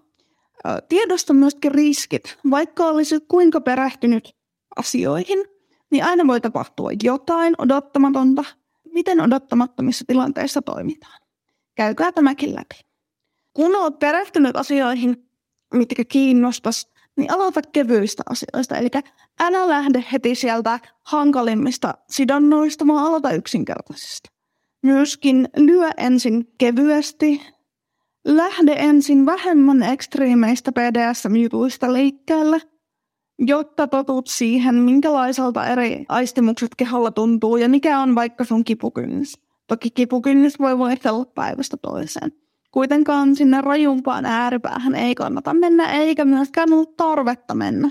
Tiedosta 0.88 1.34
myöskin 1.34 1.72
riskit. 1.72 2.38
Vaikka 2.50 2.84
olisit 2.84 3.24
kuinka 3.28 3.60
perehtynyt 3.60 4.36
asioihin, 4.76 5.44
niin 5.90 6.04
aina 6.04 6.26
voi 6.26 6.40
tapahtua 6.40 6.90
jotain 7.02 7.54
odottamatonta. 7.58 8.44
Miten 8.92 9.20
odottamattomissa 9.20 10.04
tilanteissa 10.08 10.62
toimitaan? 10.62 11.20
Käykää 11.74 12.12
tämäkin 12.12 12.54
läpi. 12.54 12.88
Kun 13.52 13.76
olet 13.76 13.98
perehtynyt 13.98 14.56
asioihin, 14.56 15.28
mitkä 15.74 16.04
kiinnostaisi, 16.04 16.88
niin 17.16 17.32
aloita 17.32 17.60
kevyistä 17.72 18.22
asioista. 18.30 18.76
Eli 18.76 18.88
älä 19.40 19.68
lähde 19.68 20.04
heti 20.12 20.34
sieltä 20.34 20.80
hankalimmista 21.04 21.94
sidonnoista, 22.10 22.86
vaan 22.86 23.06
aloita 23.06 23.30
yksinkertaisesti. 23.30 24.28
Myöskin 24.82 25.48
lyö 25.56 25.90
ensin 25.96 26.52
kevyesti, 26.58 27.42
lähde 28.24 28.72
ensin 28.72 29.26
vähemmän 29.26 29.82
ekstriimeistä 29.82 30.72
PDSM-jutuista 30.72 31.92
liikkeelle, 31.92 32.60
jotta 33.38 33.88
totut 33.88 34.26
siihen, 34.26 34.74
minkälaiselta 34.74 35.66
eri 35.66 36.04
aistimukset 36.08 36.70
keholla 36.76 37.10
tuntuu 37.10 37.56
ja 37.56 37.68
mikä 37.68 38.00
on 38.00 38.14
vaikka 38.14 38.44
sun 38.44 38.64
kipukynnys. 38.64 39.34
Toki 39.66 39.90
kipukynnys 39.90 40.58
voi 40.58 40.78
vaihtella 40.78 41.24
päivästä 41.24 41.76
toiseen. 41.76 42.32
Kuitenkaan 42.70 43.36
sinne 43.36 43.60
rajumpaan 43.60 44.26
ääripäähän 44.26 44.94
ei 44.94 45.14
kannata 45.14 45.54
mennä, 45.54 45.92
eikä 45.92 46.24
myöskään 46.24 46.72
ole 46.72 46.86
tarvetta 46.96 47.54
mennä, 47.54 47.90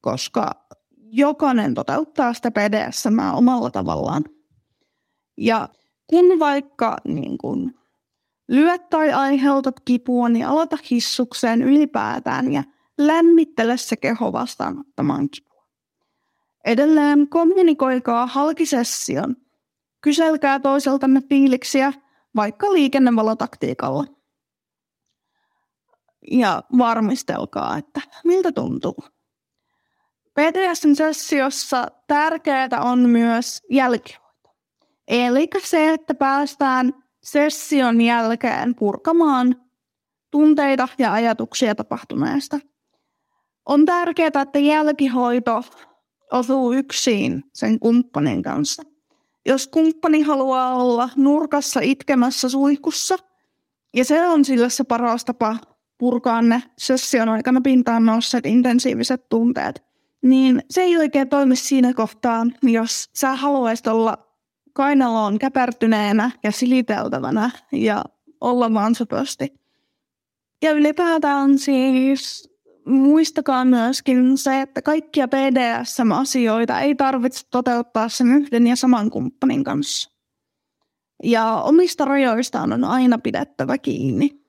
koska 0.00 0.50
jokainen 0.96 1.74
toteuttaa 1.74 2.34
sitä 2.34 2.50
PDSM 2.50 3.18
omalla 3.34 3.70
tavallaan. 3.70 4.24
Ja 5.38 5.68
kun 6.06 6.38
vaikka 6.38 6.96
niin 7.04 7.38
kun, 7.38 7.79
lyöt 8.50 8.88
tai 8.88 9.12
aiheutat 9.12 9.80
kipua, 9.84 10.28
niin 10.28 10.46
aloita 10.46 10.76
hissukseen 10.90 11.62
ylipäätään 11.62 12.52
ja 12.52 12.64
lämmittele 12.98 13.76
se 13.76 13.96
keho 13.96 14.32
vastaanottamaan 14.32 15.28
kipua. 15.30 15.64
Edelleen 16.64 17.28
kommunikoikaa 17.28 18.26
halkisession. 18.26 19.36
Kyselkää 20.00 20.60
toiseltanne 20.60 21.20
fiiliksiä– 21.28 21.92
vaikka 22.36 22.72
liikennevalotaktiikalla. 22.72 24.04
Ja 26.30 26.62
varmistelkaa, 26.78 27.78
että 27.78 28.00
miltä 28.24 28.52
tuntuu. 28.52 28.96
PTSn-sessiossa 30.34 31.86
tärkeää 32.06 32.80
on 32.82 32.98
myös 32.98 33.62
jälkihoito. 33.70 34.56
Eli 35.08 35.48
se, 35.64 35.92
että 35.92 36.14
päästään 36.14 36.99
session 37.22 38.00
jälkeen 38.00 38.74
purkamaan 38.74 39.56
tunteita 40.30 40.88
ja 40.98 41.12
ajatuksia 41.12 41.74
tapahtuneesta. 41.74 42.60
On 43.66 43.84
tärkeää, 43.84 44.42
että 44.42 44.58
jälkihoito 44.58 45.62
osuu 46.32 46.72
yksin 46.72 47.44
sen 47.54 47.78
kumppanin 47.78 48.42
kanssa. 48.42 48.82
Jos 49.46 49.66
kumppani 49.66 50.22
haluaa 50.22 50.74
olla 50.74 51.08
nurkassa 51.16 51.80
itkemässä 51.80 52.48
suihkussa, 52.48 53.16
ja 53.96 54.04
se 54.04 54.26
on 54.26 54.44
sille 54.44 54.70
se 54.70 54.84
paras 54.84 55.24
tapa 55.24 55.56
purkaa 55.98 56.42
ne 56.42 56.62
session 56.78 57.28
aikana 57.28 57.60
pintaan 57.60 58.06
nousseet 58.06 58.46
intensiiviset 58.46 59.28
tunteet, 59.28 59.82
niin 60.22 60.62
se 60.70 60.82
ei 60.82 60.96
oikein 60.96 61.28
toimi 61.28 61.56
siinä 61.56 61.94
kohtaa, 61.94 62.46
jos 62.62 63.10
sä 63.16 63.34
haluaisit 63.34 63.86
olla 63.86 64.29
kainaloon 64.80 65.38
käpärtyneenä 65.38 66.30
ja 66.42 66.52
siliteltävänä 66.52 67.50
ja 67.72 68.04
olla 68.40 68.74
vaan 68.74 68.94
söpösti. 68.94 69.54
Ja 70.62 70.70
ylipäätään 70.72 71.58
siis 71.58 72.50
muistakaa 72.86 73.64
myöskin 73.64 74.38
se, 74.38 74.60
että 74.60 74.82
kaikkia 74.82 75.28
BDSM-asioita 75.28 76.80
ei 76.80 76.94
tarvitse 76.94 77.46
toteuttaa 77.50 78.08
sen 78.08 78.26
yhden 78.26 78.66
ja 78.66 78.76
saman 78.76 79.10
kumppanin 79.10 79.64
kanssa. 79.64 80.10
Ja 81.22 81.62
omista 81.62 82.04
rajoistaan 82.04 82.72
on 82.72 82.84
aina 82.84 83.18
pidettävä 83.18 83.78
kiinni. 83.78 84.40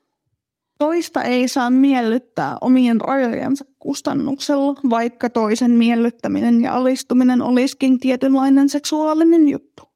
Toista 0.80 1.24
ei 1.24 1.48
saa 1.48 1.70
miellyttää 1.70 2.58
omien 2.62 3.02
rajojensa 3.02 3.66
kustannuksella, 3.80 4.76
vaikka 4.90 5.30
toisen 5.30 5.72
miellyttäminen 5.72 6.62
ja 6.62 6.74
alistuminen 6.74 7.42
olisikin 7.42 8.00
tietynlainen 8.00 8.70
seksuaalinen 8.70 9.50
juttu. 9.50 9.91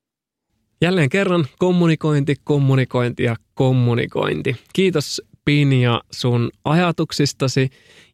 Jälleen 0.86 1.10
kerran 1.10 1.46
kommunikointi, 1.60 2.36
kommunikointi 2.44 3.24
ja 3.24 3.36
kommunikointi. 3.54 4.56
Kiitos 4.74 5.22
Pinja 5.46 6.02
sun 6.12 6.52
ajatuksistasi. 6.66 7.70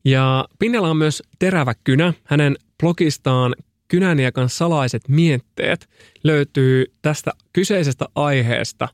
Ja 0.06 0.46
Pinjalla 0.60 0.90
on 0.90 0.98
myös 0.98 1.24
terävä 1.40 1.74
kynä. 1.84 2.14
Hänen 2.24 2.56
blogistaan 2.80 3.56
Kynäniekan 3.88 4.50
salaiset 4.50 5.02
mietteet 5.08 5.90
löytyy 6.24 6.86
tästä 7.02 7.32
kyseisestä 7.54 8.06
aiheesta 8.16 8.88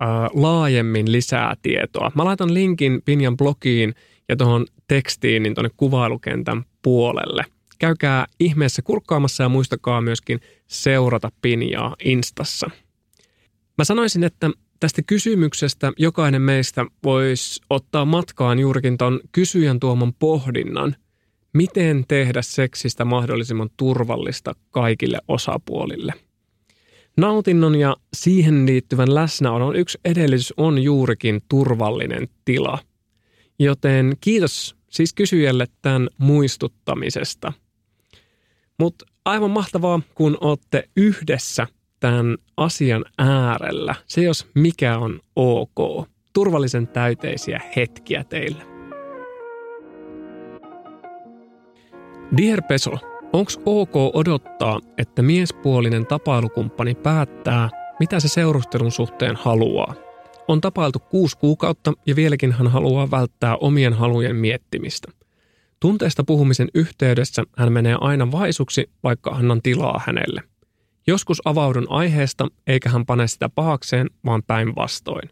ää, 0.00 0.28
laajemmin 0.34 1.12
lisää 1.12 1.54
tietoa. 1.62 2.12
Mä 2.14 2.24
laitan 2.24 2.54
linkin 2.54 3.02
Pinjan 3.04 3.36
blogiin 3.36 3.94
ja 4.28 4.36
tuohon 4.36 4.66
tekstiin 4.88 5.42
niin 5.42 5.54
tuonne 5.54 5.70
kuvailukentän 5.76 6.64
puolelle. 6.82 7.44
Käykää 7.78 8.26
ihmeessä 8.40 8.82
kurkkaamassa 8.82 9.42
ja 9.42 9.48
muistakaa 9.48 10.00
myöskin 10.00 10.40
seurata 10.66 11.30
Pinjaa 11.42 11.96
Instassa. 12.04 12.70
Mä 13.78 13.84
sanoisin, 13.84 14.24
että 14.24 14.50
tästä 14.80 15.02
kysymyksestä 15.06 15.92
jokainen 15.98 16.42
meistä 16.42 16.86
voisi 17.04 17.60
ottaa 17.70 18.04
matkaan 18.04 18.58
juurikin 18.58 18.98
ton 18.98 19.20
kysyjän 19.32 19.80
tuoman 19.80 20.12
pohdinnan, 20.18 20.96
miten 21.52 22.04
tehdä 22.08 22.42
seksistä 22.42 23.04
mahdollisimman 23.04 23.70
turvallista 23.76 24.52
kaikille 24.70 25.18
osapuolille. 25.28 26.12
Nautinnon 27.16 27.74
ja 27.74 27.96
siihen 28.16 28.66
liittyvän 28.66 29.14
läsnäolon 29.14 29.76
yksi 29.76 29.98
edellytys 30.04 30.54
on 30.56 30.82
juurikin 30.82 31.40
turvallinen 31.48 32.28
tila. 32.44 32.78
Joten 33.58 34.16
kiitos 34.20 34.76
siis 34.90 35.12
kysyjälle 35.12 35.66
tämän 35.82 36.08
muistuttamisesta. 36.18 37.52
Mutta 38.78 39.06
aivan 39.24 39.50
mahtavaa, 39.50 40.00
kun 40.14 40.38
olette 40.40 40.88
yhdessä 40.96 41.66
tämän 42.04 42.36
asian 42.56 43.04
äärellä. 43.18 43.94
Se 44.06 44.22
jos 44.22 44.46
mikä 44.54 44.98
on 44.98 45.20
ok. 45.36 46.08
Turvallisen 46.32 46.86
täyteisiä 46.86 47.60
hetkiä 47.76 48.24
teille. 48.24 48.62
Dear 52.36 52.62
Peso, 52.68 52.90
onko 53.32 53.50
ok 53.66 54.16
odottaa, 54.16 54.80
että 54.98 55.22
miespuolinen 55.22 56.06
tapailukumppani 56.06 56.94
päättää, 56.94 57.70
mitä 58.00 58.20
se 58.20 58.28
seurustelun 58.28 58.92
suhteen 58.92 59.36
haluaa? 59.36 59.94
On 60.48 60.60
tapailtu 60.60 60.98
kuusi 60.98 61.38
kuukautta 61.38 61.92
ja 62.06 62.16
vieläkin 62.16 62.52
hän 62.52 62.66
haluaa 62.66 63.10
välttää 63.10 63.56
omien 63.56 63.92
halujen 63.92 64.36
miettimistä. 64.36 65.12
Tunteesta 65.80 66.24
puhumisen 66.24 66.68
yhteydessä 66.74 67.42
hän 67.58 67.72
menee 67.72 67.96
aina 68.00 68.32
vaisuksi, 68.32 68.90
vaikka 69.02 69.30
annan 69.30 69.62
tilaa 69.62 70.00
hänelle. 70.06 70.53
Joskus 71.06 71.42
avaudun 71.44 71.86
aiheesta, 71.88 72.48
eikä 72.66 72.88
hän 72.88 73.06
pane 73.06 73.28
sitä 73.28 73.48
pahakseen, 73.48 74.10
vaan 74.24 74.42
päinvastoin. 74.42 75.30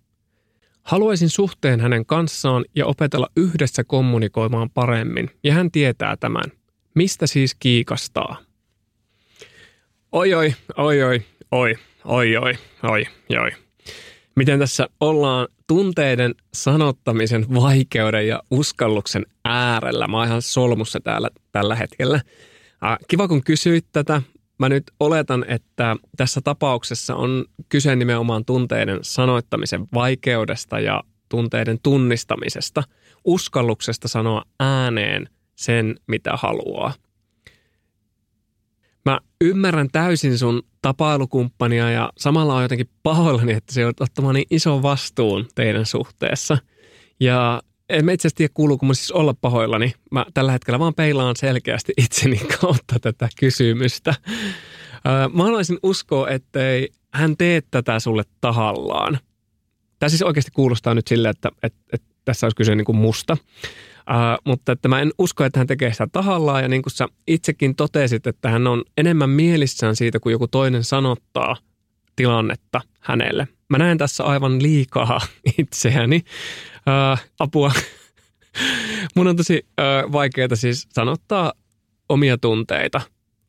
Haluaisin 0.83 1.31
suhteen 1.31 1.81
hänen 1.81 2.07
kanssaan 2.07 2.65
ja 2.75 2.87
opetella 2.87 3.29
yhdessä 3.37 3.85
kommunikoimaan 3.85 4.71
paremmin, 4.71 5.31
ja 5.45 5.55
hän 5.55 5.71
tietää 5.71 6.17
tämän. 6.17 6.45
Mistä 6.95 7.27
siis 7.27 7.55
kiikastaa? 7.55 8.37
Oi 10.13 10.35
oi, 10.35 10.55
oi 10.77 11.03
oi, 11.03 11.23
oi, 11.51 11.79
oi 12.05 12.37
oi, 12.37 12.59
oi, 12.83 13.05
oi 13.39 13.51
miten 14.37 14.59
tässä 14.59 14.89
ollaan 15.01 15.49
tunteiden 15.67 16.35
sanottamisen 16.55 17.47
vaikeuden 17.55 18.29
ja 18.29 18.43
uskalluksen 18.51 19.27
äärellä. 19.45 20.09
Mä 20.09 20.17
oon 20.17 20.27
ihan 20.27 20.43
solmussa 20.43 21.01
täällä 21.01 21.31
tällä 21.53 21.75
hetkellä. 21.75 22.21
Kiva 23.09 23.29
kun 23.29 23.45
kysyit 23.45 23.87
tätä. 23.93 24.23
Mä 24.63 24.69
nyt 24.69 24.91
oletan, 25.01 25.45
että 25.49 25.97
tässä 26.17 26.41
tapauksessa 26.41 27.15
on 27.17 27.45
kyse 27.69 27.97
nimenomaan 27.97 28.45
tunteiden 28.45 28.99
sanoittamisen 29.03 29.87
vaikeudesta 29.95 30.81
ja 30.81 31.03
tunteiden 31.29 31.79
tunnistamisesta, 31.83 32.83
uskalluksesta 33.25 34.09
sanoa 34.09 34.43
ääneen 34.61 35.29
sen, 35.55 35.97
mitä 36.07 36.31
haluaa. 36.35 36.93
Mä 39.05 39.21
ymmärrän 39.41 39.89
täysin 39.93 40.39
sun 40.39 40.63
tapailukumppania 40.83 41.91
ja 41.91 42.13
samalla 42.19 42.55
on 42.55 42.63
jotenkin 42.63 42.91
pahoillani, 43.03 43.53
että 43.53 43.75
se 43.75 43.81
joudut 43.81 44.01
ottamaan 44.01 44.35
niin 44.35 44.47
ison 44.51 44.83
vastuun 44.83 45.47
teidän 45.55 45.87
suhteessa. 45.87 46.59
Ja 47.21 47.63
en 47.93 48.05
mä 48.05 48.13
itse 48.13 48.29
asiassa 48.29 48.37
tiedä, 48.37 48.53
kuuluuko 48.55 48.87
mun 48.87 48.95
siis 48.95 49.13
olla 49.13 49.35
pahoillani. 49.41 49.95
Mä 50.11 50.27
tällä 50.35 50.53
hetkellä 50.53 50.79
vaan 50.79 50.95
peilaan 50.95 51.37
selkeästi 51.37 51.93
itseni 51.97 52.37
kautta 52.61 52.99
tätä 53.01 53.29
kysymystä. 53.39 54.15
Mä 55.35 55.43
haluaisin 55.43 55.79
uskoa, 55.83 56.29
ettei 56.29 56.89
hän 57.15 57.37
tee 57.37 57.63
tätä 57.71 58.01
sulle 58.01 58.23
tahallaan. 58.41 59.19
Tämä 59.99 60.09
siis 60.11 60.23
oikeasti 60.23 60.51
kuulostaa 60.51 60.95
nyt 60.95 61.07
silleen, 61.07 61.31
että, 61.31 61.49
että, 61.63 61.81
että 61.93 62.07
tässä 62.25 62.47
olisi 62.47 62.57
kyse 62.57 62.75
niin 62.75 62.85
kuin 62.85 62.97
musta. 62.97 63.37
Uh, 64.11 64.43
mutta 64.45 64.73
että 64.73 64.89
mä 64.89 65.01
en 65.01 65.13
usko, 65.19 65.45
että 65.45 65.61
hän 65.61 65.67
tekee 65.67 65.93
sitä 65.93 66.09
tahallaan 66.13 66.63
ja 66.63 66.69
niin 66.69 66.83
kuin 66.83 66.93
sä 66.93 67.09
itsekin 67.27 67.77
totesit, 67.77 68.27
että 68.27 68.51
hän 68.51 68.67
on 68.67 68.85
enemmän 68.97 69.31
mielissään 69.31 69.97
siitä, 69.97 70.21
kun 70.21 70.33
joku 70.33 70.49
toinen 70.49 70.85
sanottaa 70.85 71.57
tilannetta 72.17 72.81
hänelle. 73.01 73.49
Mä 73.73 73.79
näen 73.79 73.99
tässä 73.99 74.25
aivan 74.25 74.63
liikaa 74.63 75.21
itseäni. 75.59 76.25
Uh, 76.77 77.19
apua. 77.39 77.73
Mun 79.17 79.27
on 79.27 79.37
tosi 79.37 79.67
uh, 79.67 80.13
vaikeaa 80.13 80.49
siis 80.55 80.89
sanottaa 80.93 81.53
omia 82.09 82.39
tunteita. 82.39 83.01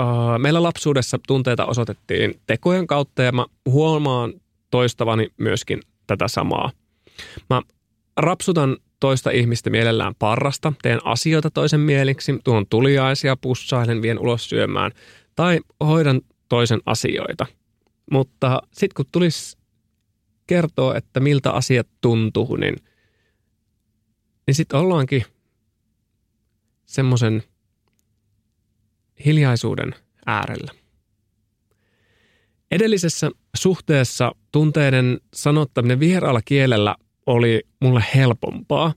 Uh, 0.02 0.40
meillä 0.40 0.64
lapsuudessa 0.64 1.20
tunteita 1.28 1.66
osoitettiin 1.66 2.42
tekojen 2.48 2.88
kautta 2.88 3.24
ja 3.24 3.32
mä 3.32 3.46
huomaan 3.66 4.34
toistavani 4.72 5.28
myöskin 5.38 5.80
tätä 6.08 6.28
samaa. 6.28 6.72
Mä 7.50 7.62
rapsutan 8.18 8.78
toista 9.00 9.32
ihmistä 9.32 9.70
mielellään 9.70 10.16
parrasta, 10.20 10.74
teen 10.82 11.00
asioita 11.04 11.52
toisen 11.52 11.80
mieliksi, 11.80 12.40
tuon 12.44 12.66
tuliaisia, 12.70 13.36
pussailen, 13.36 14.02
vien 14.02 14.20
ulos 14.20 14.50
syömään 14.50 14.92
tai 15.36 15.60
hoidan 15.80 16.22
toisen 16.50 16.82
asioita. 16.86 17.46
Mutta 18.12 18.62
sitten 18.72 18.96
kun 18.96 19.06
tulisi 19.12 19.63
kertoa, 20.48 20.96
että 20.96 21.20
miltä 21.20 21.52
asiat 21.52 21.88
tuntuu, 22.02 22.56
niin, 22.56 22.76
niin 24.48 24.56
sitten 24.56 24.80
ollaankin 24.80 25.26
semmoisen 26.86 27.44
hiljaisuuden 29.26 29.96
äärellä. 30.26 30.72
Edellisessä 32.72 33.32
suhteessa 33.56 34.32
tunteiden 34.52 35.20
sanottaminen 35.34 36.00
vieraalla 36.00 36.42
kielellä 36.46 36.96
oli 37.26 37.62
mulle 37.82 38.04
helpompaa. 38.16 38.94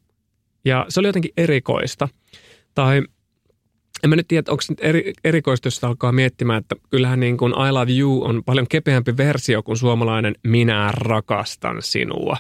Ja 0.64 0.86
se 0.88 1.01
oli 1.01 1.09
jotenkin 1.09 1.32
erikoista. 1.36 2.09
Tai 2.74 3.03
en 4.03 4.11
mä 4.11 4.16
nyt 4.16 4.28
tiedä, 4.28 4.51
onko 4.51 4.62
nyt 4.68 4.78
eri, 4.80 5.12
erikoista, 5.24 5.66
jos 5.66 5.84
alkaa 5.84 6.12
miettimään, 6.12 6.59
että 6.59 6.76
kyllähän 6.90 7.20
niin 7.20 7.36
kuin 7.36 7.53
I 7.53 7.72
love 7.72 7.92
you 7.92 8.24
on 8.24 8.44
paljon 8.44 8.68
kepeämpi 8.68 9.16
versio 9.16 9.62
kuin 9.62 9.76
suomalainen 9.76 10.34
minä 10.42 10.92
rakastan 10.92 11.82
sinua. 11.82 12.36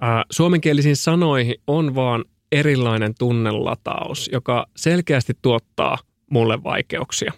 Ää, 0.00 0.24
suomenkielisiin 0.30 0.96
sanoihin 0.96 1.54
on 1.66 1.94
vaan 1.94 2.24
erilainen 2.52 3.14
tunnelataus, 3.18 4.30
joka 4.32 4.66
selkeästi 4.76 5.32
tuottaa 5.42 5.98
mulle 6.30 6.62
vaikeuksia. 6.62 7.32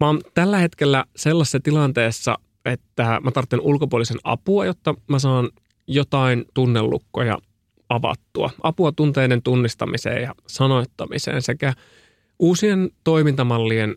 Mä 0.00 0.06
oon 0.06 0.20
tällä 0.34 0.58
hetkellä 0.58 1.04
sellaisessa 1.16 1.60
tilanteessa, 1.60 2.38
että 2.64 3.20
mä 3.24 3.30
tarvitsen 3.30 3.60
ulkopuolisen 3.60 4.18
apua, 4.24 4.64
jotta 4.64 4.94
mä 5.08 5.18
saan 5.18 5.48
jotain 5.86 6.44
tunnelukkoja 6.54 7.38
avattua. 7.88 8.50
Apua 8.62 8.92
tunteiden 8.92 9.42
tunnistamiseen 9.42 10.22
ja 10.22 10.34
sanoittamiseen 10.46 11.42
sekä 11.42 11.72
uusien 12.38 12.90
toimintamallien 13.04 13.96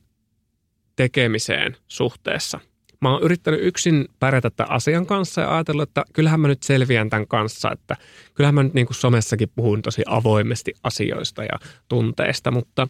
tekemiseen 0.95 1.77
suhteessa. 1.87 2.59
Mä 3.01 3.11
oon 3.11 3.23
yrittänyt 3.23 3.59
yksin 3.63 4.05
pärjätä 4.19 4.49
tämän 4.49 4.71
asian 4.71 5.05
kanssa 5.05 5.41
ja 5.41 5.55
ajatellut, 5.55 5.89
että 5.89 6.05
kyllähän 6.13 6.39
mä 6.39 6.47
nyt 6.47 6.63
selviän 6.63 7.09
tämän 7.09 7.27
kanssa, 7.27 7.71
että 7.71 7.95
kyllähän 8.33 8.55
mä 8.55 8.63
nyt 8.63 8.73
niin 8.73 8.87
kuin 8.87 8.95
somessakin 8.95 9.49
puhun 9.55 9.81
tosi 9.81 10.03
avoimesti 10.05 10.73
asioista 10.83 11.43
ja 11.43 11.59
tunteista, 11.89 12.51
mutta 12.51 12.87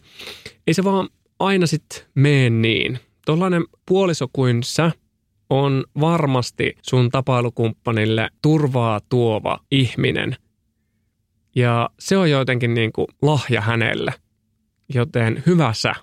ei 0.66 0.74
se 0.74 0.84
vaan 0.84 1.08
aina 1.38 1.66
sitten 1.66 2.02
mene 2.14 2.50
niin. 2.50 2.98
Tuollainen 3.26 3.64
puoliso 3.86 4.26
kuin 4.32 4.62
sä– 4.62 4.92
on 5.50 5.84
varmasti 6.00 6.76
sun 6.82 7.10
tapailukumppanille 7.10 8.30
turvaa 8.42 9.00
tuova 9.08 9.58
ihminen. 9.70 10.36
Ja 11.54 11.90
se 11.98 12.16
on 12.16 12.30
jotenkin 12.30 12.74
niin 12.74 12.92
kuin 12.92 13.06
lahja 13.22 13.60
hänelle, 13.60 14.14
joten 14.94 15.42
hyvä 15.46 15.72
sä. 15.72 15.94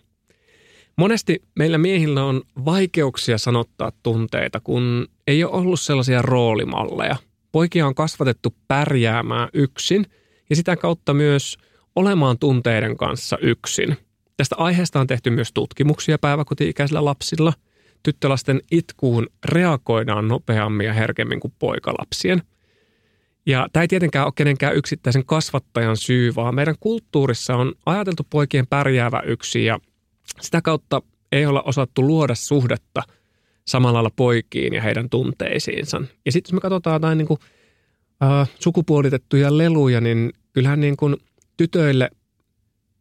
Monesti 0.97 1.43
meillä 1.55 1.77
miehillä 1.77 2.23
on 2.23 2.41
vaikeuksia 2.65 3.37
sanottaa 3.37 3.91
tunteita, 4.03 4.59
kun 4.59 5.07
ei 5.27 5.43
ole 5.43 5.53
ollut 5.53 5.79
sellaisia 5.79 6.21
roolimalleja. 6.21 7.15
Poikia 7.51 7.87
on 7.87 7.95
kasvatettu 7.95 8.55
pärjäämään 8.67 9.49
yksin 9.53 10.05
ja 10.49 10.55
sitä 10.55 10.75
kautta 10.75 11.13
myös 11.13 11.57
olemaan 11.95 12.39
tunteiden 12.39 12.97
kanssa 12.97 13.37
yksin. 13.41 13.97
Tästä 14.37 14.55
aiheesta 14.55 14.99
on 14.99 15.07
tehty 15.07 15.29
myös 15.29 15.51
tutkimuksia 15.53 16.17
päiväkoti-ikäisillä 16.17 17.05
lapsilla– 17.05 17.53
tyttölasten 18.05 18.61
itkuun 18.71 19.27
reagoidaan 19.45 20.27
nopeammin 20.27 20.87
ja 20.87 20.93
herkemmin 20.93 21.39
kuin 21.39 21.53
poikalapsien. 21.59 22.41
Ja 23.45 23.67
tämä 23.73 23.81
ei 23.81 23.87
tietenkään 23.87 24.25
ole 24.25 24.33
kenenkään 24.35 24.75
yksittäisen 24.75 25.25
kasvattajan 25.25 25.97
syy, 25.97 26.35
vaan 26.35 26.55
meidän 26.55 26.75
kulttuurissa 26.79 27.55
on 27.55 27.73
ajateltu 27.85 28.27
poikien 28.29 28.67
pärjäävä 28.67 29.21
yksi 29.25 29.65
ja 29.65 29.79
sitä 30.41 30.61
kautta 30.61 31.01
ei 31.31 31.45
olla 31.45 31.61
osattu 31.61 32.07
luoda 32.07 32.35
suhdetta 32.35 33.03
samalla 33.67 33.93
lailla 33.93 34.11
poikiin 34.15 34.73
ja 34.73 34.81
heidän 34.81 35.09
tunteisiinsa. 35.09 36.01
Ja 36.25 36.31
sitten 36.31 36.49
jos 36.49 36.53
me 36.53 36.61
katsotaan 36.61 36.95
jotain 36.95 37.17
niin 37.17 37.27
kuin, 37.27 37.39
äh, 38.23 38.49
sukupuolitettuja 38.59 39.57
leluja, 39.57 40.01
niin 40.01 40.33
kyllähän 40.53 40.81
niin 40.81 40.97
kuin 40.97 41.15
tytöille 41.57 42.09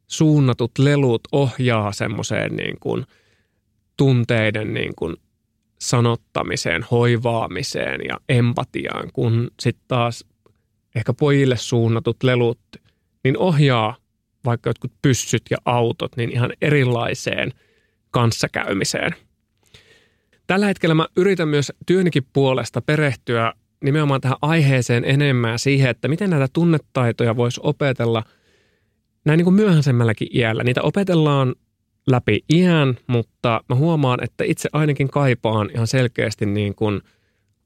suunnatut 0.06 0.78
lelut 0.78 1.20
ohjaa 1.32 1.92
semmoiseen 1.92 2.56
niin 2.56 2.76
kuin– 2.80 3.04
tunteiden 3.96 4.74
niin 4.74 4.92
kuin 4.96 5.16
sanottamiseen, 5.78 6.86
hoivaamiseen 6.90 8.00
ja 8.08 8.16
empatiaan, 8.28 9.10
kun 9.12 9.50
sitten 9.60 9.84
taas 9.88 10.24
ehkä 10.94 11.12
pojille 11.12 11.56
suunnatut 11.56 12.22
lelut, 12.22 12.60
niin 13.24 13.38
ohjaa 13.38 13.96
vaikka 14.44 14.70
jotkut 14.70 14.92
pyssyt 15.02 15.42
ja 15.50 15.56
autot 15.64 16.16
niin 16.16 16.30
ihan 16.32 16.52
erilaiseen 16.60 17.52
kanssakäymiseen. 18.10 19.14
Tällä 20.46 20.66
hetkellä 20.66 20.94
mä 20.94 21.06
yritän 21.16 21.48
myös 21.48 21.72
työnikin 21.86 22.26
puolesta 22.32 22.80
perehtyä 22.80 23.52
nimenomaan 23.84 24.20
tähän 24.20 24.36
aiheeseen 24.42 25.04
enemmän 25.04 25.58
siihen, 25.58 25.90
että 25.90 26.08
miten 26.08 26.30
näitä 26.30 26.48
tunnetaitoja 26.52 27.36
voisi 27.36 27.60
opetella 27.62 28.22
näin 29.24 29.36
niin 29.36 29.44
kuin 29.44 29.54
myöhäisemmälläkin 29.54 30.28
iällä. 30.34 30.64
Niitä 30.64 30.82
opetellaan 30.82 31.54
läpi 32.06 32.44
iän, 32.52 32.96
mutta 33.06 33.60
mä 33.68 33.76
huomaan, 33.76 34.24
että 34.24 34.44
itse 34.44 34.68
ainakin 34.72 35.08
kaipaan 35.08 35.70
ihan 35.74 35.86
selkeästi 35.86 36.46
niin 36.46 36.74
kuin, 36.74 36.96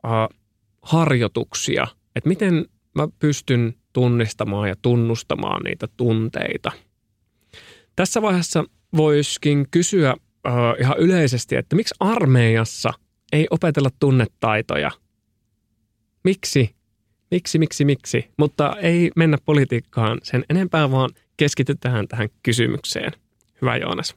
uh, 0.05 0.37
harjoituksia, 0.83 1.87
että 2.17 2.29
miten 2.29 2.67
mä 2.95 3.09
pystyn 3.19 3.75
tunnistamaan 3.93 4.69
ja 4.69 4.75
tunnustamaan 4.83 5.63
niitä 5.63 5.89
tunteita. 5.97 6.73
Tässä 7.97 8.23
vaiheessa 8.23 8.65
voisikin 8.97 9.67
kysyä 9.71 10.13
uh, 10.13 10.81
ihan 10.81 10.99
yleisesti, 10.99 11.57
että 11.57 11.77
miksi 11.77 11.95
armeijassa 12.01 12.93
ei 13.33 13.47
opetella 13.51 13.91
tunnetaitoja? 14.01 14.91
Miksi? 16.25 16.75
Miksi, 17.31 17.59
miksi, 17.59 17.85
miksi? 17.85 18.31
Mutta 18.37 18.77
ei 18.81 19.11
mennä 19.17 19.39
politiikkaan 19.45 20.19
sen 20.23 20.45
enempää, 20.51 20.91
vaan 20.91 21.11
keskitytään 21.37 22.09
tähän 22.09 22.29
kysymykseen. 22.43 23.13
Hyvä 23.63 23.77
Joonas. 23.77 24.17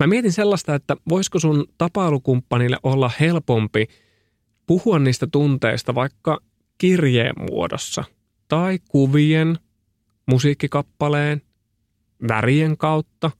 Mä 0.00 0.06
mietin 0.06 0.32
sellaista, 0.32 0.74
että 0.74 0.96
voisiko 1.08 1.38
sun 1.38 1.64
tapailukumppanille 1.78 2.76
olla 2.82 3.10
helpompi 3.20 3.86
puhua 4.66 4.98
niistä 4.98 5.26
tunteista 5.32 5.94
vaikka 5.94 6.40
kirjeen 6.80 7.34
muodossa 7.50 8.04
tai 8.48 8.78
kuvien, 8.88 9.58
musiikkikappaleen, 10.26 11.42
värien 12.28 12.76
kautta. 12.76 13.30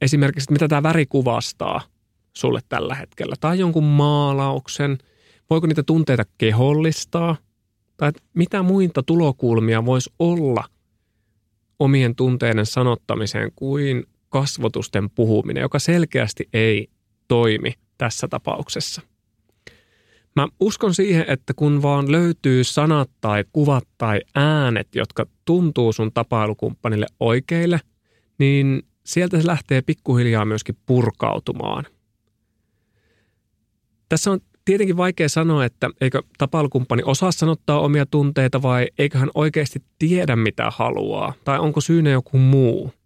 Esimerkiksi, 0.00 0.52
mitä 0.52 0.68
tämä 0.68 0.82
väri 0.82 1.06
kuvastaa 1.06 1.80
sulle 2.32 2.60
tällä 2.68 2.94
hetkellä. 2.94 3.34
Tai 3.40 3.58
jonkun 3.58 3.84
maalauksen. 3.84 4.98
Voiko 5.50 5.66
niitä 5.66 5.82
tunteita 5.82 6.24
kehollistaa? 6.38 7.36
Tai 7.96 8.12
mitä 8.34 8.62
muita 8.62 9.02
tulokulmia 9.02 9.84
voisi 9.84 10.10
olla 10.18 10.64
omien 11.78 12.14
tunteiden 12.14 12.66
sanottamiseen 12.66 13.52
kuin 13.56 14.04
kasvotusten 14.28 15.10
puhuminen, 15.10 15.60
joka 15.60 15.78
selkeästi 15.78 16.48
ei 16.52 16.88
toimi 17.28 17.72
tässä 17.98 18.28
tapauksessa. 18.28 19.02
Mä 20.36 20.48
uskon 20.60 20.94
siihen, 20.94 21.24
että 21.28 21.54
kun 21.54 21.82
vaan 21.82 22.12
löytyy 22.12 22.64
sanat 22.64 23.10
tai 23.20 23.44
kuvat 23.52 23.84
tai 23.98 24.20
äänet, 24.34 24.88
jotka 24.94 25.26
tuntuu 25.44 25.92
sun 25.92 26.12
tapailukumppanille 26.12 27.06
oikeille, 27.20 27.80
niin 28.38 28.82
sieltä 29.04 29.40
se 29.40 29.46
lähtee 29.46 29.82
pikkuhiljaa 29.82 30.44
myöskin 30.44 30.76
purkautumaan. 30.86 31.84
Tässä 34.08 34.30
on 34.30 34.40
tietenkin 34.64 34.96
vaikea 34.96 35.28
sanoa, 35.28 35.64
että 35.64 35.90
eikö 36.00 36.22
tapailukumppani 36.38 37.02
osaa 37.06 37.32
sanottaa 37.32 37.80
omia 37.80 38.06
tunteita 38.06 38.62
vai 38.62 38.86
eikö 38.98 39.18
hän 39.18 39.30
oikeasti 39.34 39.82
tiedä 39.98 40.36
mitä 40.36 40.70
haluaa 40.70 41.32
tai 41.44 41.58
onko 41.58 41.80
syynä 41.80 42.10
joku 42.10 42.38
muu– 42.38 42.90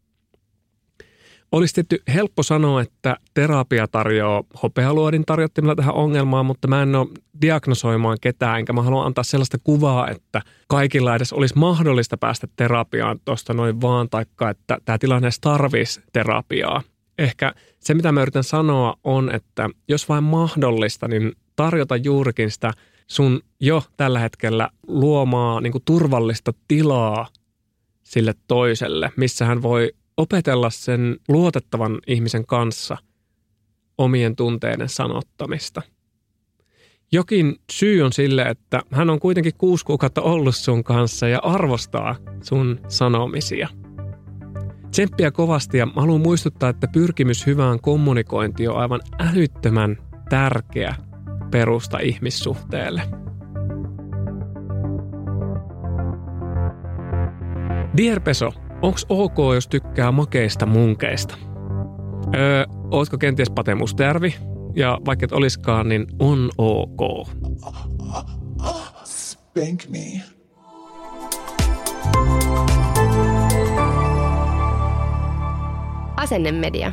olisi 1.53 1.75
tietty 1.75 2.03
helppo 2.15 2.43
sanoa, 2.43 2.83
että 2.83 3.17
terapia 3.35 3.89
tarjoaa 3.89 4.45
hopealuodin 4.63 5.25
tarjottimella 5.27 5.77
tähän 5.77 5.95
ongelmaan, 5.95 6.47
mutta 6.47 6.69
mä 6.69 6.83
en 6.83 6.95
ole 6.95 7.09
diagnosoimaan 7.43 8.19
ketään, 8.21 8.59
enkä 8.59 8.73
mä 8.73 8.83
haluan 8.83 9.07
antaa 9.07 9.25
sellaista 9.25 9.59
kuvaa, 9.65 10.09
että 10.09 10.43
kaikilla 10.69 11.17
edes 11.17 11.33
olisi 11.33 11.59
mahdollista 11.59 12.17
päästä 12.17 12.49
terapiaan 12.57 13.21
tuosta 13.25 13.55
noin 13.55 13.81
vaan, 13.81 14.09
taikka 14.09 14.51
että 14.51 14.79
tämä 14.85 14.99
tilanne 14.99 15.27
edes 15.27 15.41
tarvitsisi 15.41 16.01
terapiaa. 16.13 16.83
Ehkä 17.19 17.53
se, 17.81 17.95
mitä 17.95 18.13
mä 18.13 18.23
yritän 18.23 18.45
sanoa, 18.45 18.95
on, 19.05 19.35
että 19.35 19.71
jos 19.89 20.09
vain 20.09 20.25
mahdollista, 20.25 21.09
niin 21.09 21.33
tarjota 21.57 21.97
juurikin 21.97 22.51
sitä 22.51 22.73
sun 23.07 23.41
jo 23.61 23.83
tällä 23.97 24.19
hetkellä 24.19 24.71
luomaa 24.87 25.61
niin 25.61 25.73
turvallista 25.85 26.53
tilaa 26.69 27.27
sille 28.03 28.35
toiselle, 28.49 29.13
missä 29.17 29.45
hän 29.45 29.63
voi 29.63 29.93
opetella 30.19 30.71
sen 30.71 31.17
luotettavan 31.29 31.99
ihmisen 32.07 32.47
kanssa 32.47 32.97
omien 33.99 34.37
tunteiden 34.37 34.89
sanottamista. 34.89 35.83
Jokin 37.13 37.57
syy 37.73 38.03
on 38.03 38.13
sille, 38.13 38.43
että 38.43 38.83
hän 38.91 39.11
on 39.11 39.21
kuitenkin 39.21 39.53
kuusi 39.59 39.85
kuukautta 39.85 40.23
ollut 40.23 40.57
sun 40.57 40.85
kanssa 40.85 41.29
ja 41.29 41.39
arvostaa 41.43 42.17
sun 42.43 42.81
sanomisia. 42.89 43.69
Tsemppiä 44.91 45.31
kovasti 45.31 45.79
ja 45.79 45.89
haluan 45.97 46.21
muistuttaa, 46.21 46.71
että 46.71 46.89
pyrkimys 46.93 47.47
hyvään 47.47 47.81
kommunikointiin 47.81 48.71
on 48.71 48.79
aivan 48.79 49.01
älyttömän 49.19 49.97
tärkeä 50.31 50.95
perusta 51.51 51.99
ihmissuhteelle. 51.99 53.03
Dear 57.97 58.21
Peso, 58.21 58.53
Onks 58.83 59.07
ok, 59.09 59.37
jos 59.55 59.69
tykkää 59.69 60.13
makeista 60.13 60.67
munkeista? 60.67 61.35
Öö, 62.35 62.65
ootko 62.91 63.19
kenties 63.19 63.51
Pate 63.51 63.75
Mustajärvi? 63.75 64.35
Ja 64.75 64.99
vaikka 65.07 65.25
et 65.25 65.33
oliskaan, 65.33 65.89
niin 65.89 66.07
on 66.19 66.51
ok. 66.59 67.29
Spank 69.05 69.83
me. 69.89 70.23
Asennemedia. 76.17 76.93